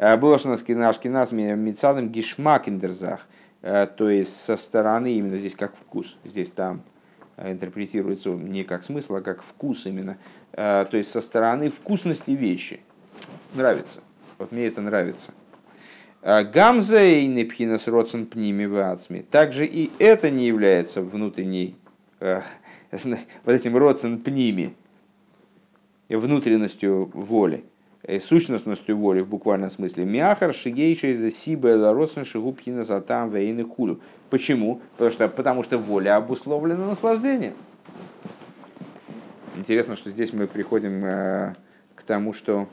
Э, 0.00 0.16
было 0.16 0.38
что 0.38 0.48
нас 0.48 0.62
кинаш 0.62 1.02
мецадом 1.02 2.08
гишмакендерзах, 2.08 3.26
э, 3.60 3.86
то 3.86 4.08
есть 4.08 4.34
со 4.40 4.56
стороны 4.56 5.12
именно 5.12 5.36
здесь 5.36 5.54
как 5.54 5.76
вкус, 5.76 6.16
здесь 6.24 6.48
там 6.50 6.80
э, 7.36 7.52
интерпретируется 7.52 8.30
не 8.30 8.64
как 8.64 8.82
смысл, 8.82 9.16
а 9.16 9.20
как 9.20 9.42
вкус 9.42 9.84
именно. 9.84 10.16
То 10.52 10.88
есть 10.92 11.12
со 11.12 11.20
стороны 11.20 11.70
вкусности 11.70 12.32
вещи. 12.32 12.80
Нравится. 13.54 14.00
Вот 14.36 14.50
мне 14.50 14.66
это 14.66 14.80
нравится. 14.80 15.32
Гамза 16.22 17.04
и 17.04 17.26
непхинас 17.28 17.86
родсен 17.86 18.26
пними 18.26 18.66
вацми. 18.66 19.22
Также 19.22 19.64
и 19.64 19.92
это 20.00 20.28
не 20.28 20.46
является 20.46 21.02
внутренней 21.02 21.76
вот 22.20 22.42
этим 23.46 23.76
родцен 23.76 24.18
пними, 24.18 24.74
внутренностью 26.08 27.10
воли, 27.14 27.64
сущностностью 28.20 28.96
воли 28.96 29.20
в 29.20 29.28
буквальном 29.28 29.70
смысле. 29.70 30.04
Мяхар 30.04 30.54
шигейший 30.54 31.14
за 31.14 31.30
сибе 31.30 31.76
родцен 31.76 32.24
шигубхина 32.24 32.84
за 32.84 33.00
там 33.00 33.30
вейны 33.30 33.64
худу. 33.64 34.00
Почему? 34.30 34.80
Потому 34.92 35.10
что, 35.10 35.28
потому 35.28 35.62
что 35.62 35.78
воля 35.78 36.16
обусловлена 36.16 36.86
наслаждением. 36.86 37.54
Интересно, 39.56 39.96
что 39.96 40.10
здесь 40.10 40.32
мы 40.32 40.46
приходим 40.46 41.04
э, 41.04 41.54
к 41.94 42.02
тому, 42.02 42.32
что 42.32 42.66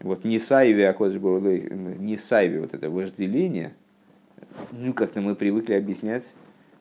вот 0.00 0.24
не 0.24 0.38
сайви, 0.38 0.82
а 0.82 0.94
не 1.98 2.16
сайви, 2.16 2.58
вот 2.58 2.74
это 2.74 2.90
вожделение, 2.90 3.74
ну, 4.70 4.92
как-то 4.92 5.20
мы 5.20 5.34
привыкли 5.34 5.74
объяснять, 5.74 6.34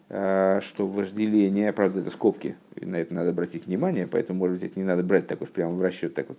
э, 0.10 0.60
что 0.62 0.86
вожделение, 0.86 1.74
правда, 1.74 2.02
это 2.02 2.12
скобки, 2.12 2.56
на 2.76 2.98
это 2.98 3.14
надо 3.14 3.30
обратить 3.30 3.66
внимание, 3.66 4.06
поэтому, 4.06 4.40
может 4.40 4.60
быть, 4.60 4.70
это 4.70 4.80
не 4.80 4.86
надо 4.86 5.04
брать 5.04 5.26
так 5.26 5.42
уж 5.42 5.50
прямо 5.50 5.74
в 5.74 5.82
расчет 5.82 6.14
так 6.14 6.30
вот 6.30 6.38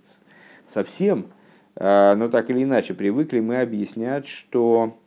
совсем, 0.67 1.27
э, 1.75 2.15
но 2.15 2.29
так 2.29 2.49
или 2.49 2.63
иначе 2.63 2.93
привыкли 2.93 3.39
мы 3.39 3.61
объяснять, 3.61 4.27
что 4.27 4.97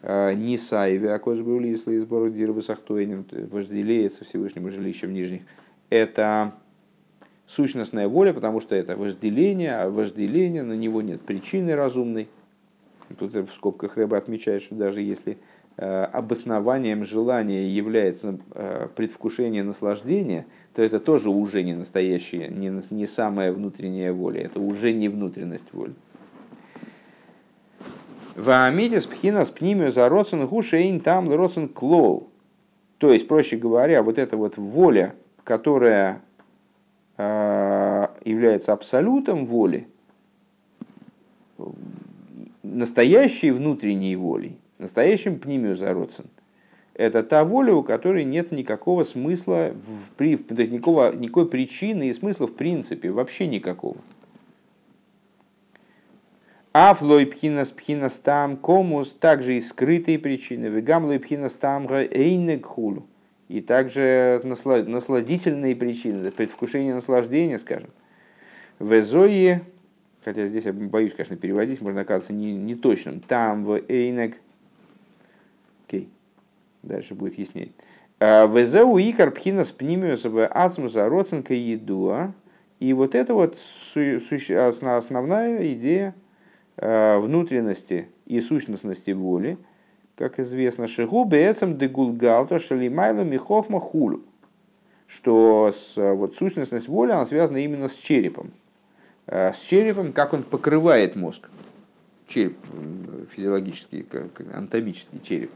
Э, 0.00 0.32
не 0.32 0.58
сайве, 0.58 1.12
а 1.12 1.18
был 1.42 1.58
если 1.58 1.90
из 1.90 2.02
сбора 2.02 2.30
дирбы 2.30 2.62
сахтойнем, 2.62 3.26
вожделеется 3.50 4.24
Всевышнему 4.24 4.70
жилищем 4.70 5.12
нижних. 5.12 5.42
Это 5.90 6.54
сущностная 7.46 8.06
воля, 8.06 8.32
потому 8.32 8.60
что 8.60 8.76
это 8.76 8.96
вожделение, 8.96 9.74
а 9.74 9.90
вожделение, 9.90 10.62
на 10.62 10.74
него 10.74 11.02
нет 11.02 11.20
причины 11.22 11.74
разумной. 11.74 12.28
Тут 13.18 13.34
в 13.34 13.50
скобках 13.56 13.96
Рэба 13.96 14.18
отмечает, 14.18 14.62
что 14.62 14.76
даже 14.76 15.00
если 15.00 15.32
э, 15.32 15.36
обоснованием 15.78 17.06
желания 17.06 17.68
является 17.68 18.38
э, 18.54 18.88
предвкушение 18.96 19.62
наслаждения, 19.62 20.46
то 20.74 20.82
это 20.82 20.98
тоже 20.98 21.30
уже 21.30 21.62
не 21.62 21.74
настоящее, 21.74 22.48
не, 22.48 22.82
не 22.90 23.06
самая 23.06 23.52
внутренняя 23.52 24.12
воля, 24.12 24.42
это 24.42 24.60
уже 24.60 24.92
не 24.92 25.08
внутренность 25.08 25.72
воли. 25.72 25.94
Ваамидис 28.34 29.06
пхинас 29.06 29.50
пнимию 29.50 29.92
за 29.92 30.08
родсен 30.08 30.46
гушейн 30.46 31.00
там 31.00 31.32
родсен 31.32 31.68
клол. 31.68 32.28
То 32.98 33.12
есть, 33.12 33.28
проще 33.28 33.56
говоря, 33.56 34.02
вот 34.02 34.18
эта 34.18 34.36
вот 34.36 34.56
воля, 34.56 35.14
которая 35.44 36.22
э, 37.16 38.08
является 38.24 38.72
абсолютом 38.72 39.46
воли, 39.46 39.86
настоящей 42.62 43.50
внутренней 43.50 44.16
волей, 44.16 44.58
настоящим 44.78 45.38
пнимию 45.38 45.76
за 45.76 45.92
родсен, 45.92 46.26
это 46.94 47.22
та 47.22 47.44
воля, 47.44 47.74
у 47.74 47.82
которой 47.82 48.24
нет 48.24 48.50
никакого 48.50 49.04
смысла, 49.04 49.72
в, 49.72 50.16
то 50.16 50.24
есть 50.24 50.72
никакого, 50.72 51.14
никакой 51.14 51.48
причины 51.48 52.08
и 52.08 52.12
смысла 52.12 52.46
в 52.48 52.54
принципе, 52.54 53.10
вообще 53.10 53.46
никакого. 53.46 53.98
Афлой 56.72 57.26
пхинас 57.26 57.70
пхинас 57.70 58.14
там 58.14 58.56
комус, 58.56 59.10
также 59.10 59.56
и 59.56 59.60
скрытые 59.60 60.18
причины. 60.18 60.66
Вегамлой 60.66 61.18
пхинас 61.18 61.52
там 61.52 61.88
эйнег 61.90 62.66
хулу. 62.66 63.06
И 63.48 63.60
также 63.62 64.40
насладительные 64.44 65.74
причины, 65.74 66.30
предвкушение 66.30 66.94
наслаждения, 66.94 67.58
скажем. 67.58 67.90
Везои, 68.78 69.62
хотя 70.22 70.46
здесь 70.46 70.66
я 70.66 70.72
боюсь, 70.72 71.14
конечно, 71.14 71.36
переводить, 71.36 71.80
можно 71.80 72.02
оказаться 72.02 72.32
не, 72.32 72.54
не 72.54 72.74
точным. 72.74 73.20
Там 73.20 73.64
в 73.64 73.80
эйнег. 73.88 74.36
Дальше 76.88 77.14
будет 77.14 77.38
яснее. 77.38 77.70
«А 78.20 78.46
Везеу 78.46 78.98
икар 78.98 79.30
пхинас 79.30 79.70
пнимиус 79.70 80.24
в 80.24 80.46
ацмуса 80.46 81.08
роценка 81.08 81.54
едуа. 81.54 82.32
И 82.80 82.92
вот 82.92 83.14
это 83.14 83.34
вот 83.34 83.58
основная 83.94 85.72
идея 85.72 86.14
Э, 86.80 87.18
внутренности 87.18 88.08
и 88.24 88.40
сущностности 88.40 89.10
воли, 89.10 89.58
как 90.14 90.38
известно, 90.38 90.86
шигу 90.86 91.24
бецам 91.24 91.76
дегулгалто 91.76 92.60
шалимайло 92.60 93.22
михохма 93.22 93.80
хулю, 93.80 94.22
что 95.08 95.74
с, 95.74 95.96
вот, 95.96 96.36
сущностность 96.36 96.86
воли 96.86 97.10
она 97.10 97.26
связана 97.26 97.56
именно 97.56 97.88
с 97.88 97.94
черепом. 97.94 98.52
Э, 99.26 99.52
с 99.52 99.58
черепом, 99.58 100.12
как 100.12 100.32
он 100.32 100.44
покрывает 100.44 101.16
мозг. 101.16 101.50
Череп 102.28 102.56
физиологический, 103.34 104.06
анатомический 104.54 105.20
череп. 105.24 105.50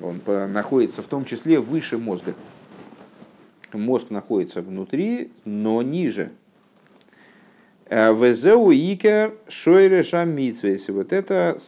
Он 0.00 0.20
находится 0.52 1.02
в 1.02 1.06
том 1.06 1.24
числе 1.24 1.60
выше 1.60 1.98
мозга. 1.98 2.34
Мозг 3.72 4.10
находится 4.10 4.62
внутри, 4.62 5.32
но 5.44 5.82
ниже 5.82 6.30
Э, 7.86 8.14
Везеу 8.14 8.72
икер 8.72 9.34
шойреша 9.48 10.24
митсвейс. 10.24 10.88
Вот 10.88 11.12
это 11.12 11.58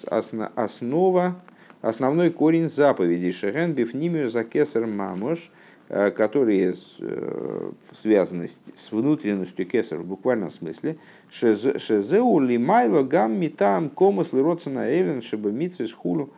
основа, 0.57 1.37
основной 1.83 2.31
корень 2.31 2.71
заповедей. 2.71 3.33
Шеген 3.33 3.75
бифнимию 3.75 4.31
за 4.31 4.43
кесар 4.45 4.87
мамош, 4.87 5.51
э, 5.89 6.11
которые 6.11 6.75
э, 6.99 7.71
связаны 7.93 8.49
с 8.49 8.91
внутренностью 8.91 9.67
кесар 9.67 9.99
в 9.99 10.07
буквальном 10.07 10.51
смысле. 10.51 10.97
Шезеу 11.31 12.39
лимайло 12.39 13.03
гам 13.03 13.39
митам 13.39 13.91
комус 13.91 14.33
лироцена 14.33 14.91
элен 14.91 15.21
шеба 15.21 15.51
митсвейс 15.51 15.93
хулу. 15.93 16.31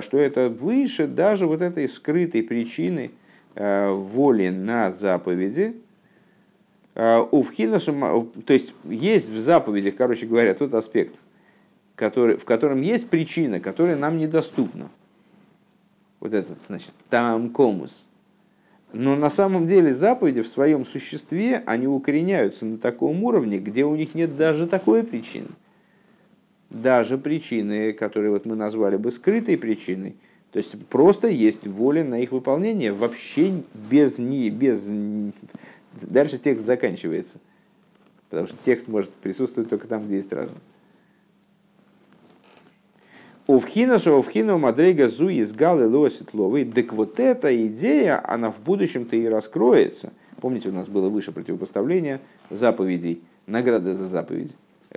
Что 0.00 0.18
это 0.18 0.48
выше 0.48 1.06
даже 1.06 1.46
вот 1.46 1.60
этой 1.60 1.88
скрытой 1.88 2.42
причины 2.42 3.10
воли 3.54 4.48
на 4.48 4.90
заповеди, 4.92 5.74
Э, 6.94 7.26
то 7.30 8.52
есть 8.52 8.72
есть 8.84 9.28
в 9.28 9.40
заповедях, 9.40 9.96
короче 9.96 10.26
говоря, 10.26 10.54
тот 10.54 10.74
аспект, 10.74 11.16
который, 11.96 12.36
в 12.36 12.44
котором 12.44 12.82
есть 12.82 13.08
причина, 13.08 13.60
которая 13.60 13.96
нам 13.96 14.18
недоступна. 14.18 14.88
Вот 16.20 16.32
этот, 16.32 16.56
значит, 16.68 16.92
там 17.10 17.50
комус. 17.50 18.06
Но 18.92 19.16
на 19.16 19.28
самом 19.28 19.66
деле 19.66 19.92
заповеди 19.92 20.40
в 20.42 20.48
своем 20.48 20.86
существе, 20.86 21.62
они 21.66 21.88
укореняются 21.88 22.64
на 22.64 22.78
таком 22.78 23.24
уровне, 23.24 23.58
где 23.58 23.84
у 23.84 23.96
них 23.96 24.14
нет 24.14 24.36
даже 24.36 24.68
такой 24.68 25.02
причины. 25.02 25.48
Даже 26.74 27.18
причины, 27.18 27.92
которые 27.92 28.30
вот 28.30 28.46
мы 28.46 28.56
назвали 28.56 28.96
бы 28.96 29.10
скрытой 29.10 29.56
причиной, 29.56 30.16
то 30.50 30.58
есть 30.58 30.72
просто 30.88 31.28
есть 31.28 31.66
воля 31.66 32.04
на 32.04 32.20
их 32.20 32.32
выполнение, 32.32 32.92
вообще 32.92 33.62
без, 33.90 34.18
не, 34.18 34.50
без 34.50 34.86
Дальше 36.02 36.38
текст 36.38 36.66
заканчивается. 36.66 37.38
Потому 38.28 38.48
что 38.48 38.56
текст 38.64 38.88
может 38.88 39.10
присутствовать 39.10 39.70
только 39.70 39.86
там, 39.86 40.06
где 40.06 40.16
есть 40.16 40.32
разум. 40.32 40.56
Увхина, 43.46 43.98
что 43.98 44.18
увхина 44.18 44.56
мадрейга 44.56 45.08
зу 45.08 45.28
из 45.28 45.52
галы 45.52 45.86
лоситловый. 45.86 46.64
Так 46.64 46.92
вот 46.92 47.20
эта 47.20 47.54
идея, 47.66 48.22
она 48.26 48.50
в 48.50 48.60
будущем-то 48.60 49.16
и 49.16 49.26
раскроется. 49.26 50.12
Помните, 50.40 50.70
у 50.70 50.72
нас 50.72 50.88
было 50.88 51.08
выше 51.08 51.30
противопоставление 51.30 52.20
заповедей, 52.50 53.22
награда 53.46 53.94
за 53.94 54.08
заповедь. 54.08 54.56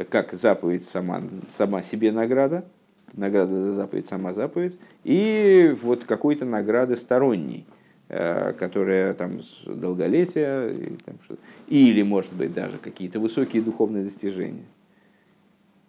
Как 0.09 0.33
заповедь 0.33 0.87
сама, 0.87 1.23
сама 1.49 1.81
себе 1.81 2.11
награда, 2.11 2.65
награда 3.13 3.59
за 3.59 3.73
заповедь 3.73 4.07
сама 4.07 4.33
заповедь, 4.33 4.77
и 5.03 5.75
вот 5.81 6.03
какой-то 6.05 6.45
награды 6.45 6.95
сторонней– 6.95 7.65
Э, 8.09 8.53
которая 8.53 9.13
там 9.13 9.41
с 9.41 9.63
долголетия, 9.65 10.69
или, 10.69 10.95
там, 11.03 11.15
или, 11.67 12.01
может 12.03 12.31
быть, 12.31 12.53
даже 12.53 12.77
какие-то 12.77 13.19
высокие 13.19 13.61
духовные 13.61 14.05
достижения. 14.05 14.63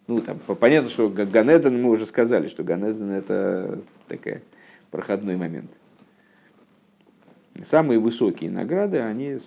Ну, 0.09 0.21
там, 0.21 0.41
понятно, 0.41 0.91
что 0.91 1.09
Ганеден, 1.09 1.81
мы 1.81 1.91
уже 1.91 2.07
сказали, 2.07 2.49
что 2.49 2.65
Ганеден 2.65 3.13
это 3.13 3.79
такой 4.09 4.41
проходной 4.91 5.37
момент. 5.37 5.71
Самые 7.65 7.99
высокие 7.99 8.51
награды, 8.51 8.99
они 8.99 9.39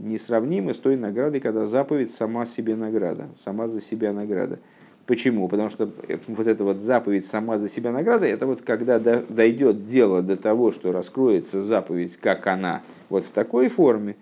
несравнимы 0.00 0.72
с 0.72 0.78
той 0.78 0.96
наградой, 0.96 1.40
когда 1.40 1.66
заповедь 1.66 2.14
сама 2.14 2.46
себе 2.46 2.74
награда, 2.76 3.28
сама 3.44 3.68
за 3.68 3.82
себя 3.82 4.12
награда. 4.12 4.58
Почему? 5.04 5.48
Потому 5.48 5.68
что 5.68 5.90
вот 6.28 6.46
эта 6.46 6.64
вот 6.64 6.78
заповедь 6.78 7.26
сама 7.26 7.58
за 7.58 7.68
себя 7.68 7.92
награда, 7.92 8.26
это 8.26 8.46
вот 8.46 8.62
когда 8.62 8.98
дойдет 8.98 9.86
дело 9.86 10.22
до 10.22 10.36
того, 10.36 10.72
что 10.72 10.92
раскроется 10.92 11.62
заповедь, 11.62 12.16
как 12.16 12.46
она, 12.46 12.82
вот 13.10 13.24
в 13.24 13.30
такой 13.30 13.68
форме, 13.68 14.16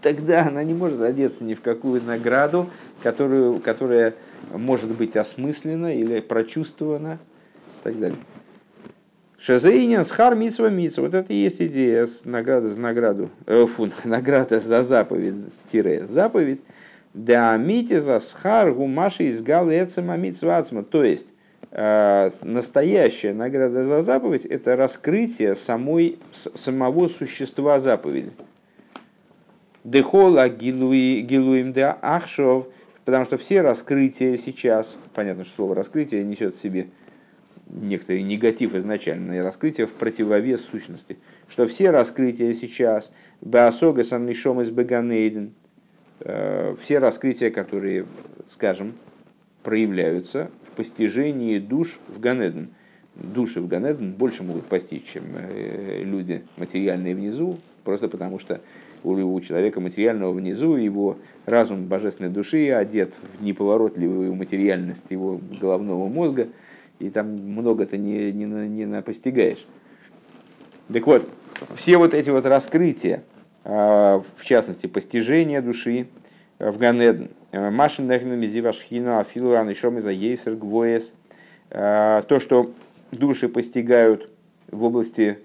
тогда 0.00 0.46
она 0.46 0.62
не 0.64 0.74
может 0.74 1.00
одеться 1.00 1.44
ни 1.44 1.54
в 1.54 1.60
какую 1.60 2.02
награду, 2.02 2.66
которую, 3.02 3.60
которая 3.60 4.14
может 4.54 4.90
быть 4.90 5.16
осмыслена 5.16 5.94
или 5.94 6.20
прочувствована 6.20 7.18
и 7.80 7.84
так 7.84 7.98
далее. 7.98 8.18
Шазейнин 9.38 10.04
схар 10.04 10.34
митсва 10.34 10.70
митсва. 10.70 11.02
Вот 11.02 11.14
это 11.14 11.32
и 11.32 11.36
есть 11.36 11.60
идея 11.60 12.08
награда 12.24 12.68
за 12.68 12.80
награду. 12.80 13.30
Э, 13.46 13.66
фу, 13.66 13.88
награда 14.04 14.60
за 14.60 14.82
заповедь, 14.82 15.34
тире, 15.70 16.06
заповедь 16.06 16.60
да 17.16 17.56
митиза 17.56 18.20
схар 18.20 18.72
гумаши 18.72 19.24
из 19.24 19.42
галецема 19.42 20.16
митсвацма. 20.16 20.84
То 20.84 21.02
есть, 21.02 21.28
э, 21.70 22.30
настоящая 22.42 23.32
награда 23.32 23.84
за 23.84 24.02
заповедь– 24.02 24.44
это 24.46 24.76
раскрытие 24.76 25.54
самой, 25.54 26.18
самого 26.32 27.08
существа 27.08 27.80
заповеди. 27.80 28.32
Дехола 29.82 30.48
гилуим 30.48 31.72
де 31.72 31.94
ахшов, 32.02 32.66
потому 33.06 33.24
что 33.24 33.38
все 33.38 33.62
раскрытия 33.62 34.36
сейчас, 34.36 34.96
понятно, 35.14 35.44
что 35.44 35.54
слово 35.56 35.74
раскрытие 35.74 36.22
несет 36.22 36.56
в 36.56 36.60
себе 36.60 36.88
некоторый 37.66 38.22
негатив 38.22 38.74
изначально, 38.74 39.42
раскрытие 39.42 39.86
в 39.86 39.92
противовес 39.92 40.62
сущности, 40.62 41.18
что 41.48 41.66
все 41.66 41.90
раскрытия 41.90 42.52
сейчас, 42.52 43.12
беосога 43.40 44.04
саннишом 44.04 44.60
из 44.60 44.70
беганейден, 44.70 45.52
э, 46.20 46.76
все 46.80 46.98
раскрытия, 46.98 47.50
которые, 47.50 48.06
скажем, 48.48 48.94
проявляются 49.62 50.50
в 50.70 50.76
постижении 50.76 51.58
душ 51.58 51.98
в 52.08 52.20
Ганеден. 52.20 52.70
Души 53.14 53.60
в 53.60 53.66
Ганеден 53.66 54.12
больше 54.12 54.42
могут 54.42 54.66
постичь, 54.66 55.06
чем 55.12 55.24
э, 55.34 56.02
люди 56.04 56.44
материальные 56.56 57.14
внизу, 57.14 57.58
просто 57.82 58.08
потому 58.08 58.38
что 58.38 58.60
у 59.02 59.40
человека 59.40 59.80
материального 59.80 60.32
внизу 60.32 60.76
его 60.76 61.16
разум 61.44 61.86
божественной 61.86 62.30
души 62.30 62.70
одет 62.70 63.14
в 63.38 63.42
неповоротливую 63.42 64.34
материальность 64.34 65.10
его 65.10 65.40
головного 65.60 66.08
мозга, 66.08 66.48
и 66.98 67.10
там 67.10 67.28
много-то 67.28 67.96
не, 67.96 68.32
не, 68.32 68.44
не 68.44 68.86
напостигаешь. 68.86 69.66
Так 70.92 71.06
вот, 71.06 71.28
все 71.74 71.96
вот 71.96 72.14
эти 72.14 72.30
вот 72.30 72.46
раскрытия, 72.46 73.24
а, 73.64 74.22
в 74.36 74.44
частности, 74.44 74.86
постижение 74.86 75.60
души 75.60 76.08
в 76.58 76.78
Ганеден, 76.78 77.30
Машин 77.52 78.06
Мизивашхина, 78.06 79.20
Афилуан, 79.20 79.70
Ишомиза, 79.70 80.10
Ейсер, 80.10 80.54
Гвоес, 80.54 81.14
то, 81.70 82.38
что 82.38 82.70
души 83.12 83.48
постигают 83.48 84.30
в 84.70 84.84
области 84.84 85.38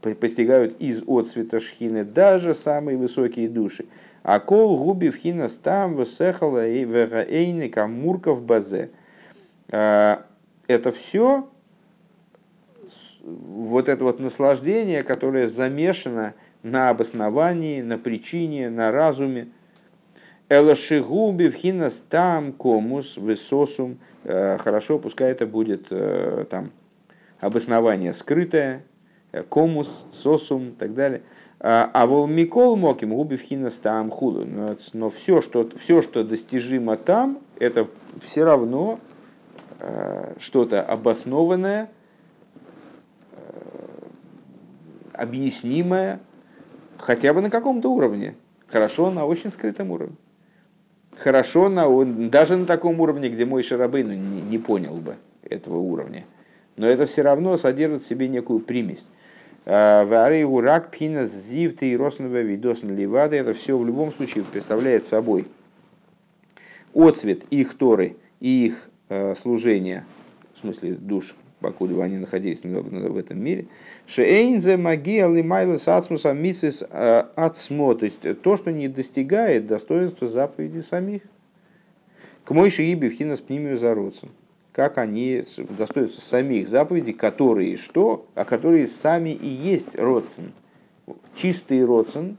постигают 0.00 0.80
из 0.80 1.02
отцвета 1.06 1.60
шхины 1.60 2.04
даже 2.04 2.54
самые 2.54 2.96
высокие 2.96 3.48
души. 3.48 3.84
А 4.22 4.40
кол 4.40 4.82
губи 4.82 5.10
вхина 5.10 5.48
стам 5.48 5.94
высехала 5.94 6.66
и 6.66 6.84
вераэйны 6.84 7.68
камурков 7.68 8.42
базе. 8.42 8.90
Э, 10.70 10.74
это 10.74 10.92
все 10.92 11.48
вот 13.22 13.88
это 13.88 14.04
вот 14.04 14.18
наслаждение, 14.18 15.02
которое 15.02 15.46
замешано 15.46 16.34
на 16.62 16.88
обосновании, 16.88 17.82
на 17.82 17.98
причине, 17.98 18.70
на 18.70 18.90
разуме. 18.90 19.48
Элашигуби 20.48 21.48
вхина 21.48 21.90
стам 21.90 22.52
комус 22.52 23.16
высосум. 23.16 23.98
Э, 24.24 24.58
хорошо, 24.58 24.98
пускай 24.98 25.30
это 25.32 25.46
будет 25.46 25.88
там 26.48 26.72
обоснование 27.40 28.12
скрытое, 28.12 28.82
Э, 29.32 29.44
комус, 29.44 30.06
сосум 30.12 30.70
и 30.70 30.72
так 30.72 30.94
далее. 30.94 31.22
А, 31.60 31.90
а 31.92 32.06
волмикол 32.06 32.76
моким 32.76 33.14
губив 33.14 33.40
хинас 33.42 33.74
там 33.74 34.10
худу. 34.10 34.46
Но 34.92 35.10
все 35.10 35.40
что, 35.40 35.68
все, 35.80 36.02
что 36.02 36.24
достижимо 36.24 36.96
там, 36.96 37.38
это 37.58 37.86
все 38.24 38.44
равно 38.44 38.98
э, 38.98 39.09
что-то 40.38 40.82
обоснованное, 40.82 41.90
э, 43.32 43.38
объяснимое, 45.12 46.20
хотя 46.98 47.32
бы 47.32 47.40
на 47.40 47.50
каком-то 47.50 47.90
уровне. 47.90 48.34
Хорошо 48.68 49.10
на 49.10 49.24
очень 49.26 49.50
скрытом 49.50 49.90
уровне. 49.90 50.16
Хорошо 51.16 51.68
на, 51.68 51.86
даже 52.28 52.56
на 52.56 52.66
таком 52.66 53.00
уровне, 53.00 53.28
где 53.28 53.44
мой 53.44 53.62
Шарабейн 53.62 54.08
не, 54.08 54.40
не 54.42 54.58
понял 54.58 54.94
бы 54.96 55.16
этого 55.42 55.78
уровня. 55.78 56.24
Но 56.76 56.86
это 56.86 57.06
все 57.06 57.22
равно 57.22 57.56
содержит 57.56 58.02
в 58.02 58.06
себе 58.08 58.28
некую 58.28 58.60
примесь. 58.60 59.08
Вары 59.66 60.46
урак 60.46 60.90
пхина 60.90 61.26
зивты 61.26 61.90
и 61.90 61.96
роснова 61.96 62.40
видосн 62.40 62.92
ливады. 62.94 63.36
Это 63.36 63.52
все 63.52 63.76
в 63.76 63.86
любом 63.86 64.12
случае 64.12 64.44
представляет 64.44 65.04
собой 65.04 65.46
отцвет 66.94 67.44
их 67.50 67.76
Торы 67.76 68.16
и 68.40 68.66
их 68.66 68.74
э, 68.86 68.89
служения, 69.40 70.04
в 70.54 70.60
смысле 70.60 70.92
душ, 70.92 71.34
покуда 71.60 72.02
они 72.02 72.16
находились 72.16 72.62
в 72.62 73.16
этом 73.16 73.42
мире. 73.42 73.66
Шейнзе 74.06 74.76
магия 74.76 75.28
лимайлес 75.28 75.88
ацмуса 75.88 76.32
мисис 76.32 76.82
э, 76.88 77.24
ацмо. 77.36 77.94
То 77.94 78.04
есть 78.06 78.42
то, 78.42 78.56
что 78.56 78.72
не 78.72 78.88
достигает 78.88 79.66
достоинства 79.66 80.28
заповеди 80.28 80.80
самих. 80.80 81.22
К 82.44 82.52
мой 82.52 82.70
шииби 82.70 83.08
в 83.08 83.12
хинас 83.12 83.40
пнимию 83.40 83.78
зародцем 83.78 84.30
как 84.72 84.98
они 84.98 85.44
достоятся 85.76 86.20
самих 86.20 86.68
заповедей, 86.68 87.12
которые 87.12 87.76
что? 87.76 88.26
А 88.34 88.44
которые 88.44 88.86
сами 88.86 89.30
и 89.30 89.48
есть 89.48 89.94
родствен. 89.96 90.52
Чистый 91.34 91.84
родствен, 91.84 92.36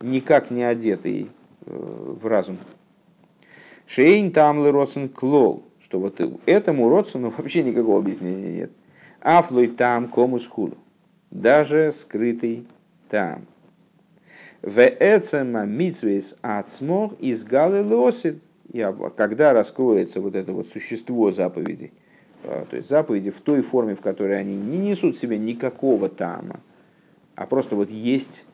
никак 0.00 0.50
не 0.50 0.62
одетый 0.62 1.28
э, 1.66 2.14
в 2.20 2.26
разум. 2.26 2.58
Шейн 3.86 4.30
тамлы 4.30 4.70
родствен 4.70 5.08
клол, 5.08 5.64
что 5.88 6.00
вот 6.00 6.20
этому 6.46 6.88
родственну 6.88 7.30
вообще 7.36 7.62
никакого 7.62 7.98
объяснения 7.98 8.52
нет. 8.52 8.70
Афлой 9.20 9.68
там 9.68 10.08
комус 10.08 10.46
худу, 10.46 10.76
даже 11.30 11.92
скрытый 11.98 12.66
там. 13.08 13.46
В 14.60 14.80
эцема 14.80 15.64
митсвейс 15.64 16.36
ацмор 16.42 17.14
из 17.20 17.44
галы 17.44 17.82
лосит 17.82 18.42
и 18.72 18.86
когда 19.16 19.52
раскроется 19.52 20.20
вот 20.20 20.34
это 20.34 20.52
вот 20.52 20.68
существо 20.68 21.30
заповедей, 21.30 21.92
а, 22.44 22.66
то 22.68 22.76
есть 22.76 22.88
заповеди 22.88 23.30
в 23.30 23.40
той 23.40 23.62
форме, 23.62 23.94
в 23.94 24.02
которой 24.02 24.38
они 24.38 24.56
не 24.56 24.76
несут 24.76 25.16
в 25.16 25.20
себе 25.20 25.38
никакого 25.38 26.10
тама, 26.10 26.60
а 27.34 27.46
просто 27.46 27.76
вот 27.76 27.88
есть 27.88 28.44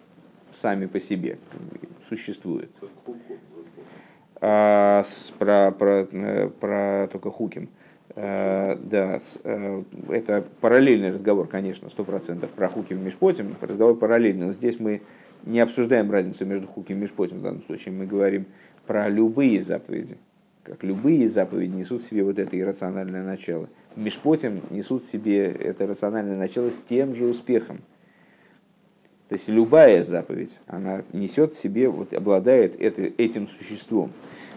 сами 0.53 0.87
по 0.87 1.01
себе, 1.01 1.39
существуют. 2.09 2.71
А, 4.47 5.03
с, 5.03 5.33
про, 5.39 5.71
про, 5.71 6.07
э, 6.13 6.51
про 6.61 7.09
только 7.11 7.31
Хуким. 7.31 7.71
А, 8.15 8.79
да, 8.79 9.19
с, 9.19 9.39
а, 9.43 9.83
это 10.11 10.45
параллельный 10.61 11.13
разговор, 11.13 11.49
конечно, 11.49 11.89
сто 11.89 12.05
процентов 12.05 12.51
про 12.51 12.69
Хуким 12.69 12.99
и 12.99 13.05
Мишпотим, 13.07 13.55
разговор 13.63 13.97
параллельный, 13.97 14.49
но 14.49 14.53
здесь 14.53 14.79
мы 14.79 15.01
не 15.47 15.61
обсуждаем 15.61 16.11
разницу 16.11 16.45
между 16.45 16.67
Хуким 16.67 16.99
и 16.99 17.01
Мишпотим 17.01 17.39
в 17.39 17.43
данном 17.43 17.63
случае, 17.63 17.95
мы 17.95 18.05
говорим 18.05 18.45
про 18.87 19.09
любые 19.09 19.63
заповеди. 19.63 20.19
Как 20.63 20.85
любые 20.85 21.27
заповеди 21.31 21.75
несут 21.75 22.03
в 22.03 22.07
себе 22.07 22.23
вот 22.23 22.39
это 22.39 22.61
иррациональное 22.61 23.25
начало. 23.25 23.71
Мишпотим 23.97 24.61
несут 24.69 25.05
в 25.05 25.11
себе 25.11 25.47
это 25.47 25.87
рациональное 25.87 26.37
начало 26.37 26.69
с 26.69 26.77
тем 26.87 27.15
же 27.15 27.25
успехом. 27.25 27.79
То 29.35 29.37
есть 29.37 29.49
любая 29.49 30.05
заповедь, 30.05 30.61
она 30.69 31.03
несет 31.13 31.55
в 31.55 31.59
себе, 31.59 31.89
вот, 31.89 32.15
обладает 32.15 32.81
это, 32.81 33.03
этим 33.19 33.49
существом. 33.49 34.13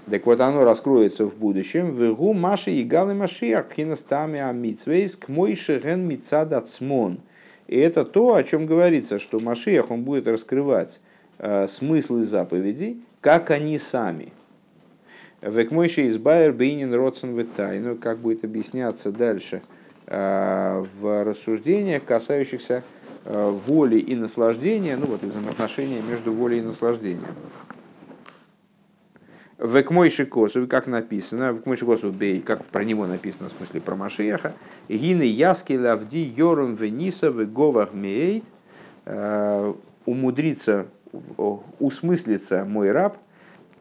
Так 0.08 0.28
вот, 0.28 0.40
оно 0.40 0.64
раскроется 0.64 1.26
в 1.26 1.36
будущем. 1.36 1.96
Вегу 1.96 2.34
Маши 2.34 2.70
и 2.70 2.84
Галы 2.84 3.16
Машиах 3.16 3.72
Хинастами 3.76 4.40
Амитсвейс 4.40 5.16
к 5.16 5.30
Мойши 5.30 5.82
Ген 5.84 6.08
Мицад 6.08 6.54
Ацмон. 6.54 7.22
И 7.66 7.76
это 7.76 8.06
то, 8.06 8.36
о 8.36 8.44
чем 8.44 8.68
говорится, 8.68 9.18
что 9.18 9.40
Машиах 9.40 9.90
он 9.90 10.04
будет 10.04 10.28
раскрывать 10.28 11.00
э, 11.40 11.68
смыслы 11.68 12.24
заповедей, 12.24 13.02
как 13.20 13.50
они 13.50 13.80
сами. 13.80 14.32
Векмойши 15.42 16.08
избайер 16.08 16.54
бейнин 16.54 16.94
родсен 16.94 17.36
ну 17.84 17.96
как 17.96 18.20
будет 18.20 18.44
объясняться 18.44 19.12
дальше 19.12 19.64
э, 20.06 20.84
в 21.02 21.24
рассуждениях, 21.24 22.04
касающихся 22.06 22.84
воли 23.28 24.00
и 24.00 24.16
наслаждения, 24.16 24.96
ну 24.98 25.08
вот 25.08 25.22
взаимоотношения 25.22 26.02
между 26.02 26.32
волей 26.32 26.60
и 26.60 26.62
наслаждением. 26.62 27.36
Векмойши 29.58 30.26
косу, 30.26 30.68
как 30.68 30.86
написано, 30.86 31.52
Векмойши 31.52 31.86
косу 31.86 32.12
бей, 32.12 32.42
как 32.42 32.64
про 32.66 32.84
него 32.84 33.08
написано, 33.08 33.50
в 33.50 33.54
смысле 33.54 33.82
про 33.82 33.96
Машияха, 33.96 34.54
Гины 34.88 35.24
яски 35.24 35.74
лавди 35.74 36.32
йорум 36.36 36.76
вениса 36.76 37.30
веговах 37.30 37.94
мейт, 37.94 38.44
э, 39.06 39.74
умудриться 40.06 40.86
усмыслится 41.80 42.66
мой 42.66 42.92
раб, 42.92 43.18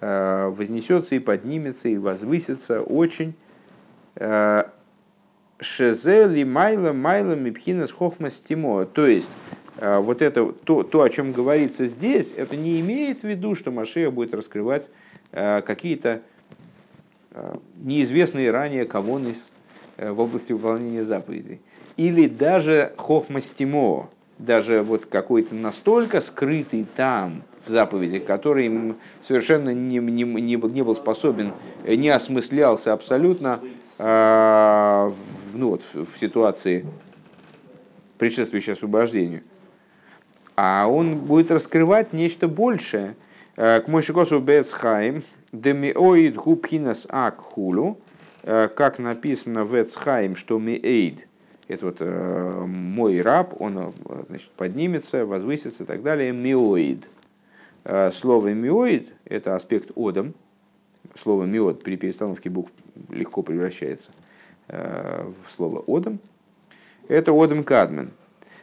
э, 0.01 0.49
вознесется 0.49 1.15
и 1.15 1.19
поднимется 1.19 1.89
и 1.89 1.99
возвысится 1.99 2.81
очень. 2.81 3.35
Э, 5.59 5.63
Шезели 5.63 6.45
майла 6.45 6.93
майла 6.93 7.35
мипхина 7.35 7.87
с 7.87 7.93
хохмастимо. 7.93 8.85
То 8.87 9.07
есть, 9.07 9.29
э, 9.79 9.99
вот 9.99 10.23
это, 10.23 10.53
то, 10.53 10.83
то, 10.83 11.03
о 11.03 11.09
чем 11.09 11.33
говорится 11.33 11.87
здесь, 11.87 12.33
это 12.37 12.57
не 12.57 12.81
имеет 12.81 13.21
в 13.21 13.25
виду, 13.25 13.55
что 13.55 13.71
Машея 13.71 14.11
будет 14.11 14.35
раскрывать 14.35 14.91
какие-то 15.33 16.23
неизвестные 17.83 18.51
ранее 18.51 18.87
кавоны 18.87 19.35
в 19.99 20.19
области 20.19 20.53
выполнения 20.53 21.03
заповедей. 21.03 21.61
Или 21.99 22.27
даже 22.27 22.93
хохмастимо, 22.97 24.09
даже 24.39 24.83
вот 24.83 25.05
какой-то 25.05 25.55
настолько 25.55 26.23
скрытый 26.23 26.87
там 26.97 27.43
в 27.67 27.71
заповеди, 27.71 28.19
который 28.19 28.95
совершенно 29.27 29.75
не, 29.75 29.99
не, 29.99 30.23
не, 30.23 30.57
не 30.57 30.83
был 30.83 30.97
способен, 30.97 31.53
не 31.85 32.09
осмыслялся 32.09 32.95
абсолютно 32.95 33.61
в- 33.99 35.13
ну, 35.57 35.71
вот, 35.71 35.83
в 35.93 36.19
ситуации, 36.19 36.87
предшествующей 38.19 38.75
освобождению. 38.75 39.43
А 40.55 40.87
он 40.89 41.19
будет 41.19 41.51
раскрывать 41.51 42.13
нечто 42.13 42.49
большее. 42.49 43.15
Э, 43.57 43.81
К 43.81 43.89
Мойшикосу 43.89 44.41
Бецхайм, 44.41 45.23
Демиоид 45.53 46.37
Губхинас 46.37 47.07
Ак 47.11 47.39
Хулу, 47.39 47.99
э, 48.43 48.69
как 48.69 48.99
написано 48.99 49.65
в 49.65 49.75
Эцхайм, 49.75 50.37
что 50.37 50.59
Миэйд, 50.59 51.27
это 51.69 51.87
вот 51.87 51.97
э, 52.01 52.65
мой 52.67 53.21
раб, 53.21 53.61
он 53.61 53.93
значит, 54.29 54.51
поднимется, 54.51 55.27
возвысится 55.27 55.83
и 55.83 55.87
так 55.87 56.03
далее, 56.03 56.33
Миоид. 56.33 57.09
Слово 58.13 58.49
миоид– 58.49 59.13
это 59.27 59.55
аспект 59.55 59.93
одом. 59.95 60.35
Слово 61.23 61.45
миод 61.45 61.85
при 61.85 61.95
перестановке 61.97 62.51
букв 62.51 62.73
легко 63.11 63.43
превращается 63.43 64.11
в 64.69 65.51
слово 65.55 65.83
одом. 65.87 66.19
Это 67.09 67.33
одом 67.33 67.63
кадмен. 67.65 68.11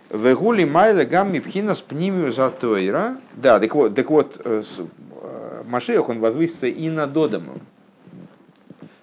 Вегули 0.09 0.63
майла 0.65 1.05
гамми 1.05 1.39
пхинас 1.39 1.81
пнимию 1.81 2.31
затойра. 2.31 3.17
Да, 3.35 3.59
так 3.59 3.73
вот, 3.73 3.95
так 3.95 4.09
вот 4.09 4.39
э, 4.45 4.61
с- 4.63 4.79
э, 4.79 5.63
Машиах, 5.65 6.09
он 6.09 6.19
возвысится 6.19 6.67
и 6.67 6.89
над 6.89 7.15
Одомом, 7.17 7.61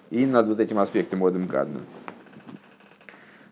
и 0.09 0.25
над 0.25 0.47
вот 0.47 0.59
этим 0.59 0.79
аспектом 0.79 1.23
Одом 1.23 1.47
Кадмен. 1.47 1.81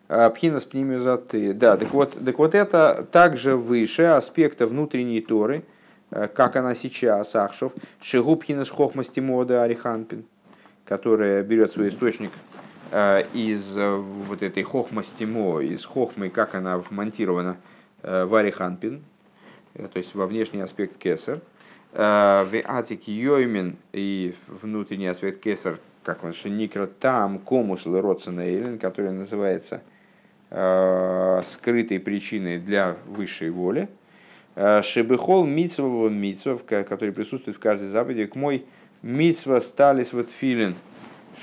А, 0.08 0.30
Пхинас 0.30 0.64
пнимию 0.64 1.00
заты. 1.02 1.52
Да, 1.52 1.76
так 1.76 1.92
вот, 1.92 2.16
так 2.24 2.38
вот 2.38 2.54
это 2.54 3.06
также 3.12 3.56
выше 3.56 4.02
аспекта 4.04 4.66
внутренней 4.66 5.20
Торы, 5.20 5.64
э, 6.10 6.28
как 6.28 6.56
она 6.56 6.74
сейчас, 6.74 7.36
Ахшов, 7.36 7.72
Шигу 8.00 8.36
пхинас 8.36 8.70
хохмасти 8.70 9.20
мода 9.20 9.62
Ариханпин, 9.62 10.24
которая 10.84 11.42
берет 11.42 11.72
свой 11.72 11.90
источник 11.90 12.30
э, 12.30 12.49
из 13.34 13.76
э, 13.76 13.96
вот 13.96 14.42
этой 14.42 14.62
хохмасти 14.64 15.24
мо, 15.24 15.60
из 15.60 15.84
хохмы, 15.84 16.28
как 16.28 16.54
она 16.54 16.78
вмонтирована 16.78 17.56
э, 18.02 18.24
в 18.24 18.34
Ариханпин, 18.34 19.02
э, 19.74 19.86
то 19.86 19.98
есть 19.98 20.14
во 20.14 20.26
внешний 20.26 20.60
аспект 20.60 20.98
кесар. 20.98 21.40
Э, 21.92 22.44
В 22.44 22.52
атик 22.64 23.06
йоймен 23.06 23.76
и 23.92 24.34
внутренний 24.48 25.06
аспект 25.06 25.40
кесар, 25.40 25.78
как 26.02 26.24
он 26.24 26.32
шеникра 26.32 26.86
там 26.86 27.38
комус 27.38 27.86
леротсенейлен, 27.86 28.78
который 28.78 29.12
называется 29.12 29.82
э, 30.50 31.42
скрытой 31.44 32.00
причиной 32.00 32.58
для 32.58 32.96
высшей 33.06 33.50
воли. 33.50 33.88
Э, 34.56 34.82
Шебехол 34.82 35.46
митцва 35.46 36.08
митцва, 36.08 36.58
который 36.58 37.12
присутствует 37.12 37.56
в 37.56 37.60
каждой 37.60 37.90
заповеди, 37.90 38.26
к 38.26 38.34
мой 38.34 38.64
митцва 39.02 39.60
сталис 39.60 40.12
вот 40.12 40.30
филин, 40.30 40.74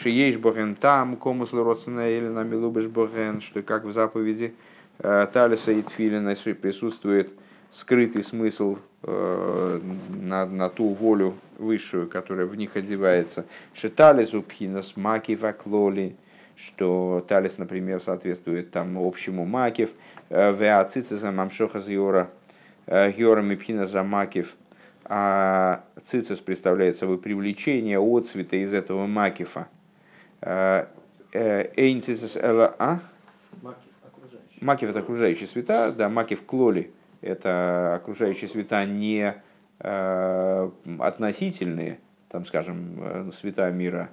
шиеш 0.02 0.38
боген 0.38 0.76
там, 0.76 1.16
комус 1.16 1.54
леротсена 1.54 2.10
или 2.10 2.28
на 2.28 2.44
милубеш 2.44 2.86
боген, 2.86 3.42
что 3.42 3.62
как 3.62 3.84
в 3.84 3.92
заповеди 3.92 4.54
э, 5.00 5.28
талиса 5.32 5.72
и 5.72 5.82
тфилина 5.82 6.36
присутствует 6.36 7.32
скрытый 7.72 8.24
смысл 8.24 8.78
э, 9.04 9.82
на, 10.10 10.46
на 10.46 10.70
ту 10.70 10.90
волю 10.90 11.36
высшую, 11.58 12.08
которая 12.08 12.46
в 12.46 12.56
них 12.56 12.76
одевается. 12.76 13.46
Шиталис 13.74 14.34
упхинас 14.34 14.96
маки 14.96 15.36
ваклоли, 15.36 16.16
что 16.56 17.26
талис, 17.28 17.58
например, 17.58 18.00
соответствует 18.00 18.72
там 18.72 18.98
общему 18.98 19.46
макив, 19.46 19.90
веацициза 20.30 21.32
мамшоха 21.32 21.80
зиора, 21.80 22.30
георами 22.88 23.56
пхина 23.56 23.88
за 23.88 24.04
макив, 24.04 24.56
а 25.06 25.84
цицис 26.06 26.40
представляет 26.40 26.98
собой 26.98 27.18
привлечение 27.18 28.00
от 28.00 28.28
цвета 28.28 28.58
из 28.58 28.74
этого 28.74 29.08
макифа. 29.08 29.68
Эйн 30.42 32.02
цицис 32.02 32.38
эла 32.38 32.76
а? 32.80 33.00
Макив 34.62 34.90
это 34.90 35.00
окружающие 35.00 35.48
света, 35.48 35.94
да, 35.96 36.10
макив 36.10 36.44
клоли 36.46 36.92
это 37.22 37.96
окружающие 37.96 38.48
света 38.48 38.86
не 38.86 39.36
э, 39.80 40.70
относительные, 41.00 42.00
там, 42.30 42.46
скажем, 42.46 42.98
э, 43.00 43.32
света 43.34 43.70
мира 43.72 44.10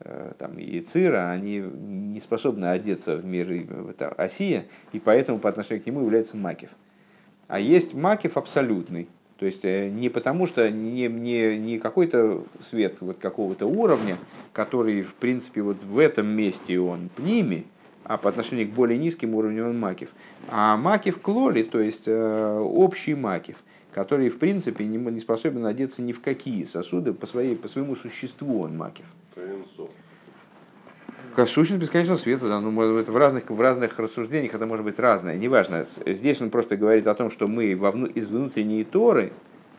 э, 0.00 0.32
там, 0.38 0.58
и 0.58 0.80
Цира, 0.80 1.30
они 1.30 1.58
не 1.58 2.20
способны 2.20 2.66
одеться 2.66 3.16
в 3.16 3.24
мир 3.24 3.50
это, 3.90 4.08
Осия, 4.10 4.66
и 4.92 4.98
поэтому 4.98 5.38
по 5.38 5.48
отношению 5.48 5.82
к 5.82 5.86
нему 5.86 6.00
является 6.00 6.36
макив. 6.36 6.70
А 7.48 7.60
есть 7.60 7.94
макив 7.94 8.36
абсолютный, 8.36 9.08
то 9.38 9.44
есть 9.44 9.64
э, 9.64 9.88
не 9.90 10.08
потому, 10.08 10.46
что 10.46 10.70
не, 10.70 11.08
не, 11.08 11.58
не 11.58 11.78
какой-то 11.78 12.44
свет 12.60 12.96
вот 13.00 13.18
какого-то 13.18 13.66
уровня, 13.66 14.16
который, 14.52 15.02
в 15.02 15.14
принципе, 15.14 15.60
вот 15.60 15.82
в 15.84 15.98
этом 15.98 16.26
месте 16.26 16.80
он 16.80 17.10
пними, 17.14 17.66
а 18.04 18.16
по 18.16 18.30
отношению 18.30 18.68
к 18.68 18.70
более 18.70 18.98
низким 18.98 19.34
уровням 19.34 19.68
он 19.68 19.78
макив. 19.78 20.10
А 20.48 20.76
макив 20.76 21.20
клоли, 21.20 21.62
то 21.62 21.80
есть 21.80 22.04
э, 22.06 22.58
общий 22.58 23.14
макив, 23.14 23.56
который, 23.92 24.30
в 24.30 24.38
принципе, 24.38 24.86
не, 24.86 24.96
не 24.96 25.20
способен 25.20 25.66
одеться 25.66 26.00
ни 26.00 26.12
в 26.12 26.22
какие 26.22 26.64
сосуды, 26.64 27.12
по, 27.12 27.26
своей, 27.26 27.56
по 27.56 27.68
своему 27.68 27.94
существу 27.94 28.62
он 28.62 28.76
макив. 28.76 29.06
Коэнсов. 29.34 29.90
Сущность 31.44 31.82
бесконечного 31.82 32.16
света, 32.16 32.48
да, 32.48 32.60
ну, 32.60 32.70
может, 32.70 33.02
это 33.02 33.12
в 33.12 33.16
разных, 33.18 33.50
в 33.50 33.60
разных 33.60 33.98
рассуждениях 33.98 34.54
это 34.54 34.64
может 34.64 34.86
быть 34.86 34.98
разное, 34.98 35.36
неважно. 35.36 35.84
Здесь 36.06 36.40
он 36.40 36.48
просто 36.48 36.78
говорит 36.78 37.06
о 37.06 37.14
том, 37.14 37.30
что 37.30 37.46
мы 37.46 37.76
во 37.76 37.90
вну- 37.90 38.06
из 38.06 38.28
внутренней 38.28 38.84
Торы 38.84 39.32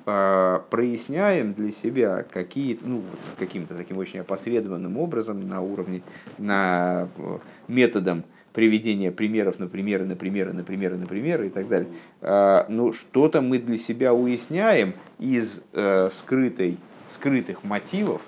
а, 0.05 0.64
проясняем 0.70 1.53
для 1.53 1.72
себя 1.72 2.24
какие 2.32 2.78
ну, 2.82 3.01
каким-то 3.39 3.74
таким 3.74 3.97
очень 3.97 4.20
опосредованным 4.20 4.97
образом 4.97 5.47
на 5.49 5.62
уровне, 5.62 6.03
на 6.38 7.08
э, 7.18 7.38
методом 7.68 8.24
приведения 8.53 9.12
примеров 9.12 9.58
на 9.58 9.68
примеры, 9.68 10.05
на 10.05 10.16
примеры, 10.16 10.53
на 10.53 10.64
примеры, 10.64 10.97
на 10.97 11.08
примеры 11.08 11.47
и 11.47 11.49
так 11.49 11.68
далее. 11.68 11.89
А, 12.22 12.68
Ну, 12.70 12.93
что-то 12.93 13.41
мы 13.41 13.58
для 13.58 13.80
себя 13.80 14.14
уясняем 14.14 14.93
из 15.18 15.64
э, 15.74 16.10
скрытой, 16.12 16.78
скрытых 17.10 17.64
мотивов, 17.64 18.22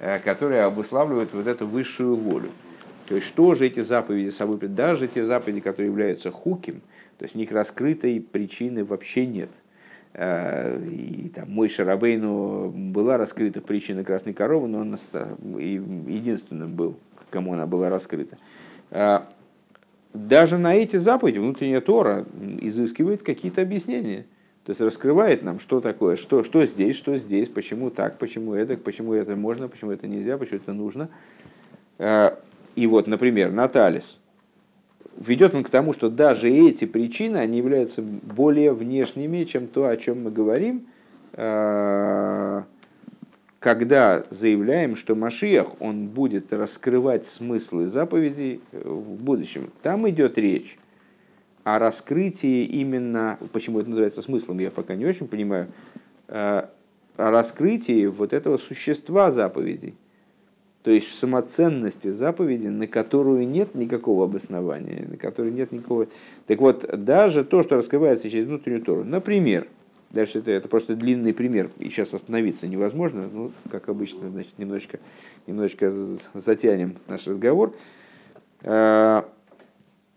э, 0.00 0.18
которые 0.18 0.64
обуславливают 0.64 1.32
вот 1.32 1.46
эту 1.46 1.66
высшую 1.66 2.16
волю. 2.16 2.50
То 3.08 3.16
есть, 3.16 3.26
что 3.26 3.54
же 3.54 3.66
эти 3.66 3.80
заповеди 3.80 4.30
собой, 4.30 4.58
даже 4.68 5.08
те 5.08 5.24
заповеди, 5.24 5.60
которые 5.60 5.90
являются 5.90 6.30
хуким, 6.30 6.80
то 7.18 7.24
есть 7.24 7.34
в 7.34 7.38
них 7.38 7.52
раскрытой 7.52 8.20
причины 8.20 8.84
вообще 8.84 9.26
нет. 9.26 9.50
Э, 10.14 10.80
И 10.84 11.30
там 11.34 11.50
мой 11.50 11.68
Шарабейну 11.68 12.70
была 12.70 13.16
раскрыта 13.16 13.60
причина 13.60 14.04
красной 14.04 14.32
коровы, 14.32 14.68
но 14.68 14.80
он 14.80 14.96
и 15.58 15.80
единственным 16.08 16.74
был, 16.74 16.96
кому 17.30 17.54
она 17.54 17.66
была 17.66 17.88
раскрыта. 17.90 18.38
Э, 18.90 19.20
Даже 20.14 20.58
на 20.58 20.74
эти 20.74 20.96
заповеди 20.96 21.38
внутренняя 21.38 21.80
Тора 21.80 22.26
изыскивает 22.60 23.22
какие-то 23.22 23.62
объяснения. 23.62 24.26
То 24.64 24.70
есть 24.70 24.80
раскрывает 24.80 25.42
нам, 25.42 25.58
что 25.58 25.80
такое, 25.80 26.16
что, 26.16 26.44
что 26.44 26.64
здесь, 26.66 26.96
что 26.96 27.16
здесь, 27.18 27.48
почему 27.48 27.90
так, 27.90 28.18
почему 28.18 28.54
это, 28.54 28.76
почему 28.76 29.12
это 29.12 29.34
можно, 29.34 29.68
почему 29.68 29.90
это 29.90 30.06
нельзя, 30.06 30.38
почему 30.38 30.58
это 30.58 30.72
нужно. 30.72 31.08
И 32.74 32.86
вот, 32.86 33.06
например, 33.06 33.52
Наталис 33.52 34.18
ведет 35.16 35.54
он 35.54 35.64
к 35.64 35.68
тому, 35.68 35.92
что 35.92 36.08
даже 36.08 36.50
эти 36.50 36.84
причины, 36.84 37.38
они 37.38 37.58
являются 37.58 38.02
более 38.02 38.72
внешними, 38.72 39.44
чем 39.44 39.66
то, 39.66 39.88
о 39.88 39.96
чем 39.96 40.24
мы 40.24 40.30
говорим, 40.30 40.86
э, 41.32 42.62
когда 43.58 44.24
заявляем, 44.30 44.96
что 44.96 45.14
Машиах, 45.14 45.80
он 45.80 46.08
будет 46.08 46.52
раскрывать 46.52 47.26
смыслы 47.26 47.86
заповедей 47.86 48.60
э, 48.72 48.82
в 48.84 49.22
будущем. 49.22 49.70
Там 49.82 50.08
идет 50.08 50.38
речь 50.38 50.78
о 51.62 51.78
раскрытии 51.78 52.64
именно, 52.64 53.38
почему 53.52 53.80
это 53.80 53.90
называется 53.90 54.22
смыслом, 54.22 54.58
я 54.58 54.70
пока 54.70 54.96
не 54.96 55.06
очень 55.06 55.28
понимаю, 55.28 55.68
э, 56.28 56.64
о 57.16 57.30
раскрытии 57.30 58.06
вот 58.06 58.32
этого 58.32 58.56
существа 58.56 59.30
заповедей. 59.30 59.94
То 60.82 60.90
есть 60.90 61.16
самоценности 61.16 62.10
заповеди, 62.10 62.66
на 62.66 62.88
которую 62.88 63.46
нет 63.48 63.74
никакого 63.76 64.24
обоснования, 64.24 65.06
на 65.08 65.16
которую 65.16 65.54
нет 65.54 65.70
никакого... 65.70 66.08
Так 66.46 66.60
вот, 66.60 66.84
даже 67.04 67.44
то, 67.44 67.62
что 67.62 67.76
раскрывается 67.76 68.28
через 68.28 68.46
внутреннюю 68.46 68.82
Тору, 68.82 69.04
например, 69.04 69.68
дальше 70.10 70.40
это, 70.40 70.50
это 70.50 70.68
просто 70.68 70.96
длинный 70.96 71.32
пример, 71.32 71.70
и 71.78 71.88
сейчас 71.88 72.14
остановиться 72.14 72.66
невозможно, 72.66 73.28
ну, 73.32 73.52
как 73.70 73.88
обычно, 73.88 74.28
значит, 74.28 74.58
немножечко, 74.58 74.98
немножечко 75.46 75.92
затянем 76.34 76.96
наш 77.06 77.28
разговор. 77.28 77.74
Э, 78.62 79.22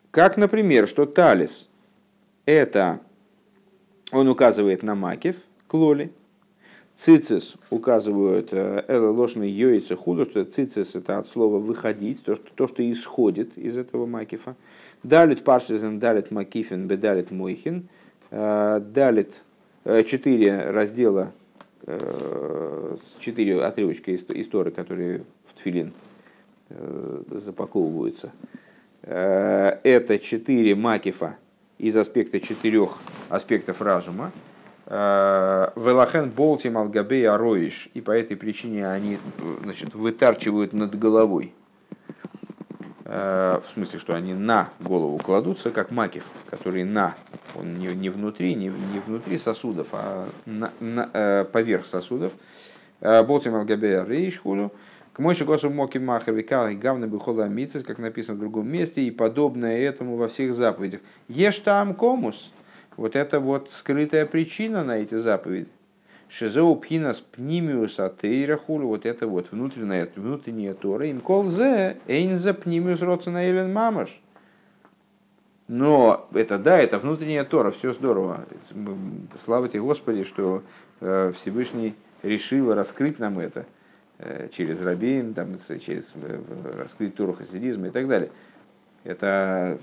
Как, 0.10 0.38
например, 0.38 0.88
что 0.88 1.06
талис– 1.06 1.70
это, 2.46 3.02
он 4.12 4.28
указывает 4.28 4.82
на 4.82 4.96
макев, 4.96 5.36
клоли, 5.68 6.12
Цицис 6.98 7.56
указывают 7.70 8.54
элла 8.54 9.12
ложный 9.12 9.50
йоица 9.50 9.96
худу, 9.96 10.26
что 10.26 10.46
цицис 10.46 10.96
это 10.96 11.18
от 11.18 11.28
слова 11.28 11.60
выходить, 11.60 12.24
то, 12.24 12.36
что, 12.36 12.46
то, 12.56 12.68
что 12.68 12.90
исходит 12.90 13.58
из 13.58 13.76
этого 13.76 14.06
макифа. 14.06 14.56
Далит 15.04 15.44
паршизен, 15.44 16.00
далит 16.00 16.32
макифин, 16.32 16.88
бедалит 16.88 17.32
мойхин. 17.32 17.88
Э, 18.32 18.80
Далит 18.80 19.44
э, 19.84 20.04
четыре 20.04 20.72
раздела, 20.72 21.32
э, 21.86 22.98
четыре 23.20 23.64
отрывочка 23.64 24.12
из 24.12 24.26
истории, 24.30 24.72
которые 24.72 25.24
в 25.48 25.54
Тфилин 25.60 25.94
запаковываются. 27.30 28.32
Это 29.04 30.18
четыре 30.18 30.74
макифа 30.74 31.38
из 31.78 31.96
аспекта 31.96 32.40
четырех 32.40 32.98
аспектов 33.30 33.84
разума. 33.84 34.32
Э, 34.88 35.70
Велахен 35.76 36.30
болтим 36.30 36.78
алгабей 36.78 37.28
ароиш. 37.28 37.90
И 37.94 38.02
по 38.02 38.12
этой 38.12 38.38
причине 38.38 38.88
они 38.88 39.20
значит, 39.64 39.94
вытарчивают 39.94 40.74
над 40.74 40.98
головой. 40.98 41.54
В 43.04 43.64
смысле, 43.72 44.00
что 44.00 44.16
они 44.16 44.34
на 44.34 44.70
голову 44.80 45.20
кладутся, 45.20 45.70
как 45.70 45.92
макив, 45.92 46.24
который 46.50 46.84
на. 46.84 47.14
Он 47.54 47.78
не, 47.78 47.88
не 47.90 48.10
внутри, 48.10 48.56
не, 48.56 48.70
не 48.70 49.00
внутри 49.06 49.38
сосудов, 49.38 49.90
а 49.92 50.28
на, 50.48 50.72
на, 50.80 51.46
поверх 51.54 51.86
сосудов. 51.86 52.34
Болтим 53.02 53.54
алгабей 53.54 54.00
ароиш 54.00 54.40
худу. 54.40 54.72
К 55.14 55.20
мойши 55.20 55.46
госу 55.46 55.70
моки 55.70 55.98
махер 55.98 56.36
и 56.36 56.76
гавны 56.76 57.06
бихола 57.06 57.48
как 57.86 58.00
написано 58.00 58.36
в 58.36 58.40
другом 58.40 58.68
месте, 58.68 59.02
и 59.04 59.12
подобное 59.12 59.78
этому 59.78 60.18
во 60.18 60.28
всех 60.28 60.54
заповедях. 60.54 61.00
Ешь 61.30 61.60
там 61.60 61.94
комус. 61.94 62.52
Вот 62.98 63.16
это 63.16 63.40
вот 63.40 63.70
скрытая 63.72 64.26
причина 64.26 64.84
на 64.84 64.98
эти 64.98 65.16
заповеди. 65.16 65.70
Шизоу 66.28 66.76
пхинас 66.76 67.22
пнимиус 67.22 68.00
атеирахулю, 68.00 68.88
вот 68.88 69.06
это 69.06 69.28
вот 69.28 69.52
внутренняя, 69.52 70.10
внутренняя 70.16 70.74
тора. 70.74 71.08
Им 71.08 71.22
кол 71.22 71.50
зе, 71.50 71.98
эйнза 72.08 72.54
пнимиус 72.54 73.02
родсена 73.02 73.50
элен 73.50 73.72
мамаш. 73.72 74.20
Но 75.68 76.28
это 76.34 76.58
да, 76.58 76.78
это 76.80 77.00
внутренняя 77.00 77.44
тора, 77.44 77.72
все 77.72 77.92
здорово. 77.92 78.46
Слава 79.44 79.68
тебе 79.68 79.82
Господи, 79.82 80.24
что 80.24 80.64
э, 81.02 81.32
Всевышний 81.36 81.96
решил 82.22 82.74
раскрыть 82.74 83.20
нам 83.20 83.40
это. 83.40 83.66
Э, 84.18 84.48
через 84.52 84.82
рабин, 84.82 85.34
там, 85.34 85.58
через 85.86 86.14
э, 86.16 86.42
раскрыть 86.78 87.16
Туру 87.16 87.34
хасидизма 87.34 87.88
и 87.88 87.92
так 87.92 88.08
далее. 88.08 88.32
Это 89.04 89.78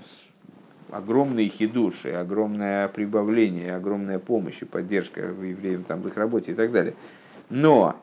огромные 0.93 1.49
хидуши, 1.49 2.09
огромное 2.09 2.87
прибавление, 2.87 3.75
огромная 3.75 4.19
помощь 4.19 4.61
и 4.61 4.65
поддержка 4.65 5.21
евреям 5.21 5.83
там, 5.83 6.01
в 6.01 6.07
их 6.07 6.17
работе 6.17 6.51
и 6.51 6.55
так 6.55 6.71
далее. 6.71 6.93
Но 7.49 7.95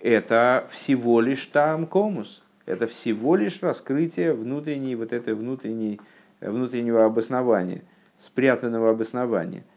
это 0.00 0.66
всего 0.70 1.20
лишь 1.20 1.46
там 1.46 1.86
комус, 1.86 2.42
это 2.66 2.86
всего 2.86 3.36
лишь 3.36 3.62
раскрытие 3.62 4.32
внутренней, 4.32 4.94
вот 4.94 5.12
этой 5.12 5.34
внутренней, 5.34 6.00
внутреннего 6.40 7.04
обоснования, 7.04 7.82
спрятанного 8.18 8.90
обоснования– 8.90 9.64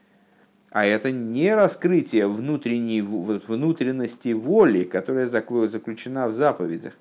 а 0.69 0.85
это 0.85 1.11
не 1.11 1.55
раскрытие 1.55 2.27
внутренней, 2.27 3.01
внутренности 3.01 4.33
воли, 4.33 4.83
которая 4.83 5.27
заключена 5.27 6.27
в 6.27 6.33
заповедях, 6.33 6.93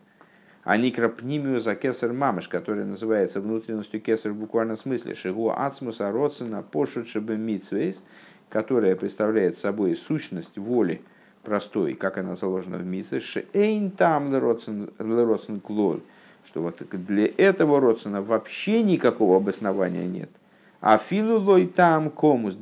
а 0.66 0.76
не 0.76 0.90
крапнимию 0.90 1.60
за 1.60 1.76
кесар 1.76 2.12
мамыш, 2.12 2.48
которая 2.48 2.84
называется 2.84 3.40
внутренностью 3.40 4.00
кесар 4.00 4.32
в 4.32 4.36
буквальном 4.36 4.76
смысле, 4.76 5.14
шигу 5.14 5.50
ацмуса 5.56 6.10
родсена 6.10 6.64
пошут 6.64 7.06
митсвейс, 7.14 8.02
которая 8.48 8.96
представляет 8.96 9.56
собой 9.56 9.94
сущность 9.94 10.58
воли 10.58 11.00
простой, 11.44 11.94
как 11.94 12.18
она 12.18 12.34
заложена 12.34 12.78
в 12.78 12.84
митсве, 12.84 13.20
шейн 13.20 13.92
там 13.92 14.32
леродсен 14.32 15.60
клоль, 15.60 16.00
что 16.44 16.62
вот 16.62 16.82
для 16.90 17.30
этого 17.36 17.80
родсена 17.80 18.20
вообще 18.20 18.82
никакого 18.82 19.36
обоснования 19.36 20.04
нет– 20.04 20.30
а 20.80 20.98
филулой 20.98 21.66
там 21.66 22.10
комус, 22.10 22.54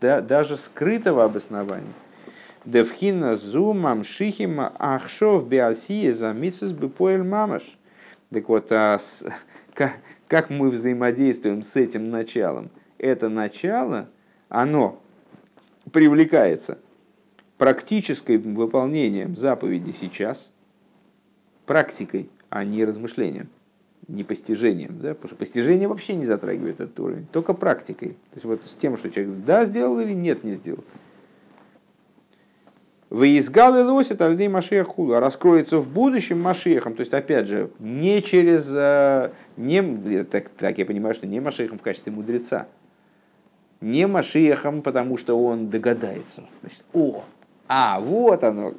даже 0.00 0.56
скрытого 0.56 1.24
обоснования. 1.24 1.92
Девхина 2.64 3.36
зумам 3.36 4.04
шихима 4.04 4.72
ахшов 4.78 5.48
биасия 5.48 6.12
за 6.12 6.32
митсус 6.32 6.72
бепоэль 6.72 7.22
мамаш. 7.22 7.76
Так 8.30 8.48
вот, 8.48 8.70
а 8.70 8.98
с, 8.98 9.24
как, 9.74 9.94
как 10.28 10.50
мы 10.50 10.70
взаимодействуем 10.70 11.62
с 11.62 11.76
этим 11.76 12.10
началом? 12.10 12.70
Это 12.98 13.28
начало, 13.28 14.08
оно 14.48 15.02
привлекается 15.92 16.78
практическим 17.58 18.54
выполнением 18.54 19.36
заповеди 19.36 19.92
сейчас, 19.92 20.52
практикой, 21.66 22.30
а 22.48 22.64
не 22.64 22.84
размышлением 22.84 23.50
не 24.08 24.24
постижением, 24.24 24.98
да? 25.00 25.14
потому 25.14 25.28
что 25.28 25.36
постижение 25.36 25.88
вообще 25.88 26.14
не 26.14 26.26
затрагивает 26.26 26.80
этот 26.80 26.98
уровень, 26.98 27.26
только 27.32 27.54
практикой. 27.54 28.10
То 28.10 28.34
есть 28.34 28.44
вот 28.44 28.62
с 28.66 28.74
тем, 28.80 28.96
что 28.96 29.10
человек 29.10 29.44
да 29.44 29.64
сделал 29.64 29.98
или 30.00 30.12
нет 30.12 30.44
не 30.44 30.54
сделал. 30.54 30.84
Выизгал 33.12 33.76
и 33.76 33.82
лосит 33.82 34.22
альдей 34.22 34.48
Машех 34.48 34.86
худу, 34.86 35.12
а 35.12 35.20
раскроется 35.20 35.76
в 35.76 35.92
будущем 35.92 36.40
Машехом. 36.40 36.94
То 36.94 37.00
есть, 37.00 37.12
опять 37.12 37.46
же, 37.46 37.70
не 37.78 38.22
через, 38.22 38.72
э, 38.74 39.32
не, 39.58 40.24
так, 40.24 40.48
так 40.48 40.78
я 40.78 40.86
понимаю, 40.86 41.14
что 41.14 41.26
не 41.26 41.38
Машехом 41.38 41.78
в 41.78 41.82
качестве 41.82 42.10
мудреца, 42.10 42.68
не 43.82 44.06
Машехом, 44.06 44.80
потому 44.80 45.18
что 45.18 45.38
он 45.38 45.68
догадается. 45.68 46.44
Значит, 46.62 46.80
о, 46.94 47.22
а, 47.68 48.00
вот 48.00 48.42
оно, 48.44 48.72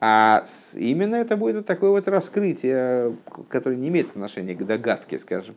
а 0.00 0.44
именно 0.74 1.14
это 1.14 1.38
будет 1.38 1.56
вот 1.56 1.64
такое 1.64 1.88
вот 1.88 2.06
раскрытие, 2.08 3.16
которое 3.48 3.76
не 3.76 3.88
имеет 3.88 4.10
отношения 4.10 4.54
к 4.54 4.66
догадке, 4.66 5.18
скажем. 5.18 5.54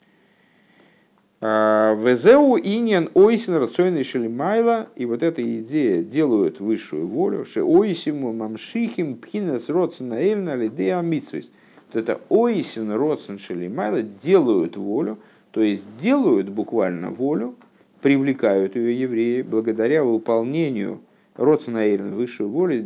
А, 0.00 1.25
Везеу 1.40 2.56
иньян 2.56 3.10
ойсин 3.12 3.56
рационный 3.56 4.04
шелимайла, 4.04 4.88
и 4.96 5.04
вот 5.04 5.22
эта 5.22 5.42
идея 5.60 6.02
делают 6.02 6.60
высшую 6.60 7.06
волю, 7.06 7.44
ше 7.44 7.62
ойсиму 7.62 8.32
мамшихим 8.32 9.16
пхинес 9.16 9.68
родсен 9.68 10.14
эльна 10.14 10.54
лидея 10.54 11.02
митсвис. 11.02 11.50
Это 11.92 12.20
ойсин 12.30 12.90
родсен 12.90 13.38
шелимайла 13.38 14.02
делают 14.02 14.78
волю, 14.78 15.18
то 15.50 15.60
есть 15.60 15.84
делают 16.00 16.48
буквально 16.48 17.10
волю, 17.10 17.54
привлекают 18.00 18.74
ее 18.76 18.98
евреи 18.98 19.42
благодаря 19.42 20.04
выполнению 20.04 21.00
Роцнаэльн, 21.36 22.14
высшую 22.14 22.48
волю 22.48 22.80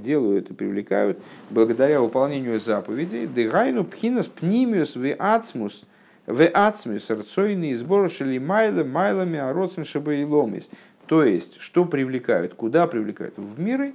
делают 0.00 0.50
и 0.50 0.52
привлекают 0.52 1.18
благодаря 1.50 2.00
выполнению 2.00 2.58
заповедей. 2.58 3.28
Дегайну 3.28 3.84
пхинас 3.84 4.26
пнимиус 4.26 4.96
в 4.96 5.14
ацмус, 5.16 5.84
в 6.26 6.46
ацмус 6.46 7.10
рцойный 7.10 7.74
сбор 7.74 8.10
шели 8.10 8.38
майлы, 8.38 8.84
майлами, 8.84 9.38
а 9.38 9.52
роцн 9.52 9.84
шабаиломис. 9.84 10.68
То 11.06 11.24
есть, 11.24 11.60
что 11.60 11.84
привлекают? 11.84 12.54
Куда 12.54 12.86
привлекают? 12.86 13.34
В 13.36 13.60
миры. 13.60 13.94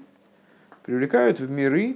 Привлекают 0.86 1.40
в 1.40 1.50
миры 1.50 1.96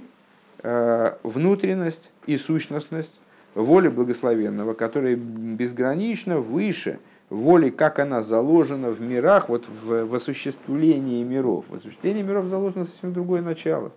э, 0.62 1.16
внутренность 1.22 2.10
и 2.26 2.36
сущностность 2.36 3.20
воли 3.54 3.88
благословенного, 3.88 4.74
которая 4.74 5.16
безгранично 5.16 6.38
выше– 6.38 6.98
воли, 7.30 7.70
как 7.70 7.98
она 7.98 8.22
заложена 8.22 8.90
в 8.90 9.00
мирах, 9.00 9.48
вот 9.48 9.66
в, 9.66 10.04
в 10.04 10.14
осуществлении 10.14 11.22
миров. 11.22 11.64
В 11.68 11.74
осуществлении 11.74 12.22
миров 12.22 12.46
заложено 12.46 12.84
совсем 12.84 13.12
другое 13.12 13.42
начало, 13.42 13.92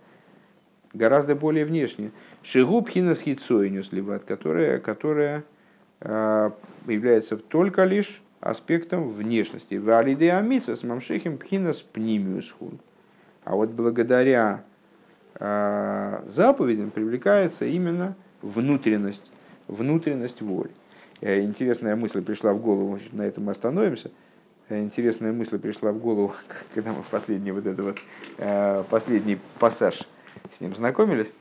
гораздо 0.92 1.34
более 1.34 1.64
внешнее. 1.64 2.10
Шигубхина 2.42 3.14
с 3.14 3.20
хитсойнюс, 3.20 3.92
либо 3.92 4.18
которая, 4.18 4.78
которая 4.78 5.44
является 6.00 7.36
только 7.36 7.84
лишь 7.84 8.22
аспектом 8.40 9.08
внешности. 9.08 9.74
Валиде 9.74 10.32
амица 10.32 10.76
с 10.76 10.82
мамшихим 10.82 11.38
пхинас 11.38 11.82
пнимиус 11.82 12.54
А 13.44 13.56
вот 13.56 13.70
благодаря 13.70 14.64
э, 15.34 16.22
заповедям 16.26 16.90
привлекается 16.90 17.64
именно 17.64 18.16
внутренность, 18.42 19.30
внутренность 19.66 20.40
воли. 20.40 20.70
Э, 21.20 21.42
интересная 21.42 21.96
мысль 21.96 22.22
пришла 22.22 22.52
в 22.52 22.60
голову, 22.60 23.00
на 23.12 23.22
этом 23.22 23.44
мы 23.44 23.52
остановимся. 23.52 24.10
Э, 24.68 24.80
интересная 24.80 25.32
мысль 25.32 25.58
пришла 25.58 25.92
в 25.92 25.98
голову, 25.98 26.34
когда 26.74 26.92
мы 26.92 27.02
в 27.02 27.08
последний 27.08 27.52
вот 27.52 27.66
этот 27.66 27.84
вот 27.84 27.98
э, 28.38 28.84
последний 28.88 29.38
пассаж 29.58 30.00
с 30.56 30.60
ним 30.60 30.76
знакомились. 30.76 31.32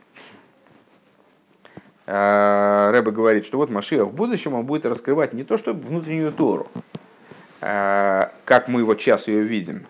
Рэба 2.07 3.11
говорит, 3.11 3.45
что 3.45 3.57
вот 3.57 3.69
Машия 3.69 4.03
в 4.03 4.13
будущем 4.13 4.53
он 4.53 4.65
будет 4.65 4.85
раскрывать 4.85 5.33
не 5.33 5.43
то, 5.43 5.57
что 5.57 5.73
внутреннюю 5.73 6.31
Тору, 6.31 6.67
как 7.59 8.67
мы 8.67 8.85
вот 8.85 9.01
сейчас 9.01 9.27
ее 9.27 9.43
видим, 9.43 9.85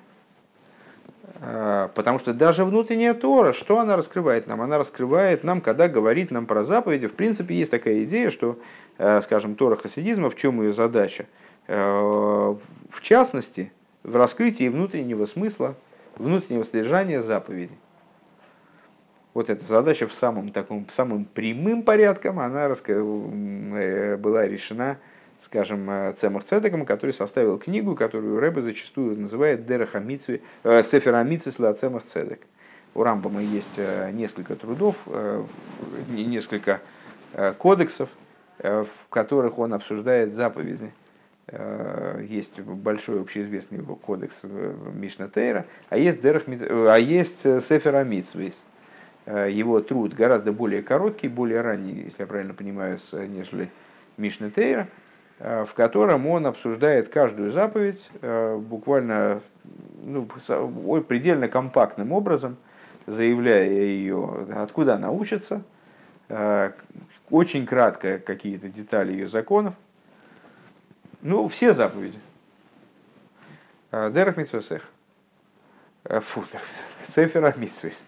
Потому 1.40 2.18
что 2.18 2.34
даже 2.34 2.66
внутренняя 2.66 3.14
Тора, 3.14 3.54
что 3.54 3.78
она 3.78 3.96
раскрывает 3.96 4.48
нам? 4.48 4.60
Она 4.60 4.80
раскрывает 4.80 5.44
нам, 5.44 5.62
когда 5.62 5.88
говорит 5.88 6.32
нам 6.32 6.48
про 6.48 6.64
заповеди. 6.64 7.06
В 7.06 7.14
принципе, 7.14 7.54
есть 7.54 7.70
такая 7.70 8.04
идея, 8.06 8.32
что 8.32 8.58
Э, 8.98 9.22
скажем, 9.22 9.56
Тора 9.56 9.76
хасидизма, 9.76 10.30
в 10.30 10.36
чем 10.36 10.62
ее 10.62 10.74
задача? 10.74 11.28
Э, 11.68 12.56
в 12.90 13.02
частности, 13.02 13.72
в 14.04 14.16
раскрытии 14.16 14.70
внутреннего 14.70 15.26
смысла, 15.26 15.76
внутреннего 16.16 16.64
содержания 16.64 17.22
заповедей. 17.22 17.78
Вот 19.38 19.52
эта 19.52 19.64
задача 19.64 20.08
в 20.08 20.16
самом 20.16 20.52
таком 20.52 20.88
самым 20.90 21.26
прямым 21.26 21.84
порядком, 21.84 22.40
она 22.40 22.74
э, 22.88 24.18
была 24.18 24.48
решена, 24.48 24.98
скажем, 25.40 25.92
Цемах 26.18 26.44
Цедеком, 26.44 26.88
который 26.88 27.12
составил 27.12 27.60
книгу, 27.60 27.94
которую 27.94 28.40
Рэбе 28.40 28.62
зачастую 28.62 29.16
называет 29.16 29.68
Дераха 29.68 30.00
Митсви, 30.00 30.42
Сефера 30.64 31.22
Митсви 31.22 31.52
Цемах 31.52 32.04
Цедек. 32.06 32.40
у 32.96 33.04
Рамбама 33.04 33.44
есть 33.44 33.78
э, 33.78 34.10
несколько 34.12 34.56
трудов, 34.56 34.96
э, 35.06 35.44
несколько 36.10 36.82
кодексов, 37.60 38.10
в 38.58 38.88
которых 39.12 39.60
он 39.60 39.76
обсуждает 39.76 40.34
заповеди. 40.34 40.92
Есть 42.24 42.60
большой 42.60 43.22
общеизвестный 43.22 43.78
его 43.78 43.96
кодекс 43.96 44.42
Мишна 44.96 45.28
Тейра, 45.28 45.68
а 45.90 45.98
есть, 46.00 46.24
Дерах, 46.24 46.46
а 46.48 46.98
есть 46.98 47.42
Сефер 47.42 47.98
Амитсвейс. 47.98 48.56
Его 49.28 49.82
труд 49.82 50.14
гораздо 50.14 50.54
более 50.54 50.82
короткий, 50.82 51.28
более 51.28 51.62
ранний, 51.62 52.04
если 52.06 52.22
я 52.22 52.28
правильно 52.28 52.54
понимаю, 52.54 52.98
нежели 53.12 53.70
Мишна 54.16 54.50
Тейра, 54.50 54.88
в 55.38 55.70
котором 55.76 56.28
он 56.28 56.46
обсуждает 56.46 57.10
каждую 57.10 57.52
заповедь 57.52 58.10
буквально 58.22 59.42
ну, 60.04 60.26
предельно 61.08 61.50
компактным 61.50 62.14
образом, 62.14 62.56
заявляя 63.08 63.68
ее, 63.68 64.48
откуда 64.56 64.96
она 64.96 65.12
учится, 65.12 65.64
э, 66.30 66.72
очень 67.30 67.66
кратко 67.66 68.20
какие-то 68.20 68.68
детали 68.70 69.14
ее 69.14 69.30
законов. 69.30 69.74
Ну, 71.22 71.48
все 71.48 71.74
заповеди. 71.74 72.20
Э, 73.92 74.12
Дерах 74.12 74.38
Митсвесех. 74.38 74.84
Э, 76.04 76.20
фу, 76.20 76.44
Цефера 77.08 77.54
Митсвес. 77.58 78.08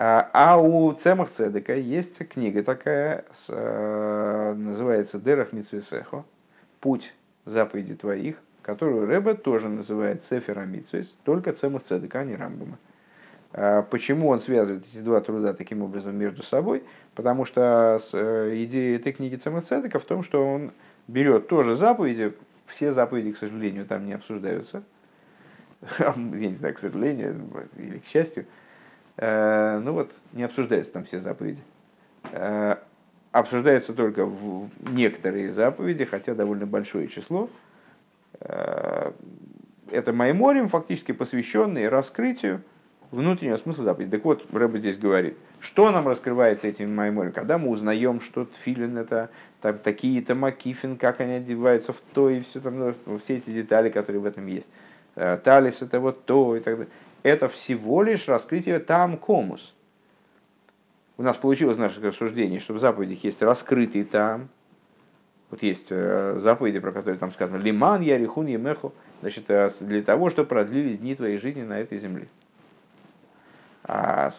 А 0.00 0.56
у 0.56 0.92
Цемах 0.92 1.28
Цедека 1.30 1.74
есть 1.74 2.18
книга 2.28 2.62
такая, 2.62 3.24
называется 3.48 5.18
Дерах 5.18 5.52
Митсвесехо, 5.52 6.24
Путь 6.80 7.12
заповеди 7.44 7.96
твоих 7.96 8.36
которую 8.68 9.06
Рэбе 9.06 9.32
тоже 9.32 9.70
называет 9.70 10.24
Сефер 10.24 10.58
Амитсвис, 10.58 11.16
только 11.24 11.54
Цемах 11.54 11.84
Цедека, 11.84 12.20
а 12.20 12.24
не 12.24 12.36
Рамбама. 12.36 12.78
А 13.54 13.80
почему 13.80 14.28
он 14.28 14.40
связывает 14.40 14.84
эти 14.92 14.98
два 14.98 15.22
труда 15.22 15.54
таким 15.54 15.80
образом 15.80 16.14
между 16.14 16.42
собой? 16.42 16.82
Потому 17.14 17.46
что 17.46 17.98
э, 18.12 18.52
идея 18.64 18.96
этой 18.96 19.14
книги 19.14 19.36
Цемах 19.36 19.64
Цедека 19.64 19.98
в 19.98 20.04
том, 20.04 20.22
что 20.22 20.46
он 20.46 20.72
берет 21.06 21.48
тоже 21.48 21.76
заповеди, 21.76 22.34
все 22.66 22.92
заповеди, 22.92 23.32
к 23.32 23.38
сожалению, 23.38 23.86
там 23.86 24.04
не 24.04 24.12
обсуждаются, 24.12 24.82
я 25.98 26.12
не 26.14 26.54
знаю, 26.54 26.74
к 26.74 26.78
сожалению 26.78 27.48
или 27.78 28.00
к 28.00 28.04
счастью, 28.04 28.44
э, 28.44 28.46
ну 29.20 29.92
вот, 29.92 30.12
не 30.32 30.44
обсуждаются 30.44 30.92
там 30.92 31.04
все 31.04 31.18
заповеди. 31.20 31.62
Э, 32.32 32.76
обсуждаются 33.32 33.92
только 33.92 34.28
некоторые 34.90 35.52
заповеди, 35.52 36.04
хотя 36.04 36.34
довольно 36.34 36.66
большое 36.66 37.08
число, 37.08 37.50
Э, 38.40 39.12
это 39.90 40.12
Майморим, 40.12 40.68
фактически 40.68 41.12
посвященный 41.12 41.88
раскрытию 41.88 42.62
внутреннего 43.10 43.56
смысла 43.56 43.84
заповеди. 43.84 44.10
Так 44.10 44.24
вот, 44.24 44.46
Рэба 44.52 44.78
здесь 44.78 44.98
говорит, 44.98 45.36
что 45.60 45.90
нам 45.90 46.06
раскрывается 46.06 46.66
этим 46.66 46.94
Майморим, 46.94 47.32
когда 47.32 47.58
мы 47.58 47.70
узнаем, 47.70 48.20
что 48.20 48.46
филин 48.64 48.98
это 48.98 49.30
там, 49.60 49.78
такие-то 49.78 50.34
макифин, 50.34 50.96
как 50.96 51.20
они 51.20 51.34
одеваются 51.34 51.92
в 51.92 52.00
то, 52.12 52.28
и 52.28 52.42
все, 52.42 52.60
там, 52.60 52.94
ну, 53.06 53.18
все 53.18 53.38
эти 53.38 53.50
детали, 53.50 53.88
которые 53.88 54.20
в 54.20 54.26
этом 54.26 54.46
есть. 54.46 54.68
Э, 55.16 55.38
талис 55.42 55.82
это 55.82 56.00
вот 56.00 56.24
то 56.26 56.54
и 56.54 56.60
так 56.60 56.74
далее. 56.74 56.92
Это 57.22 57.48
всего 57.48 58.02
лишь 58.02 58.28
раскрытие 58.28 58.78
там 58.78 59.16
комус. 59.16 59.74
У 61.16 61.22
нас 61.22 61.36
получилось 61.36 61.78
наше 61.78 62.00
рассуждение, 62.00 62.60
что 62.60 62.74
в 62.74 62.78
заповедях 62.78 63.24
есть 63.24 63.42
раскрытый 63.42 64.04
там, 64.04 64.48
вот 65.50 65.62
есть 65.62 65.86
э, 65.90 66.38
заповеди, 66.40 66.78
про 66.78 66.92
которые 66.92 67.18
там 67.18 67.32
сказано 67.32 67.56
«Лиман 67.56 68.02
ярихун 68.02 68.46
емеху», 68.46 68.92
значит, 69.20 69.44
э, 69.48 69.70
для 69.80 70.02
того, 70.02 70.30
чтобы 70.30 70.48
продлились 70.48 70.98
дни 70.98 71.14
твоей 71.14 71.38
жизни 71.38 71.62
на 71.62 71.80
этой 71.80 71.98
земле. 71.98 72.28
А 73.90 74.30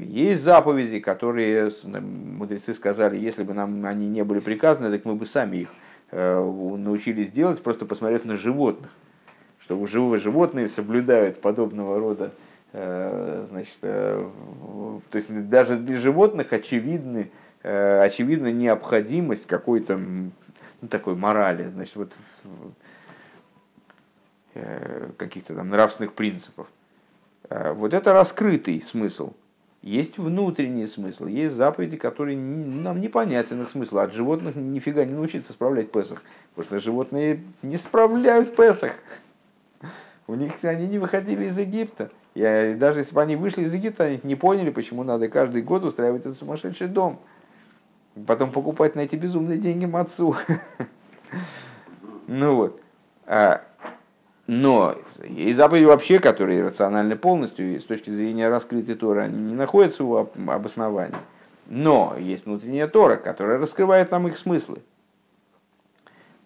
есть 0.00 0.42
заповеди, 0.42 0.98
которые 0.98 1.70
мудрецы 1.84 2.74
сказали, 2.74 3.16
если 3.16 3.44
бы 3.44 3.54
нам 3.54 3.86
они 3.86 4.08
не 4.08 4.24
были 4.24 4.40
приказаны, 4.40 4.90
так 4.90 5.04
мы 5.04 5.14
бы 5.14 5.24
сами 5.24 5.58
их 5.58 5.68
э, 6.10 6.40
научились 6.40 7.30
делать, 7.30 7.62
просто 7.62 7.86
посмотрев 7.86 8.24
на 8.24 8.34
животных. 8.34 8.90
Что 9.68 9.86
живые 9.86 10.18
животные 10.18 10.66
соблюдают 10.66 11.42
подобного 11.42 12.00
рода 12.00 12.32
значит, 12.72 13.78
то 13.80 14.30
есть 15.14 15.48
даже 15.48 15.76
для 15.76 15.98
животных 15.98 16.52
очевидны, 16.52 17.30
очевидна 17.62 18.52
необходимость 18.52 19.46
какой-то 19.46 19.98
ну, 20.80 20.88
такой 20.88 21.16
морали, 21.16 21.64
значит, 21.66 21.96
вот 21.96 22.12
э, 24.54 25.08
каких-то 25.16 25.54
там 25.54 25.70
нравственных 25.70 26.12
принципов. 26.12 26.68
Э, 27.48 27.72
вот 27.72 27.94
это 27.94 28.12
раскрытый 28.12 28.80
смысл. 28.80 29.32
Есть 29.82 30.18
внутренний 30.18 30.86
смысл, 30.86 31.26
есть 31.26 31.54
заповеди, 31.54 31.96
которые 31.96 32.36
нам 32.36 33.00
непонятен 33.00 33.62
их 33.62 33.68
смысл. 33.68 33.98
От 33.98 34.12
животных 34.12 34.56
нифига 34.56 35.04
не 35.04 35.14
научиться 35.14 35.52
справлять 35.52 35.92
Песах. 35.92 36.22
Потому 36.54 36.78
что 36.78 36.84
животные 36.84 37.42
не 37.62 37.76
справляют 37.76 38.54
Песах. 38.56 38.92
У 40.28 40.34
них 40.36 40.52
они 40.62 40.86
не 40.86 40.98
выходили 40.98 41.46
из 41.46 41.58
Египта. 41.58 42.10
И 42.34 42.76
даже 42.78 43.00
если 43.00 43.14
бы 43.14 43.22
они 43.22 43.34
вышли 43.34 43.62
из 43.62 43.74
Египта, 43.74 44.04
они 44.04 44.20
не 44.22 44.36
поняли, 44.36 44.70
почему 44.70 45.02
надо 45.02 45.28
каждый 45.28 45.62
год 45.62 45.82
устраивать 45.82 46.20
этот 46.20 46.38
сумасшедший 46.38 46.86
дом 46.86 47.18
потом 48.26 48.50
покупать 48.50 48.94
на 48.96 49.00
эти 49.00 49.16
безумные 49.16 49.58
деньги 49.58 49.86
мацу. 49.86 50.36
Ну 52.30 52.56
вот. 52.56 52.80
А, 53.24 53.62
но 54.46 54.96
есть 55.24 55.56
заповеди 55.56 55.84
вообще, 55.84 56.18
которые 56.18 56.62
рациональны 56.62 57.16
полностью, 57.16 57.74
и 57.74 57.78
с 57.78 57.84
точки 57.84 58.10
зрения 58.10 58.50
раскрытой 58.50 58.96
Торы, 58.96 59.22
они 59.22 59.38
не 59.38 59.54
находятся 59.54 60.04
у 60.04 60.16
обоснования. 60.16 61.16
Но 61.68 62.14
есть 62.18 62.44
внутренняя 62.44 62.86
Тора, 62.86 63.16
которая 63.16 63.58
раскрывает 63.58 64.10
нам 64.10 64.28
их 64.28 64.36
смыслы. 64.36 64.80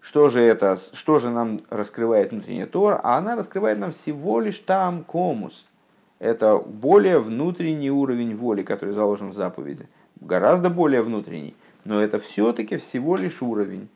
Что 0.03 0.29
же 0.29 0.41
это, 0.41 0.77
что 0.93 1.17
же 1.17 1.31
нам 1.31 1.61
раскрывает 1.71 2.31
внутренняя 2.31 2.67
Тора? 2.67 2.99
А 3.03 3.17
она 3.17 3.35
раскрывает 3.35 3.79
нам 3.79 3.91
всего 3.91 4.39
лишь 4.39 4.59
там 4.59 5.03
комус. 5.03 5.65
Это 6.19 6.59
более 6.59 7.19
внутренний 7.19 7.89
уровень 7.89 8.35
воли, 8.35 8.61
который 8.61 8.93
заложен 8.93 9.29
в 9.29 9.33
заповеди. 9.33 9.87
Гораздо 10.21 10.69
более 10.69 11.01
внутренний 11.01 11.55
но 11.85 12.01
это 12.01 12.19
все-таки 12.19 12.77
всего 12.77 13.15
лишь 13.15 13.41
уровень. 13.41 13.89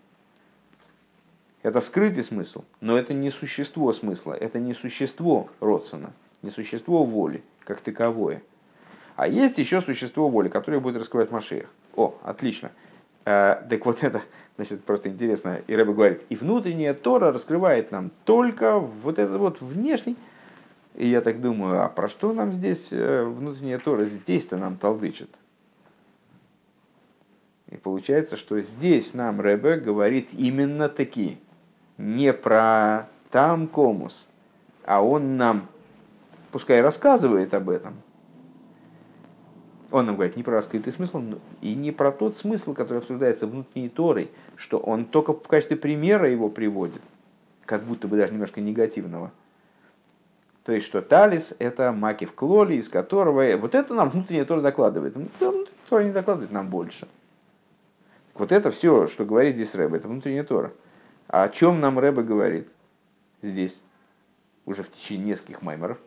Это 1.63 1.81
скрытый 1.81 2.23
смысл, 2.23 2.63
но 2.81 2.97
это 2.97 3.13
не 3.13 3.29
существо 3.29 3.91
смысла, 3.91 4.33
это 4.33 4.59
не 4.59 4.73
существо 4.73 5.49
Родсона, 5.59 6.13
не 6.41 6.49
существо 6.49 7.03
воли 7.03 7.43
как 7.63 7.81
таковое. 7.81 8.41
А 9.15 9.27
есть 9.27 9.57
еще 9.57 9.81
существо 9.81 10.29
воли, 10.29 10.47
которое 10.47 10.79
будет 10.79 10.97
раскрывать 10.97 11.31
Машех. 11.31 11.69
О, 11.95 12.15
отлично. 12.23 12.71
Э, 13.25 13.63
так 13.67 13.85
вот 13.85 14.03
это, 14.03 14.21
значит, 14.57 14.83
просто 14.83 15.09
интересно. 15.09 15.61
И 15.67 15.75
Рэбе 15.75 15.93
говорит, 15.93 16.23
и 16.29 16.35
внутренняя 16.35 16.93
Тора 16.93 17.31
раскрывает 17.31 17.91
нам 17.91 18.11
только 18.25 18.79
вот 18.79 19.19
этот 19.19 19.37
вот 19.37 19.61
внешний. 19.61 20.17
И 20.95 21.07
я 21.07 21.21
так 21.21 21.39
думаю, 21.39 21.83
а 21.83 21.89
про 21.89 22.09
что 22.09 22.33
нам 22.33 22.51
здесь 22.51 22.87
э, 22.91 23.23
внутренняя 23.23 23.77
Тора 23.77 24.05
здесь-то 24.05 24.57
нам 24.57 24.77
толдычит? 24.77 25.29
И 27.69 27.77
получается, 27.77 28.35
что 28.35 28.59
здесь 28.59 29.13
нам 29.13 29.39
Рэбе 29.39 29.77
говорит 29.77 30.29
именно 30.33 30.89
такие, 30.89 31.37
не 31.97 32.33
про 32.33 33.07
там 33.29 33.67
комус, 33.67 34.25
а 34.85 35.03
он 35.03 35.37
нам, 35.37 35.67
пускай 36.51 36.81
рассказывает 36.81 37.53
об 37.53 37.69
этом, 37.69 37.95
он 39.91 40.05
нам 40.05 40.15
говорит 40.15 40.35
не 40.35 40.43
про 40.43 40.53
раскрытый 40.53 40.91
смысл 40.91 41.21
и 41.61 41.73
не 41.73 41.91
про 41.91 42.11
тот 42.11 42.37
смысл, 42.37 42.73
который 42.73 42.99
обсуждается 42.99 43.47
внутренней 43.47 43.89
Торой, 43.89 44.29
что 44.55 44.77
он 44.77 45.05
только 45.05 45.33
в 45.33 45.47
качестве 45.47 45.77
примера 45.77 46.29
его 46.29 46.49
приводит, 46.49 47.01
как 47.65 47.83
будто 47.83 48.07
бы 48.07 48.17
даже 48.17 48.33
немножко 48.33 48.59
негативного. 48.61 49.31
То 50.65 50.73
есть, 50.73 50.85
что 50.85 51.01
талис– 51.01 51.55
это 51.59 51.93
маки 51.93 52.25
в 52.25 52.33
клоле, 52.33 52.75
из 52.75 52.89
которого... 52.89 53.55
Вот 53.55 53.73
это 53.73 53.93
нам 53.93 54.09
внутренняя 54.09 54.43
Тора 54.43 54.59
докладывает. 54.59 55.15
Внутренняя 55.15 55.65
Тора 55.87 56.03
не 56.03 56.11
докладывает 56.11 56.51
нам 56.51 56.69
больше. 56.69 57.07
Вот 58.33 58.51
это 58.51 58.71
все, 58.71 59.07
что 59.07 59.23
говорит 59.23 59.55
здесь 59.55 59.73
Рэбе, 59.73 59.97
это 59.97 60.09
внутренняя 60.09 60.43
Тора. 60.43 60.73
А 61.29 61.43
о 61.43 61.49
чем 61.49 61.79
нам 61.79 61.97
Рэбе 61.97 62.21
говорит 62.21 62.67
здесь, 63.41 63.81
уже 64.65 64.83
в 64.83 64.91
течение 64.91 65.27
нескольких 65.27 65.61
маймеров? 65.61 65.97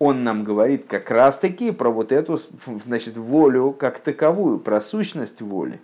Он 0.00 0.24
нам 0.24 0.44
говорит 0.44 0.86
как 0.88 1.10
раз-таки 1.10 1.72
про 1.72 1.90
вот 1.90 2.10
эту 2.10 2.40
значит, 2.86 3.18
волю 3.18 3.72
как 3.72 3.98
таковую, 3.98 4.58
про 4.58 4.80
сущность 4.80 5.42
воли. 5.42 5.78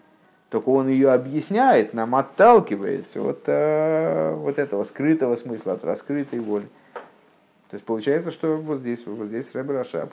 Только 0.49 0.71
он 0.71 0.89
ее 0.89 1.11
объясняет, 1.11 1.93
нам 1.93 2.15
отталкивается 2.15 3.21
от 3.21 3.43
э, 3.45 4.35
вот 4.35 4.59
этого 4.59 4.85
скрытого 4.85 5.37
смысла, 5.37 5.75
от 5.75 5.85
раскрытой 5.85 6.41
воли. 6.41 6.67
То 7.69 7.75
есть 7.75 7.85
получается, 7.85 8.33
что 8.33 8.57
вот 8.57 8.79
здесь, 8.79 9.05
вот 9.07 9.27
здесь 9.27 9.55
Рэбе 9.55 9.75
Рашаб 9.75 10.11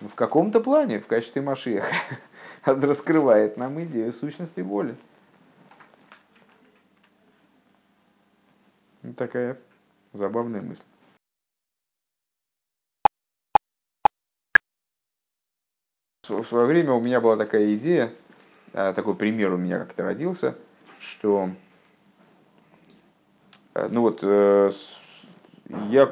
в 0.00 0.14
каком-то 0.14 0.60
плане, 0.60 0.98
в 0.98 1.06
качестве 1.06 1.42
Машиха, 1.42 1.84
раскрывает 2.64 3.58
нам 3.58 3.82
идею 3.84 4.14
сущности 4.14 4.60
воли. 4.60 4.96
Такая 9.18 9.58
забавная 10.14 10.62
мысль. 10.62 10.84
В 16.28 16.44
свое 16.44 16.66
время 16.66 16.92
у 16.92 17.00
меня 17.00 17.20
была 17.20 17.36
такая 17.36 17.74
идея, 17.74 18.12
э, 18.74 18.92
такой 18.94 19.16
пример 19.16 19.54
у 19.54 19.56
меня 19.56 19.80
как-то 19.80 20.04
родился, 20.04 20.54
что 21.00 21.50
э, 23.74 23.88
ну 23.90 24.02
вот 24.02 24.20
э, 24.22 24.70
я 25.88 26.06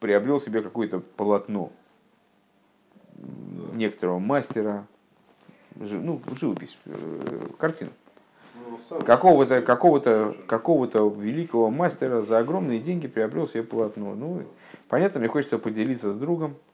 приобрел 0.00 0.40
себе 0.40 0.62
какое-то 0.62 0.98
полотно 0.98 1.70
некоторого 3.74 4.18
мастера, 4.18 4.84
ну, 5.76 6.20
живопись, 6.40 6.76
картину. 7.56 7.92
Ну, 8.90 9.00
какого-то 9.00 9.62
какого-то 9.62 10.36
какого-то 10.48 11.08
великого 11.08 11.70
мастера 11.70 12.22
за 12.22 12.38
огромные 12.38 12.80
деньги 12.80 13.06
приобрел 13.06 13.46
себе 13.46 13.62
полотно. 13.62 14.16
Ну, 14.16 14.42
понятно, 14.88 15.20
мне 15.20 15.28
хочется 15.28 15.58
поделиться 15.58 16.12
с 16.12 16.16
другом, 16.16 16.56
Э, 16.56 16.73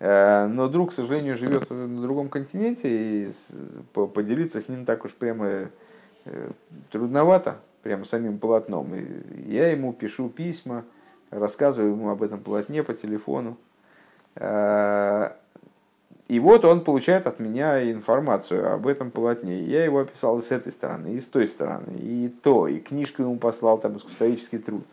но 0.00 0.68
друг, 0.68 0.90
к 0.90 0.92
сожалению, 0.92 1.36
живет 1.36 1.68
на 1.70 2.00
другом 2.02 2.28
континенте, 2.28 2.88
и 2.88 3.32
поделиться 3.92 4.60
с 4.60 4.68
ним 4.68 4.84
так 4.84 5.04
уж 5.04 5.12
прямо 5.12 5.70
э, 6.24 6.50
трудновато, 6.90 7.56
прямо 7.82 8.04
самим 8.04 8.38
полотном. 8.38 8.94
И 8.94 9.52
я 9.52 9.72
ему 9.72 9.92
пишу 9.92 10.28
письма, 10.28 10.84
рассказываю 11.30 11.92
ему 11.92 12.10
об 12.10 12.22
этом 12.22 12.40
полотне 12.40 12.84
по 12.84 12.94
телефону. 12.94 13.56
Э, 14.36 15.30
и 16.28 16.38
вот 16.38 16.64
он 16.64 16.84
получает 16.84 17.26
от 17.26 17.40
меня 17.40 17.90
информацию 17.90 18.72
об 18.72 18.86
этом 18.86 19.10
полотне. 19.10 19.62
Я 19.62 19.84
его 19.84 19.98
описал 19.98 20.38
и 20.38 20.42
с 20.42 20.52
этой 20.52 20.70
стороны, 20.70 21.14
и 21.14 21.20
с 21.20 21.26
той 21.26 21.48
стороны, 21.48 21.96
и 21.96 22.28
то, 22.42 22.68
и 22.68 22.78
книжку 22.78 23.22
ему 23.22 23.38
послал, 23.38 23.78
там, 23.78 23.96
искусствоведческий 23.96 24.58
труд 24.58 24.84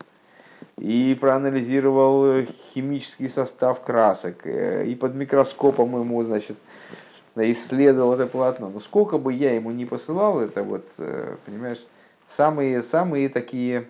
и 0.77 1.18
проанализировал 1.19 2.45
химический 2.73 3.30
состав 3.30 3.81
красок, 3.81 4.45
э, 4.45 4.85
и 4.85 4.95
под 4.95 5.15
микроскопом 5.15 5.99
ему, 5.99 6.22
значит, 6.23 6.57
исследовал 7.35 8.14
это 8.14 8.27
полотно. 8.27 8.69
Но 8.69 8.80
сколько 8.80 9.18
бы 9.18 9.34
я 9.34 9.53
ему 9.53 9.72
не 9.72 9.85
посылал, 9.85 10.41
это 10.41 10.64
вот, 10.64 10.85
э, 10.97 11.35
понимаешь, 11.45 11.85
самые, 12.30 12.84
самые 12.84 13.30
такие 13.30 13.85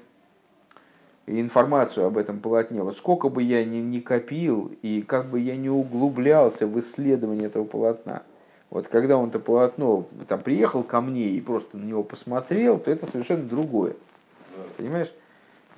информацию 1.28 2.06
об 2.06 2.18
этом 2.18 2.40
полотне, 2.40 2.84
вот 2.84 2.98
сколько 2.98 3.30
бы 3.30 3.42
я 3.42 3.64
ни, 3.66 3.78
ни 3.78 4.00
копил 4.00 4.72
и 4.84 5.02
как 5.02 5.28
бы 5.28 5.40
я 5.40 5.56
не 5.56 5.70
углублялся 5.70 6.68
в 6.68 6.80
исследование 6.80 7.48
этого 7.48 7.66
полотна, 7.66 8.22
вот 8.70 8.88
когда 8.88 9.18
он 9.18 9.30
это 9.30 9.40
полотно 9.40 10.06
там 10.28 10.42
приехал 10.42 10.84
ко 10.84 11.02
мне 11.02 11.30
и 11.30 11.42
просто 11.42 11.78
на 11.78 11.86
него 11.86 12.04
посмотрел, 12.04 12.78
то 12.78 12.92
это 12.92 13.08
совершенно 13.08 13.44
другое. 13.44 13.96
Понимаешь? 14.78 15.12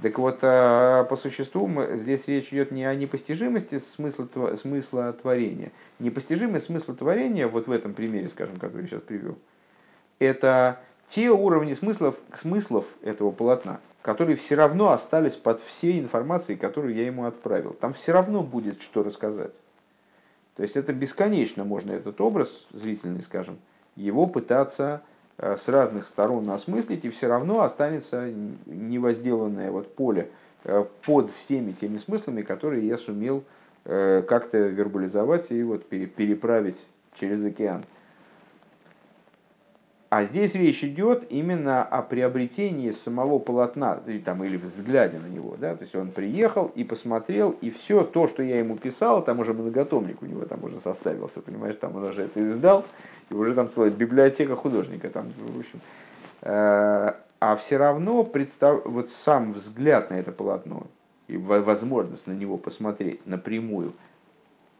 Так 0.01 0.19
вот, 0.19 0.39
а, 0.43 1.05
по 1.05 1.15
существу 1.17 1.69
здесь 1.95 2.27
речь 2.27 2.53
идет 2.53 2.71
не 2.71 2.85
о 2.85 2.93
непостижимости 2.93 3.79
смысла, 3.79 4.27
смысла 4.55 5.11
творения. 5.13 5.71
Непостижимость 5.99 6.67
смысла 6.67 6.93
творения, 6.93 7.47
вот 7.47 7.67
в 7.67 7.71
этом 7.71 7.93
примере, 7.93 8.29
скажем, 8.29 8.57
который 8.57 8.83
я 8.83 8.87
сейчас 8.89 9.01
привел, 9.01 9.37
это 10.19 10.79
те 11.09 11.29
уровни 11.31 11.73
смыслов, 11.73 12.15
смыслов 12.35 12.85
этого 13.01 13.31
полотна, 13.31 13.79
которые 14.03 14.35
все 14.35 14.55
равно 14.55 14.91
остались 14.91 15.35
под 15.35 15.61
всей 15.61 15.99
информацией, 15.99 16.57
которую 16.57 16.93
я 16.93 17.05
ему 17.05 17.25
отправил. 17.25 17.73
Там 17.73 17.93
все 17.93 18.11
равно 18.11 18.43
будет 18.43 18.81
что 18.81 19.01
рассказать. 19.01 19.53
То 20.55 20.63
есть 20.63 20.75
это 20.75 20.93
бесконечно 20.93 21.63
можно 21.63 21.91
этот 21.91 22.19
образ 22.21 22.65
зрительный, 22.71 23.23
скажем, 23.23 23.57
его 23.95 24.27
пытаться 24.27 25.01
с 25.37 25.67
разных 25.67 26.07
сторон 26.07 26.49
осмыслить, 26.49 27.05
и 27.05 27.09
все 27.09 27.27
равно 27.27 27.61
останется 27.61 28.31
невозделанное 28.65 29.71
вот 29.71 29.93
поле 29.93 30.29
э, 30.63 30.85
под 31.05 31.29
всеми 31.31 31.73
теми 31.73 31.99
смыслами, 31.99 32.41
которые 32.41 32.87
я 32.87 32.97
сумел 32.97 33.43
э, 33.85 34.23
как-то 34.27 34.57
вербализовать 34.57 35.51
и 35.51 35.61
вот 35.63 35.87
переправить 35.87 36.87
через 37.19 37.43
океан. 37.43 37.83
А 40.09 40.23
здесь 40.23 40.55
речь 40.55 40.85
идет 40.85 41.25
именно 41.29 41.83
о 41.83 42.01
приобретении 42.01 42.91
самого 42.91 43.39
полотна 43.39 43.99
там, 44.23 44.41
или 44.43 44.55
взгляде 44.55 45.19
на 45.19 45.27
него. 45.27 45.57
Да? 45.59 45.75
То 45.75 45.83
есть 45.83 45.95
он 45.95 46.11
приехал 46.11 46.71
и 46.75 46.85
посмотрел, 46.85 47.51
и 47.59 47.69
все 47.71 48.03
то, 48.03 48.27
что 48.27 48.41
я 48.41 48.59
ему 48.59 48.77
писал, 48.77 49.21
там 49.21 49.39
уже 49.39 49.53
многотомник 49.53 50.21
у 50.21 50.25
него 50.25 50.45
там 50.45 50.63
уже 50.63 50.79
составился, 50.79 51.41
понимаешь, 51.41 51.75
там 51.75 51.95
он 51.97 52.05
уже 52.05 52.23
это 52.23 52.45
издал, 52.47 52.85
уже 53.29 53.53
там 53.53 53.69
целая 53.69 53.91
библиотека 53.91 54.55
художника. 54.55 55.09
Там, 55.09 55.31
в 55.37 55.59
общем. 55.59 55.79
Э, 56.41 57.13
а 57.39 57.55
все 57.55 57.77
равно 57.77 58.23
представ... 58.23 58.85
вот 58.85 59.11
сам 59.11 59.53
взгляд 59.53 60.09
на 60.09 60.15
это 60.15 60.31
полотно 60.31 60.87
и 61.27 61.37
возможность 61.37 62.25
на 62.25 62.31
него 62.31 62.57
посмотреть 62.57 63.25
напрямую, 63.25 63.93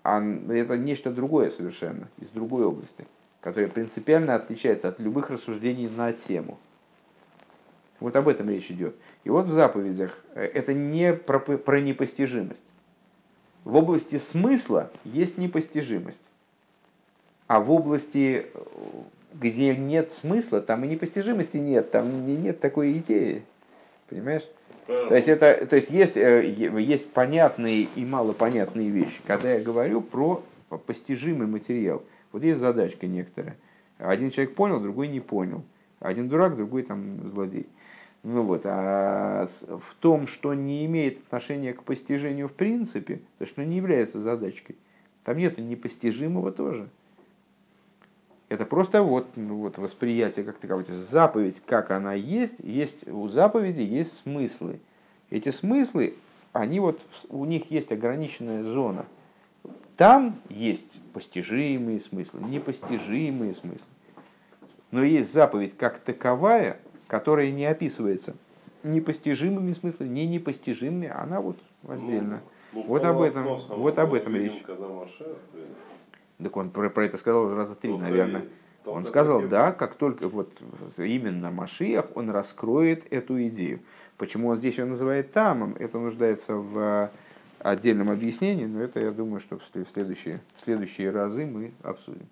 а 0.04 0.22
это 0.50 0.78
нечто 0.78 1.12
другое 1.12 1.50
совершенно, 1.50 2.08
из 2.20 2.30
другой 2.30 2.66
области, 2.66 3.06
которое 3.42 3.68
принципиально 3.68 4.36
отличается 4.36 4.88
от 4.88 5.00
любых 5.00 5.30
рассуждений 5.30 5.90
на 5.90 6.14
тему. 6.14 6.58
Вот 8.00 8.16
об 8.16 8.28
этом 8.28 8.50
речь 8.50 8.72
идет. 8.72 8.96
И 9.24 9.30
вот 9.30 9.48
в 9.48 9.52
заповедях 9.52 10.18
э, 10.36 10.46
это 10.46 10.74
не 10.74 11.14
про, 11.14 11.40
про 11.40 11.82
непостижимость. 11.82 12.64
В 13.64 13.76
области 13.76 14.18
смысла 14.18 14.92
есть 15.04 15.38
непостижимость. 15.38 16.22
А 17.48 17.60
в 17.60 17.72
области, 17.72 18.48
где 19.34 19.76
нет 19.76 20.12
смысла, 20.12 20.62
там 20.62 20.84
и 20.84 20.88
непостижимости 20.88 21.58
нет, 21.58 21.92
там 21.92 22.26
нет 22.26 22.60
такой 22.60 22.94
идеи. 22.94 23.44
Понимаешь? 24.10 24.44
То 24.86 25.16
есть, 25.16 25.28
это, 25.28 25.66
то 25.66 25.76
есть 25.76 25.90
есть, 25.90 26.16
э, 26.16 26.50
есть 26.80 27.12
понятные 27.12 27.88
и 27.96 28.06
малопонятные 28.06 28.90
вещи. 28.90 29.20
Когда 29.26 29.54
я 29.54 29.60
говорю 29.60 30.02
про 30.02 30.44
постижимый 30.86 31.48
материал, 31.48 32.04
вот 32.32 32.44
есть 32.44 32.60
задачка 32.60 33.06
некоторая. 33.06 33.58
Один 33.98 34.32
человек 34.32 34.56
понял, 34.56 34.80
другой 34.80 35.10
не 35.10 35.20
понял. 35.20 35.64
Один 36.00 36.30
дурак, 36.30 36.56
другой 36.56 36.84
там 36.84 37.28
злодей. 37.28 37.68
Ну 38.24 38.44
вот, 38.44 38.62
а 38.66 39.48
в 39.68 39.96
том, 40.00 40.28
что 40.28 40.54
не 40.54 40.86
имеет 40.86 41.20
отношения 41.20 41.74
к 41.74 41.84
постижению 41.84 42.48
в 42.48 42.54
принципе, 42.54 43.22
то 43.40 43.46
что 43.46 43.64
не 43.64 43.78
является 43.78 44.22
задачкой, 44.22 44.76
там 45.24 45.38
нет 45.38 45.58
непостижимого 45.58 46.52
тоже. 46.52 46.90
Это 48.50 48.66
просто 48.66 49.04
вот, 49.04 49.28
ну, 49.36 49.58
вот 49.58 49.78
восприятие 49.78 50.46
как 50.46 50.58
таковое. 50.58 50.86
То 50.86 50.94
есть 50.94 51.10
заповедь, 51.10 51.62
как 51.66 51.92
она 51.92 52.14
есть, 52.14 52.60
есть 52.60 53.08
у 53.08 53.28
заповеди 53.28 53.82
есть 53.82 54.20
смыслы. 54.20 54.80
Эти 55.30 55.50
смыслы, 55.50 56.16
они 56.54 56.80
вот, 56.80 57.02
у 57.30 57.44
них 57.44 57.70
есть 57.70 57.92
ограниченная 57.92 58.64
зона. 58.64 59.06
Там 59.98 60.40
есть 60.50 61.02
постижимые 61.12 62.00
смыслы, 62.00 62.40
непостижимые 62.42 63.54
смыслы. 63.54 63.88
Но 64.92 65.04
есть 65.04 65.34
заповедь 65.34 65.76
как 65.76 66.00
таковая, 66.00 66.80
которая 67.08 67.52
не 67.52 67.66
описывается 67.66 68.36
непостижимыми 68.84 69.74
смыслами, 69.74 70.10
не 70.10 70.28
непостижимыми, 70.28 71.10
она 71.10 71.42
вот 71.42 71.58
отдельно. 71.88 72.42
Ну, 72.72 72.82
ну, 72.82 72.84
вот 72.84 73.04
об 73.06 73.22
этом, 73.22 73.58
вот 73.70 73.98
об 74.00 74.14
этом 74.14 74.36
речь. 74.36 74.64
Так 76.42 76.56
он 76.56 76.70
про, 76.70 76.90
про 76.90 77.06
это 77.06 77.18
сказал 77.18 77.46
уже 77.46 77.56
раза 77.56 77.76
три, 77.76 77.92
ну, 77.92 77.98
наверное. 77.98 78.46
Он 78.86 79.04
сказал, 79.04 79.42
да, 79.42 79.74
как 79.74 79.96
только 79.96 80.30
вот 80.30 80.54
именно 80.98 81.52
Машиах, 81.52 82.06
он 82.16 82.30
раскроет 82.30 83.06
эту 83.12 83.42
идею. 83.48 83.82
Почему 84.18 84.48
он 84.50 84.58
здесь 84.60 84.78
ее 84.78 84.86
называет 84.86 85.34
тамом, 85.34 85.76
это 85.78 86.00
нуждается 86.00 86.56
в 86.56 87.12
отдельном 87.60 88.10
объяснении, 88.10 88.66
но 88.66 88.82
это, 88.82 89.02
я 89.02 89.12
думаю, 89.12 89.40
что 89.40 89.60
в 89.60 89.90
следующие, 89.92 90.40
в 90.56 90.64
следующие 90.64 91.12
разы 91.12 91.46
мы 91.46 91.74
обсудим. 91.84 92.28